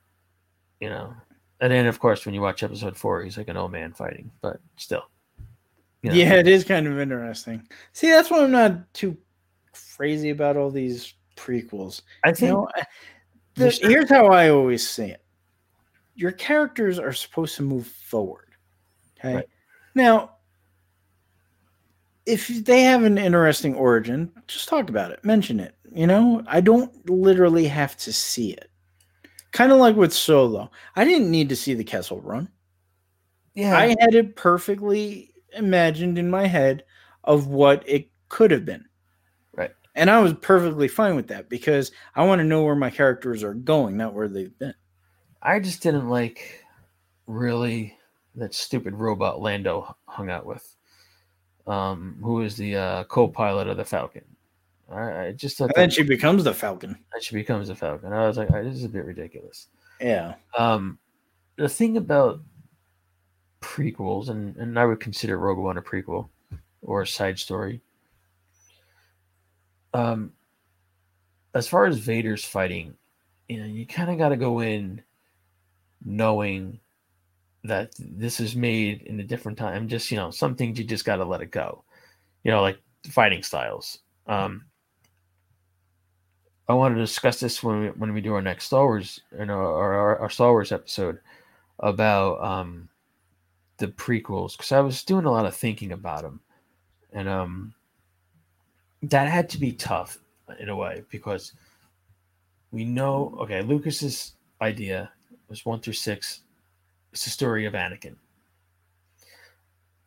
you 0.80 0.90
know 0.90 1.14
and 1.62 1.72
then 1.72 1.86
of 1.88 2.00
course 2.00 2.26
when 2.26 2.36
you 2.36 2.42
watch 2.42 2.64
episode 2.64 2.98
four 2.98 3.24
he's 3.24 3.38
like 3.38 3.48
an 3.48 3.58
old 3.58 3.72
man 3.72 3.94
fighting 3.94 4.30
but 4.42 4.60
still 4.78 5.04
you 6.02 6.12
know, 6.12 6.16
Yeah, 6.18 6.34
it 6.36 6.48
is 6.48 6.64
kind 6.64 6.86
of 6.86 7.00
interesting. 7.00 7.68
See, 7.94 8.12
that's 8.12 8.30
why 8.30 8.44
I'm 8.44 8.52
not 8.52 8.94
too 8.94 9.18
crazy 9.98 10.30
about 10.30 10.56
all 10.56 10.70
these 10.70 11.16
prequels. 11.36 12.04
i 12.24 12.30
You 12.30 12.36
think 12.36 12.52
know, 12.52 12.68
the- 13.56 13.80
here's 13.82 14.10
how 14.10 14.28
I 14.28 14.50
always 14.50 14.88
see 14.88 15.06
it. 15.06 15.24
Your 16.14 16.32
characters 16.32 17.00
are 17.00 17.12
supposed 17.12 17.56
to 17.56 17.64
move 17.64 17.88
forward. 17.88 18.50
Okay. 19.18 19.36
Right. 19.38 19.50
Now, 19.96 20.36
if 22.28 22.48
they 22.48 22.82
have 22.84 23.04
an 23.04 23.18
interesting 23.18 23.74
origin, 23.74 24.32
just 24.48 24.68
talk 24.70 24.90
about 24.90 25.10
it, 25.12 25.24
mention 25.26 25.60
it. 25.60 25.74
You 25.92 26.06
know, 26.06 26.44
I 26.46 26.62
don't 26.62 27.10
literally 27.10 27.66
have 27.66 27.98
to 27.98 28.14
see 28.14 28.52
it. 28.52 28.70
Kind 29.56 29.72
of 29.72 29.78
like 29.78 29.96
with 29.96 30.12
Solo, 30.12 30.70
I 30.98 31.06
didn't 31.06 31.32
need 31.32 31.48
to 31.48 31.56
see 31.56 31.74
the 31.76 31.84
Kessel 31.86 32.20
run. 32.20 32.50
yeah 33.54 33.78
I 33.78 33.96
had 34.02 34.14
it 34.14 34.36
perfectly 34.36 35.32
imagined 35.54 36.18
in 36.18 36.30
my 36.30 36.46
head 36.46 36.84
of 37.24 37.48
what 37.48 37.82
it 37.88 38.10
could 38.28 38.52
have 38.52 38.66
been. 38.66 38.84
Right. 39.54 39.72
And 39.96 40.10
I 40.10 40.20
was 40.20 40.34
perfectly 40.34 40.90
fine 40.90 41.16
with 41.16 41.30
that 41.30 41.48
because 41.48 41.94
I 42.16 42.26
want 42.26 42.40
to 42.40 42.44
know 42.44 42.64
where 42.64 42.76
my 42.76 42.90
characters 42.90 43.44
are 43.44 43.54
going, 43.54 43.96
not 43.96 44.14
where 44.14 44.28
they've 44.28 44.60
been. 44.60 44.74
I 45.42 45.62
just 45.62 45.82
didn't 45.82 46.10
like 46.10 46.62
really 47.26 47.98
that 48.36 48.54
stupid 48.54 48.94
robot 48.94 49.40
Lando 49.40 49.96
hung 50.06 50.30
out 50.30 50.46
with, 50.46 50.76
um, 51.66 52.18
who 52.22 52.42
is 52.42 52.58
the 52.58 52.76
uh, 52.76 53.04
co-pilot 53.06 53.70
of 53.70 53.78
the 53.78 53.86
Falcon. 53.86 54.35
I, 54.92 55.28
I 55.28 55.32
just 55.32 55.58
thought 55.58 55.66
And 55.66 55.74
then 55.76 55.90
that, 55.90 55.96
she 55.96 56.04
becomes 56.04 56.44
the 56.44 56.54
Falcon. 56.54 56.98
that 57.14 57.24
she 57.24 57.36
becomes 57.36 57.68
the 57.70 57.76
Falcon. 57.76 58.14
I 58.14 58.28
was 58.28 58.38
like, 58.38 58.50
"Ah, 58.52 58.62
this 58.62 58.76
is 58.76 58.84
a 58.84 58.90
bit 58.90 59.06
ridiculous. 59.06 59.68
Yeah. 60.00 60.36
Um, 60.58 61.00
the 61.58 61.70
thing 61.70 61.98
about 61.98 62.42
prequels, 63.62 64.30
and, 64.30 64.56
and 64.58 64.78
I 64.78 64.86
would 64.86 65.00
consider 65.00 65.38
Rogue 65.38 65.58
One 65.58 65.78
a 65.78 65.82
prequel 65.82 66.30
or 66.82 67.02
a 67.02 67.08
side 67.08 67.40
story. 67.40 67.82
Um, 69.94 70.34
as 71.54 71.68
far 71.68 71.86
as 71.86 71.98
Vader's 71.98 72.44
fighting, 72.44 72.94
you 73.48 73.60
know, 73.60 73.66
you 73.66 73.88
kind 73.88 74.12
of 74.12 74.18
got 74.18 74.30
to 74.30 74.36
go 74.38 74.60
in 74.60 75.02
knowing 76.04 76.80
that 77.64 77.94
this 77.98 78.40
is 78.40 78.56
made 78.56 79.02
in 79.04 79.20
a 79.20 79.24
different 79.24 79.58
time. 79.58 79.88
Just 79.88 80.12
you 80.12 80.18
know, 80.18 80.30
some 80.30 80.56
things 80.56 80.78
you 80.78 80.86
just 80.86 81.06
got 81.06 81.16
to 81.16 81.26
let 81.26 81.42
it 81.42 81.52
go. 81.52 81.84
You 82.44 82.52
know, 82.52 82.62
like 82.62 82.78
fighting 83.10 83.42
styles. 83.42 84.00
Um, 84.28 84.66
I 86.68 86.74
want 86.74 86.96
to 86.96 87.02
discuss 87.02 87.40
this 87.40 87.62
when 87.62 87.82
we, 87.82 87.88
when 87.90 88.14
we 88.14 88.22
do 88.22 88.34
our 88.34 88.42
next 88.42 88.66
Star 88.66 88.86
Wars, 88.86 89.22
you 89.38 89.46
know, 89.46 89.60
our, 89.60 89.94
our, 89.94 90.20
our 90.20 90.30
Star 90.30 90.52
Wars 90.52 90.72
episode 90.72 91.20
about 91.80 92.44
um, 92.44 92.90
the 93.78 93.88
prequels 93.88 94.54
because 94.54 94.72
I 94.72 94.80
was 94.80 95.04
doing 95.04 95.26
a 95.26 95.32
lot 95.32 95.46
of 95.46 95.56
thinking 95.56 95.92
about 95.92 96.24
them, 96.24 96.40
and 97.14 97.30
um, 97.30 97.74
that 99.04 99.28
had 99.28 99.48
to 99.50 99.60
be 99.60 99.74
tough 99.74 100.18
in 100.60 100.70
a 100.70 100.76
way 100.76 101.04
because 101.12 101.54
we 102.72 102.84
know 102.84 103.38
okay, 103.42 103.62
Lucas's 103.62 104.34
idea 104.62 105.12
was 105.50 105.66
one 105.66 105.80
through 105.80 105.94
six. 105.94 106.42
It's 107.12 107.26
the 107.26 107.30
story 107.30 107.66
of 107.66 107.74
Anakin. 107.74 108.16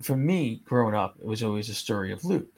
For 0.02 0.16
me, 0.16 0.60
growing 0.64 0.94
up, 0.94 1.16
it 1.20 1.26
was 1.26 1.42
always 1.42 1.68
a 1.68 1.74
story 1.74 2.12
of 2.12 2.24
Luke 2.24 2.48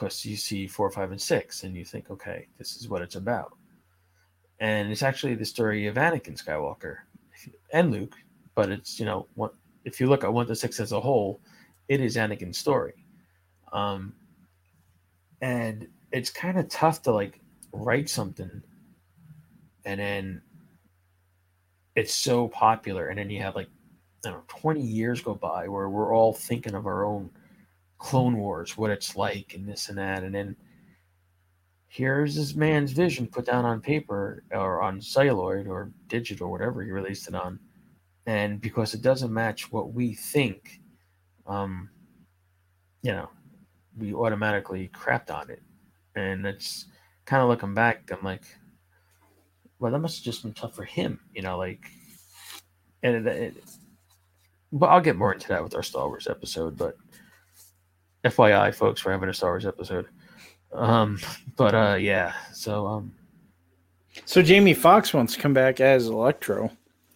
because 0.00 0.24
you 0.24 0.36
see 0.36 0.66
four, 0.66 0.90
five, 0.90 1.10
and 1.10 1.20
six, 1.20 1.62
and 1.62 1.76
you 1.76 1.84
think, 1.84 2.10
okay, 2.10 2.48
this 2.56 2.76
is 2.76 2.88
what 2.88 3.02
it's 3.02 3.16
about. 3.16 3.52
And 4.58 4.90
it's 4.90 5.02
actually 5.02 5.34
the 5.34 5.44
story 5.44 5.86
of 5.88 5.96
Anakin 5.96 6.42
Skywalker 6.42 6.96
and 7.74 7.90
Luke, 7.90 8.16
but 8.54 8.70
it's 8.70 8.98
you 8.98 9.04
know, 9.04 9.26
if 9.84 10.00
you 10.00 10.06
look 10.06 10.24
at 10.24 10.32
one 10.32 10.46
to 10.46 10.56
six 10.56 10.80
as 10.80 10.92
a 10.92 11.00
whole, 11.00 11.40
it 11.88 12.00
is 12.00 12.16
Anakin's 12.16 12.56
story. 12.56 12.94
Um, 13.72 14.14
and 15.42 15.86
it's 16.12 16.30
kind 16.30 16.58
of 16.58 16.68
tough 16.68 17.02
to 17.02 17.12
like 17.12 17.38
write 17.72 18.08
something, 18.08 18.62
and 19.84 20.00
then 20.00 20.42
it's 21.94 22.14
so 22.14 22.48
popular, 22.48 23.08
and 23.08 23.18
then 23.18 23.28
you 23.28 23.42
have 23.42 23.54
like 23.54 23.68
I 24.24 24.30
don't 24.30 24.38
know, 24.38 24.44
twenty 24.48 24.82
years 24.82 25.20
go 25.20 25.34
by 25.34 25.68
where 25.68 25.90
we're 25.90 26.14
all 26.14 26.32
thinking 26.32 26.74
of 26.74 26.86
our 26.86 27.04
own 27.04 27.30
Clone 28.00 28.38
Wars, 28.38 28.76
what 28.78 28.90
it's 28.90 29.14
like, 29.14 29.52
and 29.54 29.68
this 29.68 29.90
and 29.90 29.98
that, 29.98 30.24
and 30.24 30.34
then 30.34 30.56
here's 31.86 32.34
this 32.34 32.54
man's 32.54 32.92
vision 32.92 33.26
put 33.26 33.44
down 33.44 33.64
on 33.64 33.80
paper 33.80 34.42
or 34.52 34.80
on 34.80 35.00
celluloid 35.02 35.66
or 35.66 35.92
digital, 36.08 36.50
whatever 36.50 36.82
he 36.82 36.90
released 36.90 37.28
it 37.28 37.34
on, 37.34 37.60
and 38.26 38.60
because 38.60 38.94
it 38.94 39.02
doesn't 39.02 39.32
match 39.32 39.70
what 39.70 39.92
we 39.92 40.14
think, 40.14 40.80
um, 41.46 41.90
you 43.02 43.12
know, 43.12 43.28
we 43.98 44.14
automatically 44.14 44.90
crapped 44.94 45.30
on 45.30 45.50
it, 45.50 45.62
and 46.16 46.46
it's 46.46 46.86
kind 47.26 47.42
of 47.42 47.50
looking 47.50 47.74
back, 47.74 48.10
I'm 48.10 48.24
like, 48.24 48.44
well, 49.78 49.92
that 49.92 49.98
must 49.98 50.16
have 50.18 50.24
just 50.24 50.42
been 50.42 50.54
tough 50.54 50.74
for 50.74 50.84
him, 50.84 51.20
you 51.34 51.42
know, 51.42 51.58
like, 51.58 51.84
and 53.02 53.26
it, 53.28 53.36
it 53.36 53.64
but 54.72 54.86
I'll 54.86 55.02
get 55.02 55.16
more 55.16 55.34
into 55.34 55.48
that 55.48 55.62
with 55.62 55.74
our 55.74 55.82
Star 55.82 56.08
Wars 56.08 56.26
episode, 56.28 56.78
but. 56.78 56.96
FYI, 58.24 58.74
folks, 58.74 59.04
we're 59.04 59.12
having 59.12 59.28
a 59.28 59.34
Star 59.34 59.50
Wars 59.50 59.66
episode. 59.66 60.06
Um, 60.72 61.18
but 61.56 61.74
uh, 61.74 61.96
yeah. 62.00 62.32
So 62.52 62.86
um, 62.86 63.14
So 64.24 64.42
Jamie 64.42 64.74
Foxx 64.74 65.12
wants 65.14 65.34
to 65.34 65.40
come 65.40 65.54
back 65.54 65.80
as 65.80 66.06
Electro. 66.08 66.70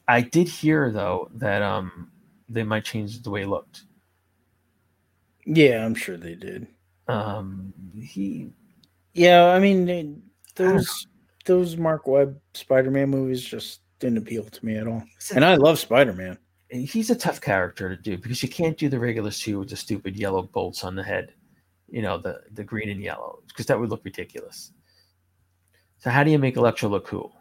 I 0.09 0.20
did 0.20 0.48
hear 0.48 0.90
though 0.90 1.30
that 1.34 1.62
um, 1.62 2.11
they 2.48 2.62
might 2.62 2.84
change 2.84 3.22
the 3.22 3.30
way 3.30 3.40
he 3.40 3.46
looked. 3.46 3.84
Yeah, 5.46 5.84
I'm 5.84 5.94
sure 5.94 6.16
they 6.16 6.34
did. 6.34 6.66
Um, 7.09 7.72
he 8.00 8.50
Yeah, 9.12 9.46
I 9.46 9.59
mean 9.59 9.84
they- 9.84 10.14
those 10.57 11.07
those 11.46 11.76
Marc 11.76 12.07
Webb 12.07 12.40
Spider-Man 12.55 13.11
movies 13.11 13.42
just 13.42 13.80
didn't 13.98 14.18
appeal 14.18 14.44
to 14.44 14.64
me 14.64 14.76
at 14.76 14.86
all. 14.86 15.02
And 15.34 15.44
I 15.44 15.57
love 15.57 15.78
Spider-Man. 15.78 16.38
He's 16.75 17.11
a 17.11 17.14
tough 17.14 17.41
character 17.41 17.89
to 17.89 18.01
do 18.01 18.16
because 18.18 18.43
you 18.43 18.49
can't 18.49 18.77
do 18.77 18.89
the 18.89 18.99
regular 18.99 19.31
suit 19.31 19.59
with 19.59 19.70
the 19.70 19.77
stupid 19.77 20.16
yellow 20.16 20.43
bolts 20.43 20.85
on 20.85 20.95
the 20.95 21.03
head, 21.03 21.33
you 21.89 22.03
know, 22.03 22.18
the 22.18 22.41
the 22.53 22.64
green 22.64 22.91
and 22.91 23.01
yellow, 23.01 23.41
because 23.49 23.66
that 23.66 23.79
would 23.79 23.91
look 23.91 24.05
ridiculous. 24.05 24.72
So 25.99 26.11
how 26.11 26.25
do 26.25 26.31
you 26.31 26.39
make 26.39 26.57
Electro 26.57 26.89
look 26.89 27.07
cool? 27.07 27.35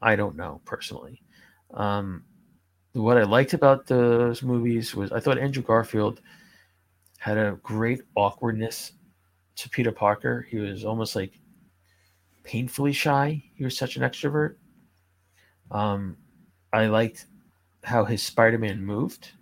I 0.00 0.16
don't 0.16 0.36
know 0.36 0.60
personally. 0.64 1.22
Um, 1.74 2.24
what 2.92 3.16
I 3.16 3.22
liked 3.22 3.54
about 3.54 3.86
those 3.86 4.42
movies 4.42 4.94
was 4.94 5.12
I 5.12 5.20
thought 5.20 5.38
Andrew 5.38 5.62
Garfield 5.62 6.20
had 7.18 7.38
a 7.38 7.58
great 7.62 8.02
awkwardness 8.16 8.92
to 9.56 9.68
Peter 9.68 9.92
Parker. 9.92 10.46
He 10.50 10.58
was 10.58 10.84
almost 10.84 11.14
like 11.14 11.38
painfully 12.42 12.92
shy. 12.92 13.42
He 13.54 13.64
was 13.64 13.76
such 13.76 13.96
an 13.96 14.02
extrovert. 14.02 14.56
Um, 15.70 16.16
I 16.72 16.86
liked 16.86 17.26
how 17.82 18.04
his 18.04 18.22
Spider-Man 18.22 18.84
moved. 18.84 19.32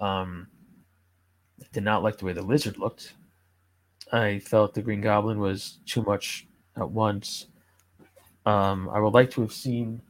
Um, 0.00 0.48
did 1.72 1.84
not 1.84 2.02
like 2.02 2.18
the 2.18 2.24
way 2.24 2.32
the 2.32 2.42
lizard 2.42 2.78
looked. 2.78 3.14
I 4.12 4.38
felt 4.38 4.74
the 4.74 4.82
Green 4.82 5.00
Goblin 5.00 5.38
was 5.38 5.78
too 5.86 6.02
much 6.02 6.46
at 6.76 6.88
once. 6.88 7.46
Um, 8.44 8.88
I 8.90 9.00
would 9.00 9.14
like 9.14 9.30
to 9.32 9.40
have 9.40 9.52
seen, 9.52 10.00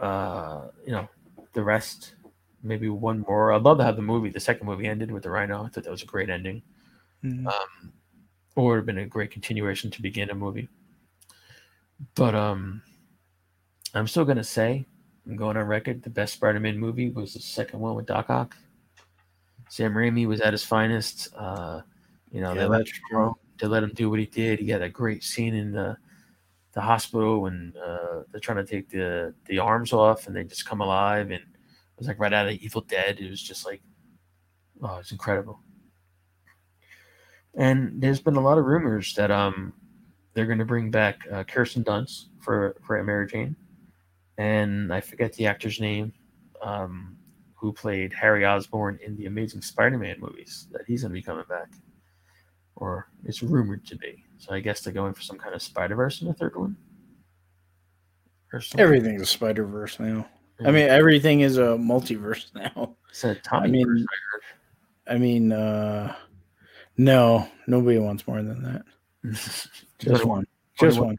uh, 0.00 0.68
you 0.84 0.92
know, 0.92 1.08
the 1.52 1.62
rest. 1.62 2.14
Maybe 2.62 2.88
one 2.90 3.24
more. 3.26 3.52
I'd 3.52 3.62
love 3.62 3.78
to 3.78 3.84
have 3.84 3.96
the 3.96 4.02
movie. 4.02 4.28
The 4.28 4.40
second 4.40 4.66
movie 4.66 4.86
ended 4.86 5.10
with 5.10 5.22
the 5.22 5.30
Rhino. 5.30 5.64
I 5.64 5.68
thought 5.68 5.84
that 5.84 5.90
was 5.90 6.02
a 6.02 6.06
great 6.06 6.28
ending. 6.28 6.62
Mhm. 7.24 7.46
Um, 7.46 7.92
or 8.54 8.64
it 8.64 8.68
would 8.68 8.76
have 8.76 8.86
been 8.86 8.98
a 8.98 9.06
great 9.06 9.30
continuation 9.30 9.90
to 9.90 10.02
begin 10.02 10.28
a 10.28 10.34
movie. 10.34 10.68
But 12.14 12.34
um, 12.34 12.82
I'm 13.94 14.06
still 14.06 14.24
gonna 14.24 14.44
say 14.44 14.86
I'm 15.26 15.36
going 15.36 15.56
on 15.56 15.66
record. 15.66 16.02
The 16.02 16.10
best 16.10 16.34
Spider-Man 16.34 16.78
movie 16.78 17.10
was 17.10 17.34
the 17.34 17.40
second 17.40 17.80
one 17.80 17.94
with 17.94 18.06
Doc 18.06 18.30
Ock. 18.30 18.56
Sam 19.68 19.94
Raimi 19.94 20.26
was 20.26 20.40
at 20.40 20.52
his 20.52 20.64
finest. 20.64 21.28
Uh, 21.36 21.82
you 22.30 22.40
know, 22.40 22.52
Yeah, 22.54 22.62
they 22.62 22.66
let 22.66 22.86
true. 22.86 23.36
they 23.60 23.66
let 23.66 23.82
him 23.82 23.92
do 23.94 24.10
what 24.10 24.18
he 24.18 24.26
did. 24.26 24.58
He 24.58 24.68
had 24.68 24.82
a 24.82 24.88
great 24.88 25.22
scene 25.22 25.54
in 25.54 25.72
the 25.72 25.96
the 26.72 26.80
hospital 26.80 27.42
when 27.42 27.72
uh, 27.84 28.22
they're 28.30 28.40
trying 28.40 28.64
to 28.64 28.70
take 28.70 28.88
the 28.90 29.34
the 29.46 29.58
arms 29.58 29.92
off 29.92 30.26
and 30.26 30.36
they 30.36 30.44
just 30.44 30.66
come 30.66 30.80
alive 30.80 31.26
and 31.30 31.42
it 31.42 31.98
was 31.98 32.06
like 32.06 32.18
right 32.20 32.32
out 32.32 32.46
of 32.46 32.54
Evil 32.54 32.80
Dead. 32.82 33.18
It 33.20 33.28
was 33.30 33.42
just 33.42 33.66
like 33.66 33.82
oh, 34.82 34.96
it's 34.98 35.12
incredible. 35.12 35.60
And 37.54 38.00
there's 38.00 38.20
been 38.20 38.36
a 38.36 38.40
lot 38.40 38.58
of 38.58 38.64
rumors 38.64 39.14
that 39.14 39.30
um 39.30 39.72
they're 40.34 40.46
going 40.46 40.58
to 40.58 40.64
bring 40.64 40.90
back 40.90 41.20
uh, 41.32 41.44
Kirsten 41.44 41.84
Dunst 41.84 42.26
for 42.40 42.76
for 42.86 43.02
Mary 43.02 43.26
Jane, 43.26 43.56
and 44.40 44.90
I 44.90 45.02
forget 45.02 45.34
the 45.34 45.46
actor's 45.46 45.80
name, 45.80 46.14
um, 46.62 47.14
who 47.54 47.74
played 47.74 48.14
Harry 48.14 48.46
Osborn 48.46 48.98
in 49.04 49.14
the 49.16 49.26
Amazing 49.26 49.60
Spider-Man 49.60 50.16
movies. 50.18 50.66
That 50.72 50.82
he's 50.86 51.02
going 51.02 51.10
to 51.10 51.14
be 51.14 51.22
coming 51.22 51.44
back, 51.46 51.70
or 52.76 53.08
it's 53.26 53.42
rumored 53.42 53.84
to 53.86 53.96
be. 53.96 54.24
So 54.38 54.54
I 54.54 54.60
guess 54.60 54.80
they're 54.80 54.94
going 54.94 55.12
for 55.12 55.20
some 55.20 55.36
kind 55.36 55.54
of 55.54 55.60
Spider 55.60 55.94
Verse 55.94 56.22
in 56.22 56.28
the 56.28 56.32
third 56.32 56.56
one. 56.56 56.74
Everything's 58.78 59.20
a 59.20 59.26
Spider 59.26 59.66
Verse 59.66 60.00
now. 60.00 60.26
I 60.64 60.70
mean, 60.70 60.88
everything 60.88 61.40
is 61.40 61.58
a 61.58 61.76
multiverse 61.76 62.54
now. 62.54 62.96
said 63.12 63.44
Tommy. 63.44 63.68
I 63.68 63.72
mean- 63.72 63.86
Verse, 63.86 64.06
I 65.06 65.18
mean, 65.18 65.52
uh 65.52 66.14
no, 66.96 67.46
nobody 67.66 67.98
wants 67.98 68.26
more 68.26 68.42
than 68.42 68.62
that. 68.62 68.82
I. 69.24 69.28
Just 69.98 70.24
one. 70.24 70.46
Just 70.78 70.98
one. 70.98 71.08
one. 71.08 71.16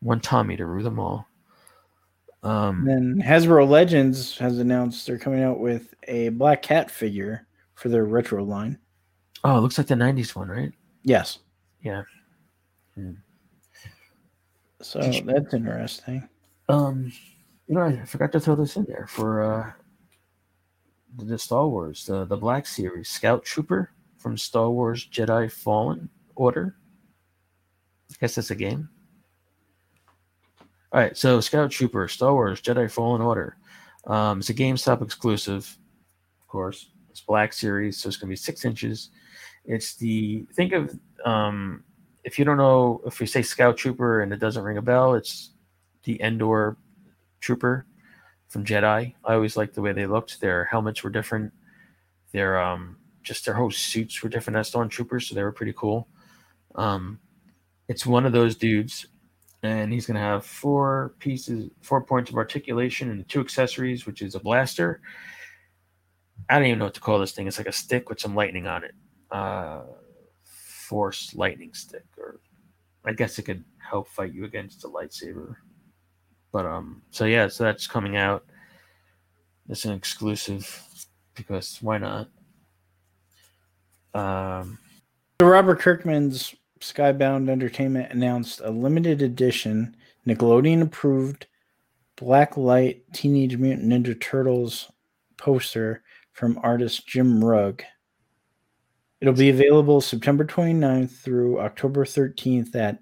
one 0.00 0.20
Tommy 0.20 0.56
to 0.56 0.66
rule 0.66 0.82
them 0.84 0.98
all. 0.98 1.26
Um, 2.42 2.88
And 2.88 3.20
then 3.20 3.26
Hasbro 3.26 3.68
Legends 3.68 4.36
has 4.38 4.58
announced 4.58 5.06
they're 5.06 5.18
coming 5.18 5.42
out 5.42 5.60
with 5.60 5.94
a 6.08 6.30
Black 6.30 6.62
Cat 6.62 6.90
figure 6.90 7.46
for 7.74 7.88
their 7.88 8.04
retro 8.04 8.42
line. 8.44 8.78
oh, 9.44 9.58
it 9.58 9.60
looks 9.60 9.78
like 9.78 9.86
the 9.86 9.94
'90s 9.94 10.34
one, 10.34 10.48
right? 10.48 10.72
Yes. 11.04 11.38
Yeah. 11.82 12.02
Hmm. 12.94 13.12
So 14.80 15.00
you- 15.04 15.22
that's 15.22 15.54
interesting. 15.54 16.28
Um, 16.68 17.12
you 17.68 17.74
know, 17.76 17.82
I 17.82 18.04
forgot 18.04 18.32
to 18.32 18.40
throw 18.40 18.56
this 18.56 18.76
in 18.76 18.84
there 18.84 19.06
for 19.08 19.42
uh, 19.42 19.72
the, 21.16 21.24
the 21.24 21.38
Star 21.38 21.68
Wars, 21.68 22.04
the 22.06 22.24
the 22.24 22.36
Black 22.36 22.66
Series, 22.66 23.08
Scout 23.08 23.44
Trooper 23.44 23.90
from 24.18 24.36
Star 24.36 24.70
Wars 24.70 25.06
Jedi 25.08 25.50
Fallen 25.50 26.08
Order. 26.34 26.76
I 28.10 28.14
guess 28.20 28.34
that's 28.34 28.50
a 28.50 28.54
game. 28.56 28.88
All 30.92 31.00
right, 31.00 31.16
so 31.16 31.40
Scout 31.40 31.70
Trooper, 31.70 32.06
Star 32.06 32.34
Wars 32.34 32.60
Jedi 32.60 32.90
Fallen 32.90 33.22
Order. 33.22 33.56
Um, 34.06 34.40
it's 34.40 34.50
a 34.50 34.54
GameStop 34.54 35.00
exclusive, 35.00 35.78
of 36.42 36.48
course. 36.48 36.90
It's 37.08 37.22
Black 37.22 37.54
Series, 37.54 37.96
so 37.96 38.08
it's 38.08 38.18
going 38.18 38.28
to 38.28 38.32
be 38.32 38.36
six 38.36 38.66
inches. 38.66 39.08
It's 39.64 39.94
the 39.94 40.46
think 40.52 40.74
of 40.74 40.94
um, 41.24 41.82
if 42.24 42.38
you 42.38 42.44
don't 42.44 42.58
know 42.58 43.00
if 43.06 43.20
we 43.20 43.26
say 43.26 43.40
Scout 43.40 43.78
Trooper 43.78 44.20
and 44.20 44.34
it 44.34 44.38
doesn't 44.38 44.62
ring 44.62 44.76
a 44.76 44.82
bell, 44.82 45.14
it's 45.14 45.52
the 46.04 46.20
Endor 46.20 46.76
Trooper 47.40 47.86
from 48.48 48.62
Jedi. 48.62 49.14
I 49.24 49.34
always 49.34 49.56
liked 49.56 49.74
the 49.74 49.80
way 49.80 49.94
they 49.94 50.06
looked. 50.06 50.42
Their 50.42 50.66
helmets 50.66 51.02
were 51.02 51.08
different. 51.10 51.54
Their 52.32 52.60
um, 52.60 52.98
just 53.22 53.46
their 53.46 53.54
whole 53.54 53.70
suits 53.70 54.22
were 54.22 54.28
different 54.28 54.58
as 54.58 54.70
stormtroopers, 54.70 55.22
so 55.22 55.34
they 55.34 55.42
were 55.42 55.52
pretty 55.52 55.72
cool. 55.74 56.06
Um, 56.74 57.18
it's 57.88 58.04
one 58.04 58.26
of 58.26 58.32
those 58.32 58.56
dudes, 58.56 59.06
and 59.62 59.92
he's 59.92 60.06
gonna 60.06 60.18
have 60.18 60.44
four 60.44 61.14
pieces, 61.18 61.70
four 61.82 62.02
points 62.02 62.30
of 62.30 62.36
articulation, 62.36 63.10
and 63.10 63.28
two 63.28 63.40
accessories, 63.40 64.06
which 64.06 64.22
is 64.22 64.34
a 64.34 64.40
blaster. 64.40 65.00
I 66.48 66.58
don't 66.58 66.66
even 66.66 66.78
know 66.80 66.86
what 66.86 66.94
to 66.94 67.00
call 67.00 67.18
this 67.18 67.32
thing. 67.32 67.46
It's 67.46 67.58
like 67.58 67.68
a 67.68 67.72
stick 67.72 68.08
with 68.08 68.20
some 68.20 68.34
lightning 68.34 68.66
on 68.66 68.84
it. 68.84 68.94
Uh, 69.30 69.82
force 70.42 71.34
lightning 71.34 71.72
stick, 71.72 72.04
or 72.18 72.40
I 73.04 73.12
guess 73.12 73.38
it 73.38 73.42
could 73.42 73.64
help 73.78 74.08
fight 74.08 74.32
you 74.34 74.44
against 74.44 74.84
a 74.84 74.88
lightsaber. 74.88 75.56
But 76.52 76.66
um, 76.66 77.02
so 77.10 77.24
yeah, 77.24 77.48
so 77.48 77.64
that's 77.64 77.86
coming 77.86 78.16
out. 78.16 78.44
It's 79.68 79.84
an 79.84 79.92
exclusive 79.92 81.06
because 81.34 81.78
why 81.80 81.98
not? 81.98 82.28
Um, 84.14 84.78
Robert 85.40 85.80
Kirkman's 85.80 86.54
Skybound 86.82 87.48
Entertainment 87.48 88.12
announced 88.12 88.60
a 88.62 88.70
limited 88.70 89.22
edition 89.22 89.96
Nickelodeon 90.26 90.82
approved 90.82 91.46
black 92.16 92.56
light 92.56 93.04
Teenage 93.12 93.56
Mutant 93.56 93.88
Ninja 93.88 94.20
Turtles 94.20 94.90
poster 95.36 96.02
from 96.32 96.58
artist 96.62 97.06
Jim 97.06 97.44
Rugg. 97.44 97.82
It'll 99.20 99.34
be 99.34 99.50
available 99.50 100.00
September 100.00 100.44
29th 100.44 101.10
through 101.10 101.60
October 101.60 102.04
13th 102.04 102.74
at 102.74 102.98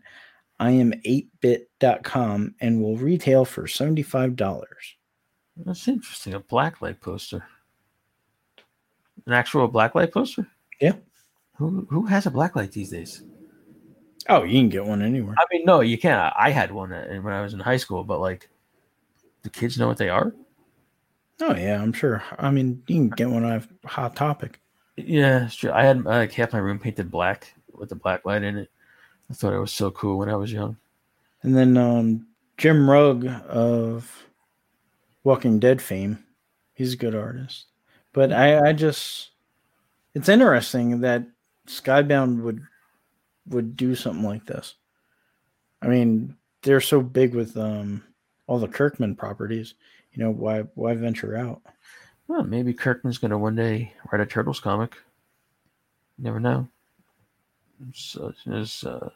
iam8bit.com 0.61 2.55
and 2.61 2.83
will 2.83 2.97
retail 2.97 3.47
for 3.47 3.65
$75. 3.65 4.37
that's 5.65 5.89
interesting. 5.89 6.35
A 6.35 6.41
blacklight 6.41 7.01
poster. 7.01 7.45
An 9.27 9.33
actual 9.33 9.71
blacklight 9.71 10.13
poster. 10.13 10.47
Yeah. 10.81 10.95
Who 11.57 11.87
who 11.91 12.07
has 12.07 12.27
a 12.27 12.31
blacklight 12.31 12.73
these 12.73 12.91
days? 12.91 13.23
Oh, 14.31 14.45
you 14.45 14.61
can 14.61 14.69
get 14.69 14.87
one 14.87 15.03
anywhere. 15.03 15.35
I 15.37 15.45
mean, 15.51 15.65
no, 15.65 15.81
you 15.81 15.99
can't. 15.99 16.33
I 16.39 16.51
had 16.51 16.71
one 16.71 16.91
when 16.91 17.33
I 17.33 17.43
was 17.43 17.53
in 17.53 17.59
high 17.59 17.77
school, 17.77 18.05
but 18.05 18.21
like, 18.21 18.49
do 19.43 19.51
kids 19.51 19.77
know 19.77 19.89
what 19.89 19.99
they 19.99 20.09
are? 20.09 20.33
Oh, 21.41 21.57
yeah, 21.57 21.83
I'm 21.83 21.93
sure. 21.93 22.23
I 22.39 22.51
mean, 22.51 22.83
you 22.87 22.97
can 22.97 23.09
get 23.11 23.29
one 23.29 23.45
on 23.45 23.67
Hot 23.85 24.15
Topic. 24.15 24.61
Yeah, 24.97 25.47
it's 25.47 25.57
true. 25.57 25.73
I 25.73 25.83
had 25.83 26.05
like 26.05 26.33
half 26.33 26.53
my 26.53 26.61
room 26.61 26.79
painted 26.79 27.11
black 27.11 27.55
with 27.73 27.89
the 27.89 27.97
black 27.97 28.25
light 28.25 28.45
in 28.45 28.57
it. 28.57 28.71
I 29.31 29.35
thought 29.35 29.55
it 29.55 29.59
was 29.59 29.73
so 29.73 29.91
cool 29.91 30.19
when 30.19 30.29
I 30.29 30.37
was 30.37 30.53
young. 30.53 30.77
And 31.43 31.57
then 31.57 31.77
um, 31.77 32.27
Jim 32.57 32.89
Rugg 32.89 33.27
of 33.49 34.27
Walking 35.25 35.59
Dead 35.59 35.83
fame, 35.83 36.23
he's 36.75 36.93
a 36.95 36.99
good 36.99 37.15
artist. 37.15 37.67
But 38.13 38.33
I, 38.33 38.69
I 38.69 38.73
just, 38.75 39.31
it's 40.15 40.29
interesting 40.29 41.01
that 41.01 41.25
Skybound 41.67 42.43
would 42.43 42.61
would 43.51 43.77
do 43.77 43.95
something 43.95 44.25
like 44.25 44.47
this. 44.47 44.77
I 45.83 45.89
mean, 45.89 46.37
they're 46.63 46.81
so 46.81 47.01
big 47.01 47.35
with 47.35 47.57
um, 47.57 48.03
all 48.47 48.59
the 48.59 48.69
Kirkman 48.69 49.17
properties. 49.17 49.75
You 50.13 50.25
know, 50.25 50.31
why 50.31 50.61
why 50.75 50.95
venture 50.95 51.37
out? 51.37 51.63
Well, 52.29 52.45
maybe 52.45 52.73
Kirkman's 52.73 53.19
gonna 53.19 53.39
one 53.39 53.57
day 53.57 53.93
write 54.11 54.21
a 54.21 54.27
Turtles 54.27 54.61
comic. 54.61 54.97
You 56.19 56.25
never 56.25 56.41
know. 56.41 56.69
So 57.95 58.33
there's 58.45 58.85
uh, 58.85 59.11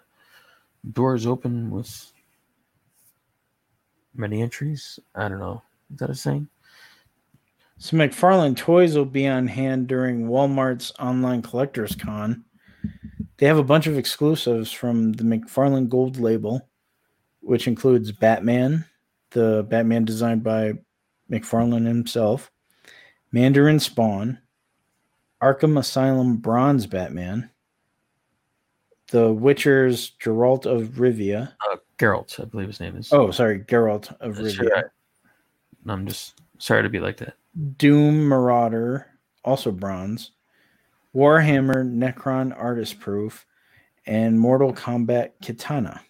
doors 0.93 1.27
open 1.27 1.71
with 1.71 2.13
many 4.15 4.43
entries. 4.43 4.99
I 5.15 5.29
don't 5.29 5.41
know. 5.41 5.63
Is 5.93 5.99
that 5.99 6.11
a 6.11 6.15
saying? 6.15 6.49
So 7.77 7.97
McFarlane 7.97 8.57
toys 8.57 8.97
will 8.97 9.05
be 9.05 9.27
on 9.27 9.49
hand 9.49 9.89
during 9.89 10.29
Walmart's 10.29 10.93
online 10.99 11.43
collectors 11.43 11.95
con. 11.95 12.45
They 13.39 13.47
have 13.47 13.59
a 13.59 13.65
bunch 13.65 13.87
of 13.87 13.99
exclusives 13.99 14.71
from 14.71 15.13
the 15.13 15.25
McFarlane 15.25 15.89
Gold 15.89 16.19
label, 16.19 16.69
which 17.41 17.67
includes 17.67 18.13
Batman, 18.13 18.85
the 19.31 19.67
Batman 19.69 20.05
designed 20.05 20.43
by 20.45 20.75
McFarlane 21.31 21.87
himself, 21.87 22.51
Mandarin 23.33 23.81
Spawn, 23.81 24.39
Arkham 25.43 25.79
Asylum 25.79 26.37
Bronze 26.37 26.87
Batman, 26.87 27.51
The 29.09 29.33
Witcher's 29.33 30.13
Geralt 30.23 30.65
of 30.67 30.91
Rivia. 30.93 31.53
Uh, 31.71 31.77
Geralt, 31.99 32.41
I 32.41 32.45
believe 32.45 32.69
his 32.69 32.81
name 32.81 32.97
is. 32.97 33.13
Oh, 33.13 33.31
sorry, 33.31 33.61
Geralt 33.61 34.15
of 34.21 34.37
That's 34.37 34.55
Rivia. 34.57 34.71
right. 34.71 34.85
I'm 35.87 36.07
just 36.07 36.41
sorry 36.59 36.83
to 36.83 36.89
be 36.89 37.01
like 37.01 37.17
that. 37.19 37.35
Doom 37.77 38.27
Marauder, 38.27 39.07
also 39.45 39.71
bronze, 39.71 40.31
Warhammer 41.15 41.85
Necron 41.85 42.57
Artist 42.57 43.01
Proof, 43.01 43.47
and 44.07 44.39
Mortal 44.39 44.73
Kombat 44.73 45.31
Kitana. 45.43 46.01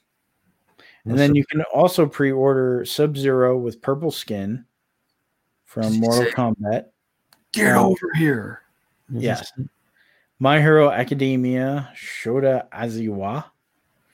And 1.06 1.18
then 1.18 1.34
you 1.34 1.44
can 1.44 1.62
also 1.74 2.06
pre 2.06 2.32
order 2.32 2.84
Sub 2.86 3.16
Zero 3.16 3.58
with 3.58 3.82
purple 3.82 4.10
skin 4.10 4.64
from 5.66 6.00
Mortal 6.00 6.32
Kombat, 6.32 6.86
get 7.52 7.76
uh, 7.76 7.86
over 7.86 8.14
here. 8.16 8.62
Yes. 9.12 9.52
My 10.38 10.60
Hero 10.60 10.90
Academia 10.90 11.90
Shota 11.94 12.68
Aizawa, 12.70 13.44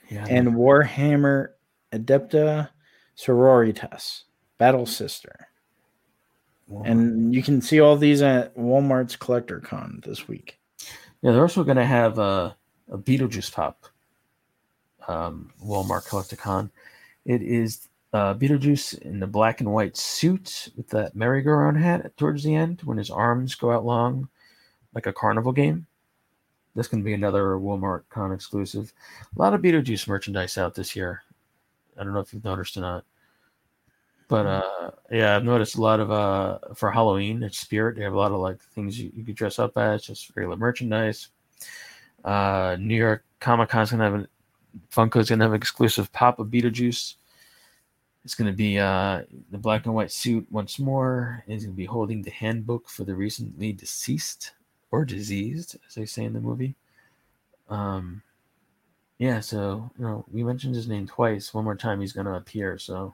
Yeah. 0.09 0.25
and 0.29 0.49
Warhammer 0.49 1.49
Adepta 1.93 2.69
Sororitas 3.17 4.23
Battle 4.57 4.85
Sister. 4.85 5.47
And 6.85 7.35
you 7.35 7.43
can 7.43 7.61
see 7.61 7.81
all 7.81 7.97
these 7.97 8.21
at 8.21 8.55
Walmart's 8.55 9.17
Collector 9.17 9.59
Con 9.59 10.01
this 10.05 10.27
week. 10.27 10.57
Yeah, 11.21 11.31
they're 11.31 11.41
also 11.41 11.63
going 11.63 11.77
to 11.77 11.85
have 11.85 12.17
a, 12.17 12.55
a 12.91 12.97
Beetlejuice 12.97 13.51
pop. 13.51 13.85
Um, 15.07 15.51
Walmart 15.63 16.07
Collecticon. 16.07 16.69
It 17.25 17.41
is 17.41 17.87
uh, 18.13 18.33
Beetlejuice 18.33 18.99
in 19.01 19.19
the 19.19 19.27
black 19.27 19.61
and 19.61 19.71
white 19.71 19.97
suit 19.97 20.69
with 20.75 20.89
that 20.89 21.15
merry-go-round 21.15 21.77
hat 21.77 22.15
towards 22.17 22.43
the 22.43 22.55
end 22.55 22.81
when 22.83 22.97
his 22.97 23.09
arms 23.09 23.55
go 23.55 23.71
out 23.71 23.85
long, 23.85 24.29
like 24.93 25.05
a 25.05 25.13
carnival 25.13 25.51
game. 25.51 25.85
This 26.75 26.87
can 26.87 27.03
be 27.03 27.13
another 27.13 27.55
Walmart 27.55 28.03
con 28.09 28.31
exclusive. 28.31 28.93
A 29.35 29.39
lot 29.39 29.53
of 29.53 29.61
Beetlejuice 29.61 30.07
merchandise 30.07 30.57
out 30.57 30.75
this 30.75 30.95
year. 30.95 31.23
I 31.99 32.03
don't 32.03 32.13
know 32.13 32.19
if 32.19 32.33
you've 32.33 32.43
noticed 32.43 32.77
or 32.77 32.81
not. 32.81 33.05
But 34.31 34.45
uh, 34.45 34.91
yeah, 35.11 35.35
I've 35.35 35.43
noticed 35.43 35.75
a 35.75 35.81
lot 35.81 35.99
of 35.99 36.09
uh 36.09 36.59
for 36.73 36.89
Halloween. 36.89 37.43
It's 37.43 37.59
Spirit. 37.59 37.97
They 37.97 38.03
have 38.03 38.13
a 38.13 38.17
lot 38.17 38.31
of 38.31 38.39
like 38.39 38.61
things 38.61 38.97
you, 38.97 39.11
you 39.13 39.25
could 39.25 39.35
dress 39.35 39.59
up 39.59 39.77
as, 39.77 40.03
just 40.03 40.31
regular 40.37 40.55
merchandise. 40.55 41.27
Uh, 42.23 42.77
New 42.79 42.95
York 42.95 43.25
Comic 43.41 43.67
Con's 43.67 43.91
gonna 43.91 44.05
have 44.05 44.13
a 44.13 44.27
Funko's 44.89 45.29
gonna 45.29 45.43
have 45.43 45.51
an 45.51 45.57
exclusive 45.57 46.09
pop 46.13 46.39
of 46.39 46.47
Beetlejuice. 46.47 47.15
It's 48.23 48.33
gonna 48.33 48.53
be 48.53 48.79
uh 48.79 49.23
the 49.51 49.57
black 49.57 49.85
and 49.85 49.93
white 49.93 50.13
suit 50.13 50.47
once 50.49 50.79
more. 50.79 51.43
He's 51.45 51.65
gonna 51.65 51.75
be 51.75 51.83
holding 51.83 52.21
the 52.21 52.31
handbook 52.31 52.87
for 52.87 53.03
the 53.03 53.13
recently 53.13 53.73
deceased 53.73 54.53
or 54.91 55.03
diseased, 55.03 55.75
as 55.85 55.95
they 55.95 56.05
say 56.05 56.23
in 56.23 56.31
the 56.31 56.39
movie. 56.39 56.75
Um, 57.67 58.21
yeah. 59.17 59.41
So 59.41 59.91
you 59.99 60.05
know, 60.05 60.23
we 60.31 60.41
mentioned 60.41 60.75
his 60.75 60.87
name 60.87 61.05
twice. 61.05 61.53
One 61.53 61.65
more 61.65 61.75
time, 61.75 61.99
he's 61.99 62.13
gonna 62.13 62.35
appear. 62.35 62.77
So 62.77 63.13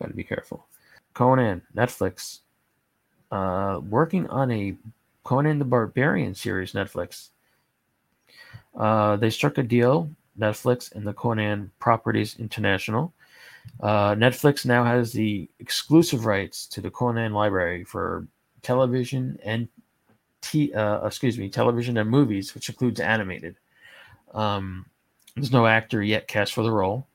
Got 0.00 0.08
to 0.08 0.14
be 0.14 0.24
careful. 0.24 0.66
Conan, 1.14 1.62
Netflix, 1.74 2.40
uh, 3.30 3.80
working 3.88 4.26
on 4.28 4.50
a 4.50 4.76
Conan 5.24 5.58
the 5.58 5.64
Barbarian 5.64 6.34
series. 6.34 6.72
Netflix. 6.72 7.30
Uh, 8.76 9.16
they 9.16 9.30
struck 9.30 9.58
a 9.58 9.62
deal. 9.62 10.10
Netflix 10.38 10.94
and 10.94 11.06
the 11.06 11.14
Conan 11.14 11.70
Properties 11.78 12.36
International. 12.38 13.12
Uh, 13.80 14.14
Netflix 14.14 14.64
now 14.64 14.84
has 14.84 15.12
the 15.12 15.48
exclusive 15.58 16.26
rights 16.26 16.66
to 16.68 16.80
the 16.80 16.90
Conan 16.90 17.32
library 17.32 17.84
for 17.84 18.26
television 18.62 19.38
and 19.44 19.68
t- 20.40 20.72
uh, 20.72 21.04
excuse 21.06 21.38
me, 21.38 21.48
television 21.48 21.96
and 21.96 22.08
movies, 22.08 22.54
which 22.54 22.68
includes 22.68 23.00
animated. 23.00 23.56
Um, 24.34 24.86
there's 25.34 25.52
no 25.52 25.66
actor 25.66 26.02
yet 26.02 26.28
cast 26.28 26.52
for 26.54 26.62
the 26.62 26.70
role. 26.70 27.06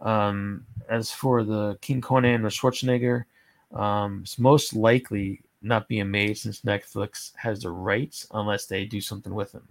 Um, 0.00 0.66
as 0.88 1.10
for 1.10 1.44
the 1.44 1.78
King 1.80 2.00
Conan 2.00 2.44
or 2.44 2.48
Schwarzenegger, 2.48 3.24
um, 3.72 4.20
it's 4.22 4.38
most 4.38 4.74
likely 4.74 5.42
not 5.62 5.88
being 5.88 6.10
made 6.10 6.38
since 6.38 6.62
Netflix 6.62 7.32
has 7.36 7.62
the 7.62 7.70
rights 7.70 8.26
unless 8.32 8.66
they 8.66 8.84
do 8.84 9.00
something 9.00 9.34
with 9.34 9.52
him. 9.52 9.68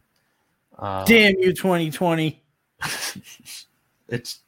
Uh, 0.77 1.03
Damn 1.05 1.37
you, 1.39 1.53
2020. 1.53 2.41
it's 4.09 4.39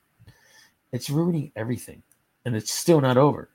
it's 0.92 1.10
ruining 1.10 1.52
everything, 1.56 2.04
and 2.46 2.56
it's 2.56 2.72
still 2.72 3.02
not 3.02 3.18
over. 3.18 3.50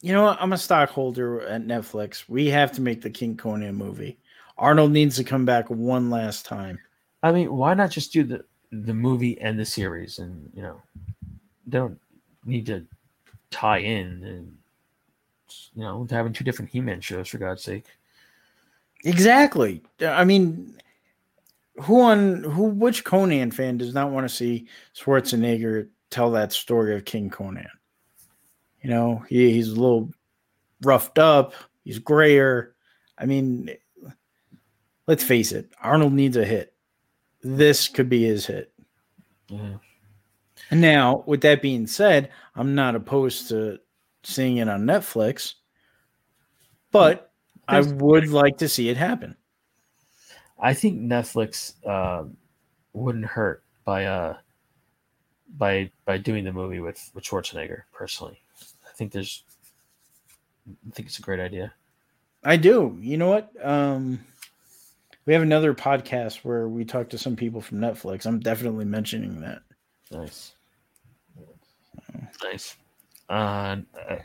You 0.00 0.12
know 0.12 0.24
what? 0.24 0.38
I'm 0.40 0.52
a 0.52 0.58
stockholder 0.58 1.42
at 1.42 1.62
Netflix. 1.62 2.28
We 2.28 2.48
have 2.48 2.72
to 2.72 2.80
make 2.80 3.02
the 3.02 3.10
King 3.10 3.36
Conan 3.36 3.74
movie. 3.74 4.18
Arnold 4.58 4.92
needs 4.92 5.16
to 5.16 5.24
come 5.24 5.44
back 5.44 5.70
one 5.70 6.10
last 6.10 6.44
time. 6.44 6.78
I 7.22 7.32
mean, 7.32 7.52
why 7.52 7.74
not 7.74 7.90
just 7.90 8.12
do 8.12 8.24
the 8.24 8.44
the 8.70 8.94
movie 8.94 9.40
and 9.40 9.58
the 9.58 9.64
series, 9.64 10.18
and 10.18 10.50
you 10.54 10.62
know, 10.62 10.82
they 11.66 11.78
don't 11.78 11.98
need 12.44 12.66
to 12.66 12.84
tie 13.50 13.78
in 13.78 14.24
and 14.24 14.56
you 15.74 15.82
know 15.82 16.06
having 16.10 16.32
two 16.32 16.44
different 16.44 16.70
He-Man 16.70 17.00
shows 17.00 17.28
for 17.28 17.38
God's 17.38 17.62
sake. 17.62 17.84
Exactly. 19.04 19.82
I 20.00 20.24
mean, 20.24 20.76
who 21.80 22.00
on 22.00 22.44
who 22.44 22.64
which 22.64 23.04
Conan 23.04 23.50
fan 23.50 23.78
does 23.78 23.94
not 23.94 24.10
want 24.10 24.28
to 24.28 24.34
see 24.34 24.66
Schwarzenegger 24.96 25.88
tell 26.10 26.30
that 26.32 26.52
story 26.52 26.94
of 26.94 27.04
King 27.04 27.30
Conan? 27.30 27.68
You 28.82 28.90
know, 28.90 29.24
he, 29.28 29.52
he's 29.52 29.68
a 29.68 29.80
little 29.80 30.10
roughed 30.82 31.18
up. 31.18 31.54
He's 31.84 31.98
grayer. 31.98 32.74
I 33.18 33.26
mean, 33.26 33.70
let's 35.06 35.24
face 35.24 35.52
it. 35.52 35.70
Arnold 35.80 36.12
needs 36.12 36.36
a 36.36 36.44
hit. 36.44 36.74
This 37.42 37.88
could 37.88 38.08
be 38.08 38.24
his 38.24 38.46
hit. 38.46 38.72
Yeah. 39.48 39.76
Now, 40.72 41.22
with 41.26 41.42
that 41.42 41.60
being 41.60 41.86
said, 41.86 42.30
I'm 42.56 42.74
not 42.74 42.96
opposed 42.96 43.48
to 43.48 43.78
seeing 44.22 44.56
it 44.56 44.68
on 44.68 44.84
Netflix, 44.84 45.54
but 46.90 47.30
I 47.68 47.80
would 47.80 48.28
like 48.28 48.58
to 48.58 48.68
see 48.68 48.88
it 48.88 48.96
happen. 48.96 49.36
I 50.58 50.74
think 50.74 51.00
Netflix 51.00 51.74
uh, 51.86 52.24
wouldn't 52.92 53.26
hurt 53.26 53.62
by 53.84 54.06
uh 54.06 54.36
by 55.58 55.90
by 56.04 56.18
doing 56.18 56.44
the 56.44 56.52
movie 56.52 56.80
with 56.80 57.10
with 57.14 57.24
Schwarzenegger. 57.24 57.82
Personally, 57.92 58.40
I 58.88 58.92
think 58.94 59.12
there's 59.12 59.42
I 60.68 60.90
think 60.92 61.08
it's 61.08 61.18
a 61.18 61.22
great 61.22 61.40
idea. 61.40 61.72
I 62.44 62.56
do. 62.56 62.96
You 63.00 63.18
know 63.18 63.28
what? 63.28 63.52
Um, 63.62 64.20
we 65.26 65.32
have 65.32 65.42
another 65.42 65.74
podcast 65.74 66.44
where 66.44 66.68
we 66.68 66.84
talk 66.84 67.10
to 67.10 67.18
some 67.18 67.36
people 67.36 67.60
from 67.60 67.78
Netflix. 67.78 68.26
I'm 68.26 68.40
definitely 68.40 68.84
mentioning 68.84 69.40
that. 69.40 69.62
Nice. 70.10 70.54
Nice. 72.42 72.76
Uh, 73.28 73.76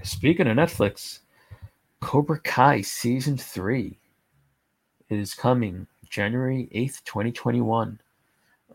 speaking 0.03 0.47
of 0.47 0.57
Netflix, 0.57 1.19
Cobra 1.99 2.39
Kai 2.39 2.81
season 2.81 3.37
three 3.37 3.99
is 5.09 5.33
coming 5.33 5.87
January 6.09 6.67
eighth, 6.71 7.03
twenty 7.05 7.31
twenty 7.31 7.61
one. 7.61 7.99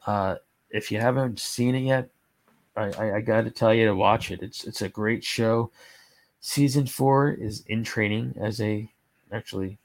Uh, 0.07 0.37
if 0.71 0.91
you 0.91 0.99
haven't 0.99 1.39
seen 1.39 1.75
it 1.75 1.81
yet, 1.81 2.09
I, 2.77 2.85
I, 2.93 3.17
I 3.17 3.21
got 3.21 3.45
to 3.45 3.51
tell 3.51 3.75
you 3.75 3.87
to 3.87 3.95
watch 3.95 4.31
it. 4.31 4.43
It's 4.43 4.65
it's 4.65 4.83
a 4.83 4.89
great 4.89 5.23
show. 5.23 5.71
Season 6.41 6.87
four 6.87 7.31
is 7.31 7.63
in 7.69 7.85
training 7.85 8.35
as 8.41 8.61
a 8.61 8.91
actually 9.33 9.79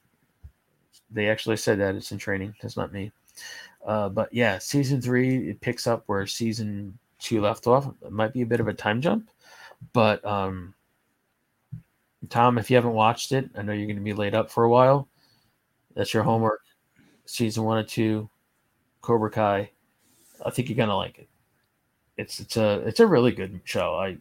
they 1.12 1.30
actually 1.30 1.58
said 1.58 1.80
that 1.80 1.96
it's 1.96 2.12
in 2.12 2.18
training. 2.18 2.56
That's 2.62 2.78
not 2.78 2.94
me. 2.94 3.12
Uh, 3.86 4.10
but 4.10 4.34
yeah, 4.34 4.58
season 4.58 5.02
three 5.02 5.50
it 5.50 5.62
picks 5.62 5.88
up 5.88 6.04
where 6.08 6.26
season 6.26 6.98
two 7.20 7.42
left 7.42 7.68
off. 7.68 7.94
It 8.02 8.12
might 8.12 8.34
be 8.34 8.42
a 8.42 8.46
bit 8.46 8.60
of 8.60 8.68
a 8.68 8.74
time 8.74 9.02
jump, 9.02 9.30
but 9.94 10.24
um, 10.26 10.74
Tom, 12.30 12.58
if 12.58 12.70
you 12.70 12.76
haven't 12.76 12.94
watched 12.94 13.32
it, 13.32 13.50
I 13.56 13.62
know 13.62 13.74
you're 13.74 13.88
going 13.88 13.98
to 13.98 14.04
be 14.04 14.14
laid 14.14 14.36
up 14.36 14.52
for 14.52 14.64
a 14.64 14.70
while. 14.70 15.08
That's 15.96 16.14
your 16.14 16.24
homework. 16.24 16.62
Season 17.26 17.64
one 17.64 17.80
and 17.80 17.88
two, 17.88 18.30
Cobra 19.02 19.30
Kai. 19.30 19.72
I 20.46 20.50
think 20.50 20.70
you're 20.70 20.78
gonna 20.78 20.96
like 20.96 21.18
it. 21.18 21.28
It's 22.16 22.40
it's 22.40 22.56
a 22.56 22.80
it's 22.88 23.00
a 23.02 23.08
really 23.08 23.32
good 23.32 23.60
show. 23.66 23.96
I 23.96 24.18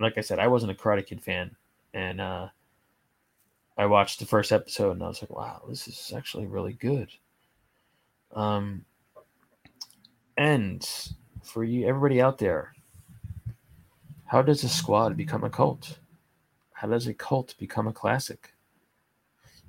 like 0.00 0.18
I 0.18 0.20
said, 0.20 0.38
I 0.38 0.48
wasn't 0.48 0.72
a 0.72 0.74
Karate 0.74 1.06
Kid 1.06 1.22
fan, 1.22 1.54
and 1.94 2.20
uh, 2.20 2.48
I 3.78 3.86
watched 3.86 4.18
the 4.18 4.26
first 4.26 4.50
episode 4.50 4.92
and 4.92 5.02
I 5.04 5.08
was 5.08 5.22
like, 5.22 5.30
wow, 5.30 5.62
this 5.68 5.86
is 5.86 6.12
actually 6.14 6.46
really 6.46 6.72
good. 6.72 7.10
Um, 8.34 8.84
and 10.36 10.86
for 11.48 11.64
you, 11.64 11.86
everybody 11.86 12.20
out 12.20 12.38
there, 12.38 12.74
how 14.26 14.42
does 14.42 14.62
a 14.64 14.68
squad 14.68 15.16
become 15.16 15.44
a 15.44 15.50
cult? 15.50 15.98
How 16.72 16.88
does 16.88 17.06
a 17.06 17.14
cult 17.14 17.54
become 17.58 17.88
a 17.88 17.92
classic? 17.92 18.52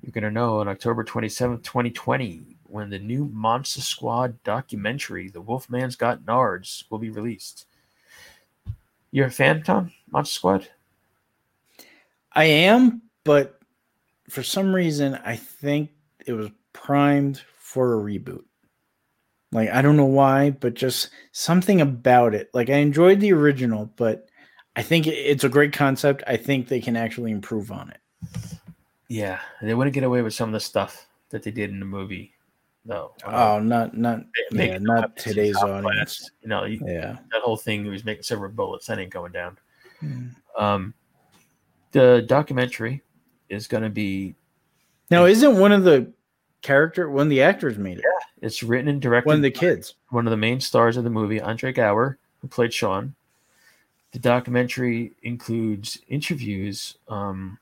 You're 0.02 0.12
going 0.12 0.24
to 0.24 0.30
know 0.30 0.60
on 0.60 0.68
October 0.68 1.04
27th, 1.04 1.62
2020, 1.62 2.56
when 2.64 2.88
the 2.88 2.98
new 2.98 3.26
Monster 3.32 3.80
Squad 3.80 4.42
documentary, 4.44 5.28
The 5.28 5.42
Wolfman's 5.42 5.96
Got 5.96 6.20
Nards, 6.22 6.84
will 6.88 6.98
be 6.98 7.10
released. 7.10 7.66
You're 9.10 9.26
a 9.26 9.30
fan, 9.30 9.62
Tom? 9.62 9.92
Monster 10.10 10.34
Squad? 10.34 10.68
I 12.32 12.44
am, 12.44 13.02
but 13.24 13.58
for 14.28 14.42
some 14.42 14.74
reason, 14.74 15.18
I 15.24 15.36
think 15.36 15.90
it 16.26 16.32
was 16.32 16.50
primed 16.72 17.42
for 17.58 17.94
a 17.94 18.02
reboot. 18.02 18.44
Like 19.52 19.70
I 19.70 19.82
don't 19.82 19.96
know 19.96 20.04
why, 20.04 20.50
but 20.50 20.74
just 20.74 21.10
something 21.32 21.80
about 21.80 22.34
it. 22.34 22.50
Like 22.54 22.70
I 22.70 22.76
enjoyed 22.76 23.20
the 23.20 23.32
original, 23.32 23.90
but 23.96 24.28
I 24.76 24.82
think 24.82 25.06
it's 25.06 25.44
a 25.44 25.48
great 25.48 25.72
concept. 25.72 26.22
I 26.26 26.36
think 26.36 26.68
they 26.68 26.80
can 26.80 26.96
actually 26.96 27.32
improve 27.32 27.72
on 27.72 27.90
it. 27.90 28.00
Yeah, 29.08 29.40
they 29.60 29.74
wouldn't 29.74 29.94
get 29.94 30.04
away 30.04 30.22
with 30.22 30.34
some 30.34 30.50
of 30.50 30.52
the 30.52 30.60
stuff 30.60 31.08
that 31.30 31.42
they 31.42 31.50
did 31.50 31.70
in 31.70 31.80
the 31.80 31.86
movie, 31.86 32.32
though. 32.84 33.12
Oh, 33.24 33.58
not 33.58 33.96
not 33.96 34.20
yeah, 34.52 34.78
not 34.78 35.16
today's 35.16 35.56
audience. 35.56 36.30
You 36.42 36.48
know, 36.48 36.64
yeah, 36.64 37.18
that 37.32 37.42
whole 37.42 37.56
thing. 37.56 37.82
He 37.82 37.90
was 37.90 38.04
making 38.04 38.22
several 38.22 38.52
bullets. 38.52 38.86
That 38.86 39.00
ain't 39.00 39.12
going 39.12 39.32
down. 39.32 39.58
Mm. 40.00 40.34
Um, 40.56 40.94
the 41.90 42.24
documentary 42.28 43.02
is 43.48 43.66
going 43.66 43.82
to 43.82 43.90
be. 43.90 44.36
Now, 45.10 45.24
isn't 45.24 45.58
one 45.58 45.72
of 45.72 45.82
the 45.82 46.12
character 46.62 47.10
one 47.10 47.26
of 47.26 47.30
the 47.30 47.42
actors 47.42 47.78
made 47.78 47.98
it? 47.98 48.04
Yeah, 48.04 48.26
it's 48.40 48.62
written 48.62 48.88
and 48.88 49.00
directed. 49.00 49.28
One 49.28 49.36
of 49.36 49.42
the 49.42 49.50
kids. 49.50 49.94
One 50.10 50.26
of 50.26 50.30
the 50.30 50.36
main 50.36 50.60
stars 50.60 50.96
of 50.96 51.04
the 51.04 51.10
movie, 51.10 51.40
Andre 51.40 51.72
Gower, 51.72 52.18
who 52.40 52.48
played 52.48 52.72
Sean. 52.72 53.14
The 54.12 54.18
documentary 54.18 55.12
includes 55.22 55.98
interviews 56.08 56.96
um, 57.08 57.58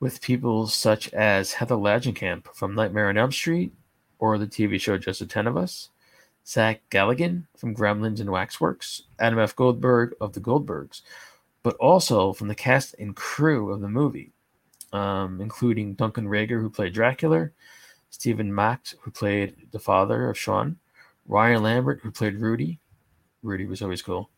with 0.00 0.20
people 0.20 0.66
such 0.66 1.12
as 1.14 1.54
Heather 1.54 1.76
Langenkamp 1.76 2.54
from 2.54 2.74
Nightmare 2.74 3.08
on 3.08 3.16
Elm 3.16 3.32
Street 3.32 3.72
or 4.18 4.36
the 4.36 4.46
TV 4.46 4.78
show 4.78 4.98
Just 4.98 5.20
the 5.20 5.26
Ten 5.26 5.46
of 5.46 5.56
Us, 5.56 5.88
Zach 6.46 6.82
Galligan 6.90 7.46
from 7.56 7.74
Gremlins 7.74 8.20
and 8.20 8.30
Waxworks, 8.30 9.04
Adam 9.18 9.38
F. 9.38 9.56
Goldberg 9.56 10.14
of 10.20 10.34
the 10.34 10.40
Goldbergs, 10.40 11.00
but 11.62 11.74
also 11.76 12.34
from 12.34 12.48
the 12.48 12.54
cast 12.54 12.94
and 12.98 13.16
crew 13.16 13.72
of 13.72 13.80
the 13.80 13.88
movie, 13.88 14.32
um, 14.92 15.40
including 15.40 15.94
Duncan 15.94 16.26
Regehr, 16.26 16.60
who 16.60 16.68
played 16.68 16.92
Dracula, 16.92 17.48
Stephen 18.14 18.54
Macht, 18.54 18.94
who 19.00 19.10
played 19.10 19.56
the 19.72 19.78
father 19.80 20.30
of 20.30 20.38
Sean, 20.38 20.76
Ryan 21.26 21.64
Lambert, 21.64 22.00
who 22.00 22.12
played 22.12 22.36
Rudy. 22.36 22.78
Rudy 23.42 23.66
was 23.66 23.82
always 23.82 24.02
cool. 24.02 24.30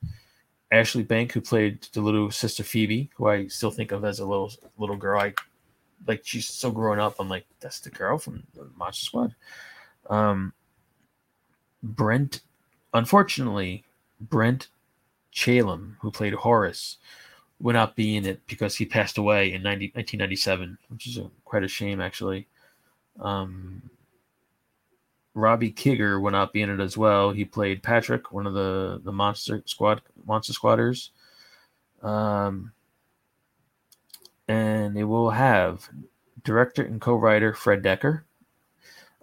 Ashley 0.73 1.03
Bank, 1.03 1.33
who 1.33 1.43
played 1.43 1.87
the 1.93 2.01
little 2.01 2.31
sister 2.31 2.65
Phoebe, 2.65 3.11
who 3.15 3.29
I 3.29 3.49
still 3.49 3.71
think 3.71 3.93
of 3.93 4.03
as 4.05 4.19
a 4.19 4.25
little 4.25 4.51
little 4.79 4.97
girl. 4.97 5.21
I 5.21 5.35
like 6.07 6.23
she's 6.25 6.49
so 6.49 6.71
grown 6.71 6.99
up. 6.99 7.17
I'm 7.21 7.29
like, 7.29 7.45
that's 7.61 7.81
the 7.81 7.91
girl 7.91 8.17
from 8.17 8.45
the 8.55 8.67
Monster 8.79 9.05
Squad. 9.05 9.35
Um, 10.09 10.55
Brent, 11.83 12.41
unfortunately, 12.95 13.85
Brent 14.21 14.69
Chalem, 15.35 15.97
who 16.01 16.11
played 16.11 16.33
Horace, 16.33 16.97
would 17.61 17.75
not 17.75 17.95
be 17.95 18.17
in 18.17 18.25
it 18.25 18.41
because 18.47 18.77
he 18.77 18.87
passed 18.87 19.19
away 19.19 19.53
in 19.53 19.63
90, 19.63 19.93
1997, 19.95 20.79
which 20.89 21.07
is 21.07 21.19
a, 21.19 21.31
quite 21.45 21.63
a 21.63 21.69
shame, 21.69 22.01
actually. 22.01 22.49
Um, 23.21 23.91
Robby 25.35 25.71
Kiger 25.71 26.21
will 26.21 26.31
not 26.31 26.53
be 26.53 26.63
in 26.63 26.71
it 26.71 26.81
as 26.81 26.97
well. 26.97 27.31
He 27.31 27.45
played 27.45 27.83
Patrick, 27.83 28.33
one 28.33 28.47
of 28.47 28.55
the 28.55 29.01
the 29.05 29.13
Monster 29.13 29.63
Squad 29.67 30.01
Monster 30.25 30.55
Squatters. 30.55 31.11
Um, 32.03 32.73
and 34.49 34.97
it 34.97 35.05
will 35.05 35.31
have 35.31 35.89
director 36.43 36.83
and 36.83 37.01
co-writer 37.01 37.53
Fred 37.53 37.83
Dekker. 37.83 38.23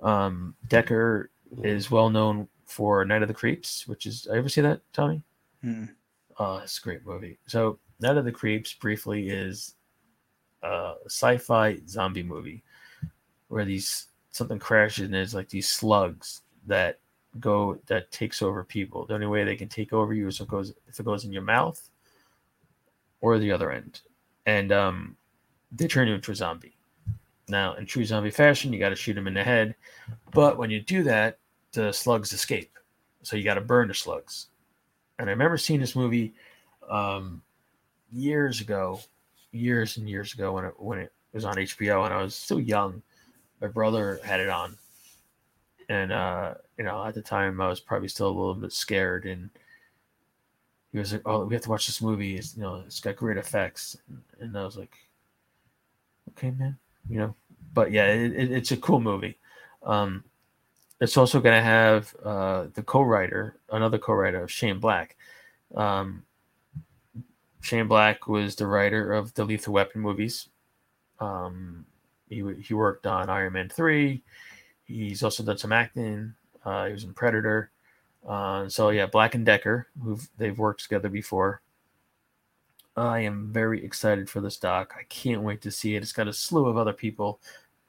Um, 0.02 0.56
Dekker 0.68 1.28
is 1.64 1.89
well 1.89 2.10
known 2.10 2.48
for 2.66 3.06
Night 3.06 3.22
of 3.22 3.28
the 3.28 3.34
Creeps, 3.34 3.88
which 3.88 4.06
is 4.06 4.28
I 4.32 4.38
ever 4.38 4.50
see 4.50 4.62
that, 4.62 4.82
Tommy? 4.94 5.24
Hmm. 5.62 5.86
Oh, 6.38 6.58
it's 6.58 6.78
a 6.78 6.82
great 6.82 7.06
movie. 7.06 7.39
So 7.48 7.80
Night 8.00 8.18
of 8.18 8.26
the 8.26 8.32
Creeps 8.32 8.74
briefly 8.74 9.30
is 9.30 9.76
a 10.62 10.94
sci-fi 11.06 11.80
zombie 11.88 12.24
movie 12.24 12.64
where 13.54 13.66
these 13.66 14.08
something 14.32 14.58
crashes 14.58 15.06
and 15.06 15.14
there's 15.14 15.36
like 15.36 15.47
these 15.47 15.70
slugs 15.70 16.41
that 16.66 16.99
go 17.39 17.78
that 17.86 18.12
takes 18.12 18.41
over 18.41 18.64
people. 18.64 19.06
The 19.06 19.14
only 19.14 19.28
way 19.28 19.43
they 19.43 19.56
can 19.56 19.70
take 19.70 19.93
over 19.93 20.14
you 20.14 20.28
is 20.28 20.39
if 20.39 20.41
it 20.41 20.49
goes 20.49 20.74
if 20.88 20.99
it 20.99 21.06
goes 21.06 21.24
in 21.24 21.32
your 21.32 21.43
mouth 21.43 21.80
or 23.22 23.38
the 23.38 23.51
other 23.51 23.72
end. 23.72 24.01
And 24.47 24.72
um 24.72 25.16
they 25.72 25.88
turn 25.88 26.08
you 26.08 26.16
into 26.16 26.32
a 26.32 26.36
zombie. 26.36 26.76
Now, 27.47 27.74
in 27.76 27.86
true 27.86 28.06
zombie 28.06 28.32
fashion, 28.32 28.74
you 28.74 28.80
got 28.80 28.89
to 28.89 28.95
shoot 28.95 29.14
them 29.14 29.28
in 29.28 29.34
the 29.34 29.43
head. 29.43 29.76
But 30.32 30.58
when 30.58 30.70
you 30.70 30.80
do 30.82 31.04
that, 31.04 31.38
the 31.74 31.91
slugs 31.91 32.32
escape. 32.32 32.72
So 33.22 33.36
you 33.36 33.43
got 33.43 33.56
to 33.56 33.62
burn 33.62 33.88
the 33.88 33.93
slugs. 33.93 34.47
And 35.20 35.30
I 35.30 35.32
remember 35.32 35.58
seeing 35.58 35.80
this 35.80 35.95
movie 35.95 36.34
um, 36.89 37.41
years 38.12 38.62
ago, 38.62 38.99
years 39.51 39.97
and 39.97 40.10
years 40.10 40.34
ago 40.34 40.54
when 40.54 40.66
it 40.66 40.74
when 40.78 40.99
it 40.99 41.12
was 41.34 41.45
on 41.45 41.56
HBO, 41.56 42.06
and 42.06 42.14
I 42.14 42.22
was 42.22 42.36
still 42.36 42.60
young. 42.60 43.01
My 43.64 43.70
brother 43.70 44.20
had 44.26 44.41
it 44.41 44.49
on, 44.49 44.76
and 45.88 46.11
uh, 46.11 46.55
you 46.78 46.84
know 46.84 47.01
at 47.05 47.14
the 47.14 47.22
time 47.22 47.61
I 47.61 47.70
was 47.70 47.80
probably 47.80 48.09
still 48.09 48.28
a 48.28 48.38
little 48.38 48.55
bit 48.55 48.74
scared, 48.74 49.24
and 49.26 49.49
he 50.91 50.99
was 50.99 51.14
like, 51.14 51.22
"Oh, 51.26 51.45
we 51.45 51.55
have 51.55 51.64
to 51.64 51.70
watch 51.70 51.88
this 51.88 52.01
movie. 52.01 52.36
It's, 52.36 52.57
you 52.57 52.64
know, 52.64 52.84
it's 52.86 52.99
got 52.99 53.16
great 53.16 53.38
effects," 53.38 53.95
and 54.41 54.57
I 54.57 54.66
was 54.66 54.76
like, 54.76 54.93
"Okay, 56.32 56.51
man," 56.51 56.78
you 57.07 57.20
know. 57.20 57.36
But 57.74 57.93
yeah, 57.93 58.07
it, 58.07 58.34
it, 58.34 58.51
it's 58.51 58.72
a 58.74 58.78
cool 58.78 58.99
movie. 58.99 59.38
Um, 59.82 60.26
it's 60.99 61.16
also 61.16 61.39
going 61.39 61.55
to 61.55 61.64
have 61.64 62.14
uh, 62.22 62.66
the 62.74 62.84
co-writer, 62.84 63.55
another 63.72 63.97
co-writer 63.97 64.43
of 64.43 64.51
Shane 64.51 64.80
Black. 64.80 65.16
Um, 65.74 66.24
Shane 67.61 67.88
Black 67.88 68.28
was 68.28 68.57
the 68.57 68.68
writer 68.68 69.14
of 69.14 69.34
the 69.36 69.45
Lethal 69.45 69.74
Weapon 69.74 70.01
movies. 70.01 70.49
Um, 71.22 71.86
he 72.34 72.61
he 72.61 72.73
worked 72.73 73.05
on 73.05 73.29
Iron 73.29 73.53
Man 73.53 73.69
three. 73.69 74.23
He's 74.86 75.23
also 75.23 75.43
done 75.43 75.57
some 75.57 75.71
acting. 75.71 76.34
Uh, 76.65 76.88
he 76.88 76.93
was 76.93 77.03
in 77.03 77.13
Predator. 77.13 77.71
Uh, 78.27 78.69
so 78.69 78.89
yeah, 78.89 79.05
Black 79.05 79.36
and 79.36 79.45
Decker, 79.45 79.88
who 80.01 80.17
they've 80.38 80.57
worked 80.57 80.84
together 80.84 81.09
before. 81.09 81.61
I 82.95 83.19
am 83.19 83.51
very 83.51 83.84
excited 83.84 84.29
for 84.29 84.39
this 84.39 84.57
doc. 84.57 84.93
I 84.97 85.03
can't 85.03 85.41
wait 85.41 85.61
to 85.61 85.71
see 85.71 85.95
it. 85.95 86.03
It's 86.03 86.13
got 86.13 86.27
a 86.27 86.34
slew 86.34 86.67
of 86.67 86.77
other 86.77 86.93
people 86.93 87.39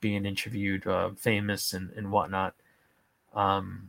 being 0.00 0.24
interviewed, 0.24 0.86
uh, 0.86 1.10
famous 1.16 1.72
and, 1.72 1.90
and 1.90 2.10
whatnot. 2.10 2.54
Um, 3.34 3.88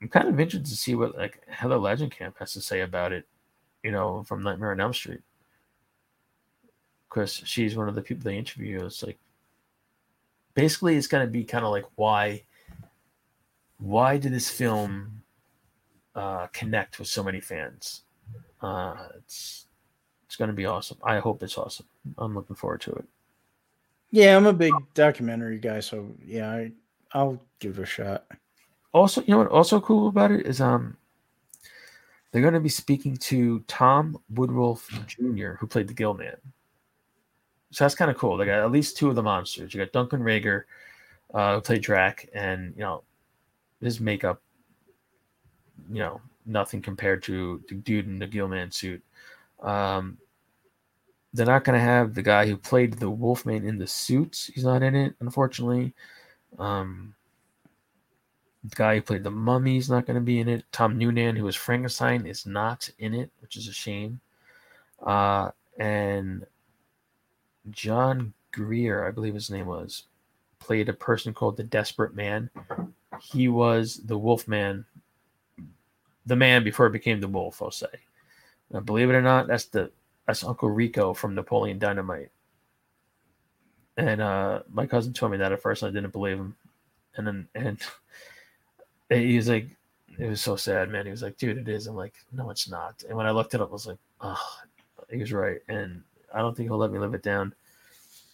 I'm 0.00 0.08
kind 0.08 0.28
of 0.28 0.38
interested 0.38 0.66
to 0.66 0.76
see 0.76 0.94
what 0.94 1.16
like 1.16 1.46
Heather 1.48 1.76
Langenkamp 1.76 2.38
has 2.38 2.52
to 2.54 2.60
say 2.60 2.80
about 2.80 3.12
it. 3.12 3.26
You 3.82 3.90
know, 3.90 4.22
from 4.22 4.42
Nightmare 4.42 4.70
on 4.70 4.80
Elm 4.80 4.94
Street, 4.94 5.22
because 7.08 7.42
she's 7.44 7.76
one 7.76 7.88
of 7.88 7.96
the 7.96 8.02
people 8.02 8.22
they 8.22 8.38
interview. 8.38 8.84
It's 8.84 9.02
like 9.02 9.18
basically 10.54 10.96
it's 10.96 11.06
going 11.06 11.26
to 11.26 11.30
be 11.30 11.44
kind 11.44 11.64
of 11.64 11.70
like 11.70 11.84
why 11.96 12.44
why 13.78 14.16
did 14.16 14.32
this 14.32 14.48
film 14.50 15.22
uh, 16.14 16.46
connect 16.48 16.98
with 16.98 17.08
so 17.08 17.22
many 17.22 17.40
fans? 17.40 18.02
Uh, 18.60 19.08
it's 19.16 19.66
it's 20.26 20.36
going 20.36 20.48
to 20.50 20.54
be 20.54 20.66
awesome. 20.66 20.98
I 21.02 21.18
hope 21.18 21.42
it's 21.42 21.58
awesome. 21.58 21.86
I'm 22.18 22.34
looking 22.34 22.56
forward 22.56 22.80
to 22.82 22.92
it. 22.92 23.04
Yeah, 24.10 24.36
I'm 24.36 24.46
a 24.46 24.52
big 24.52 24.72
documentary 24.94 25.58
guy, 25.58 25.80
so 25.80 26.10
yeah, 26.24 26.50
I, 26.50 26.72
I'll 27.12 27.42
give 27.58 27.78
it 27.78 27.82
a 27.82 27.86
shot 27.86 28.26
also, 28.92 29.22
you 29.22 29.28
know 29.28 29.38
what? 29.38 29.48
Also 29.48 29.80
cool 29.80 30.08
about 30.08 30.30
it 30.30 30.46
is 30.46 30.60
um, 30.60 30.96
they're 32.30 32.42
going 32.42 32.54
to 32.54 32.60
be 32.60 32.68
speaking 32.68 33.16
to 33.18 33.60
Tom 33.60 34.18
Woodruff 34.30 34.88
Jr., 35.06 35.52
who 35.58 35.66
played 35.66 35.88
the 35.88 35.94
Gill 35.94 36.14
Man. 36.14 36.36
So 37.72 37.84
that's 37.84 37.94
kind 37.94 38.10
of 38.10 38.18
cool. 38.18 38.36
They 38.36 38.44
got 38.44 38.60
at 38.60 38.70
least 38.70 38.96
two 38.96 39.08
of 39.08 39.16
the 39.16 39.22
monsters. 39.22 39.72
You 39.72 39.80
got 39.80 39.92
Duncan 39.92 40.20
Regehr, 40.20 40.64
uh, 41.34 41.60
played 41.60 41.82
Drac, 41.82 42.28
and 42.34 42.74
you 42.76 42.82
know 42.82 43.02
his 43.80 43.98
makeup, 43.98 44.40
you 45.90 45.98
know, 45.98 46.20
nothing 46.46 46.82
compared 46.82 47.22
to 47.24 47.62
the 47.68 47.74
dude 47.74 48.06
in 48.06 48.18
the 48.18 48.26
Gill 48.26 48.46
Man 48.46 48.70
suit. 48.70 49.02
Um, 49.60 50.18
they're 51.32 51.46
not 51.46 51.64
going 51.64 51.78
to 51.78 51.84
have 51.84 52.14
the 52.14 52.22
guy 52.22 52.46
who 52.46 52.56
played 52.56 52.94
the 52.94 53.08
Wolfman 53.10 53.66
in 53.66 53.78
the 53.78 53.86
suits. 53.86 54.46
He's 54.46 54.64
not 54.64 54.82
in 54.82 54.94
it, 54.94 55.14
unfortunately. 55.20 55.94
Um, 56.58 57.14
the 58.64 58.76
guy 58.76 58.96
who 58.96 59.02
played 59.02 59.24
the 59.24 59.30
mummy 59.30 59.78
is 59.78 59.88
not 59.88 60.06
going 60.06 60.16
to 60.16 60.20
be 60.20 60.40
in 60.40 60.48
it. 60.48 60.64
Tom 60.72 60.98
Noonan, 60.98 61.36
who 61.36 61.44
was 61.44 61.56
Frankenstein, 61.56 62.26
is 62.26 62.44
not 62.44 62.88
in 62.98 63.14
it, 63.14 63.30
which 63.40 63.56
is 63.56 63.66
a 63.66 63.72
shame. 63.72 64.20
Uh, 65.02 65.50
and 65.78 66.44
John 67.70 68.32
Greer, 68.52 69.06
I 69.06 69.10
believe 69.10 69.34
his 69.34 69.50
name 69.50 69.66
was, 69.66 70.04
played 70.58 70.88
a 70.88 70.94
person 70.94 71.34
called 71.34 71.56
the 71.56 71.64
Desperate 71.64 72.14
Man. 72.14 72.50
He 73.20 73.48
was 73.48 74.00
the 74.04 74.18
Wolf 74.18 74.48
Man, 74.48 74.84
the 76.26 76.36
man 76.36 76.64
before 76.64 76.86
it 76.86 76.92
became 76.92 77.20
the 77.20 77.28
Wolf. 77.28 77.62
I'll 77.62 77.70
say. 77.70 77.86
Now, 78.70 78.80
believe 78.80 79.10
it 79.10 79.14
or 79.14 79.22
not, 79.22 79.48
that's 79.48 79.66
the 79.66 79.90
that's 80.26 80.44
Uncle 80.44 80.70
Rico 80.70 81.12
from 81.12 81.34
Napoleon 81.34 81.78
Dynamite. 81.78 82.30
And 83.96 84.22
uh, 84.22 84.60
my 84.72 84.86
cousin 84.86 85.12
told 85.12 85.32
me 85.32 85.38
that 85.38 85.52
at 85.52 85.60
first, 85.60 85.82
I 85.82 85.90
didn't 85.90 86.12
believe 86.12 86.38
him, 86.38 86.56
and 87.16 87.26
then 87.26 87.48
and 87.54 87.78
he 89.10 89.36
was 89.36 89.48
like, 89.48 89.68
it 90.18 90.26
was 90.26 90.40
so 90.40 90.56
sad, 90.56 90.90
man. 90.90 91.04
He 91.04 91.10
was 91.10 91.22
like, 91.22 91.36
dude, 91.36 91.58
it 91.58 91.68
is. 91.68 91.86
I'm 91.86 91.96
like, 91.96 92.14
no, 92.32 92.50
it's 92.50 92.68
not. 92.68 93.02
And 93.08 93.16
when 93.16 93.26
I 93.26 93.30
looked 93.30 93.54
it 93.54 93.60
up, 93.60 93.70
I 93.70 93.72
was 93.72 93.86
like, 93.86 93.98
oh, 94.20 94.58
he 95.10 95.18
was 95.18 95.32
right. 95.32 95.58
And 95.68 96.02
I 96.34 96.38
don't 96.38 96.56
think 96.56 96.68
he'll 96.68 96.78
let 96.78 96.92
me 96.92 96.98
live 96.98 97.14
it 97.14 97.22
down. 97.22 97.54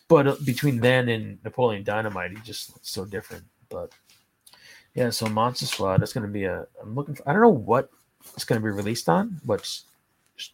But 0.09 0.27
uh, 0.27 0.37
between 0.45 0.81
then 0.81 1.09
and 1.09 1.39
Napoleon 1.45 1.85
Dynamite, 1.85 2.31
he 2.31 2.39
just 2.43 2.75
looks 2.75 2.91
so 2.91 3.05
different. 3.05 3.45
But 3.69 3.93
yeah, 4.95 5.11
so 5.11 5.27
Monster 5.29 5.67
Squad, 5.67 6.01
that's 6.01 6.13
going 6.13 6.27
to 6.27 6.33
be 6.33 6.45
a. 6.45 6.67
I'm 6.83 6.95
looking 6.95 7.15
for. 7.15 7.29
I 7.29 7.33
don't 7.33 7.43
know 7.43 7.49
what 7.49 7.91
it's 8.35 8.45
going 8.45 8.61
to 8.61 8.65
be 8.65 8.73
released 8.73 9.09
on. 9.09 9.41
What's 9.45 9.85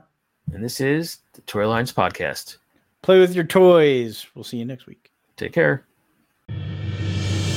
And 0.52 0.64
this 0.64 0.82
is 0.82 1.20
the 1.34 1.42
Toy 1.42 1.68
Lines 1.68 1.94
Podcast. 1.94 2.58
Play 3.02 3.20
with 3.20 3.34
your 3.34 3.46
toys. 3.46 4.28
We'll 4.36 4.44
see 4.44 4.58
you 4.58 4.66
next 4.66 4.86
week. 4.86 5.12
Take 5.38 5.54
care. 5.54 5.86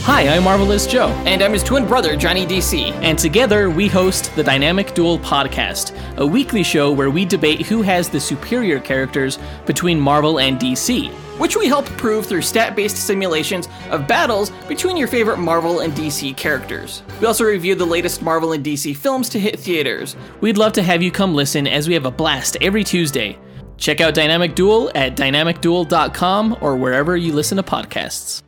Hi, 0.07 0.29
I'm 0.29 0.45
Marvelous 0.45 0.87
Joe. 0.87 1.09
And 1.27 1.43
I'm 1.43 1.53
his 1.53 1.65
twin 1.65 1.85
brother, 1.85 2.15
Johnny 2.15 2.47
DC. 2.47 2.93
And 3.03 3.19
together 3.19 3.71
we 3.71 3.89
host 3.89 4.33
the 4.37 4.43
Dynamic 4.45 4.95
Duel 4.95 5.19
Podcast, 5.19 5.99
a 6.17 6.25
weekly 6.25 6.63
show 6.63 6.93
where 6.93 7.11
we 7.11 7.25
debate 7.25 7.67
who 7.67 7.83
has 7.83 8.09
the 8.09 8.21
superior 8.21 8.79
characters 8.79 9.41
between 9.67 9.99
Marvel 9.99 10.39
and 10.39 10.61
DC. 10.61 11.11
Which 11.41 11.57
we 11.57 11.67
help 11.67 11.87
prove 11.99 12.25
through 12.25 12.43
stat 12.43 12.77
based 12.77 12.99
simulations 12.99 13.67
of 13.91 14.07
battles 14.07 14.51
between 14.69 14.97
your 14.97 15.09
favorite 15.09 15.39
Marvel 15.39 15.81
and 15.81 15.93
DC 15.93 16.37
characters. 16.37 17.03
We 17.21 17.27
also 17.27 17.43
review 17.43 17.75
the 17.75 17.85
latest 17.85 18.23
Marvel 18.23 18.53
and 18.53 18.65
DC 18.65 18.97
films 18.97 19.29
to 19.31 19.41
hit 19.41 19.59
theaters. 19.59 20.15
We'd 20.41 20.57
love 20.57 20.73
to 20.75 20.85
have 20.85 21.03
you 21.03 21.11
come 21.11 21.35
listen 21.35 21.67
as 21.67 21.89
we 21.89 21.95
have 21.95 22.07
a 22.07 22.13
blast 22.13 22.57
every 22.61 22.85
Tuesday. 22.85 23.41
Check 23.77 24.01
out 24.01 24.15
Dynamic 24.15 24.55
Duel 24.55 24.89
at 24.95 25.17
dynamicduel.com 25.17 26.59
or 26.61 26.77
wherever 26.77 27.17
you 27.17 27.33
listen 27.33 27.57
to 27.57 27.65
podcasts. 27.65 28.45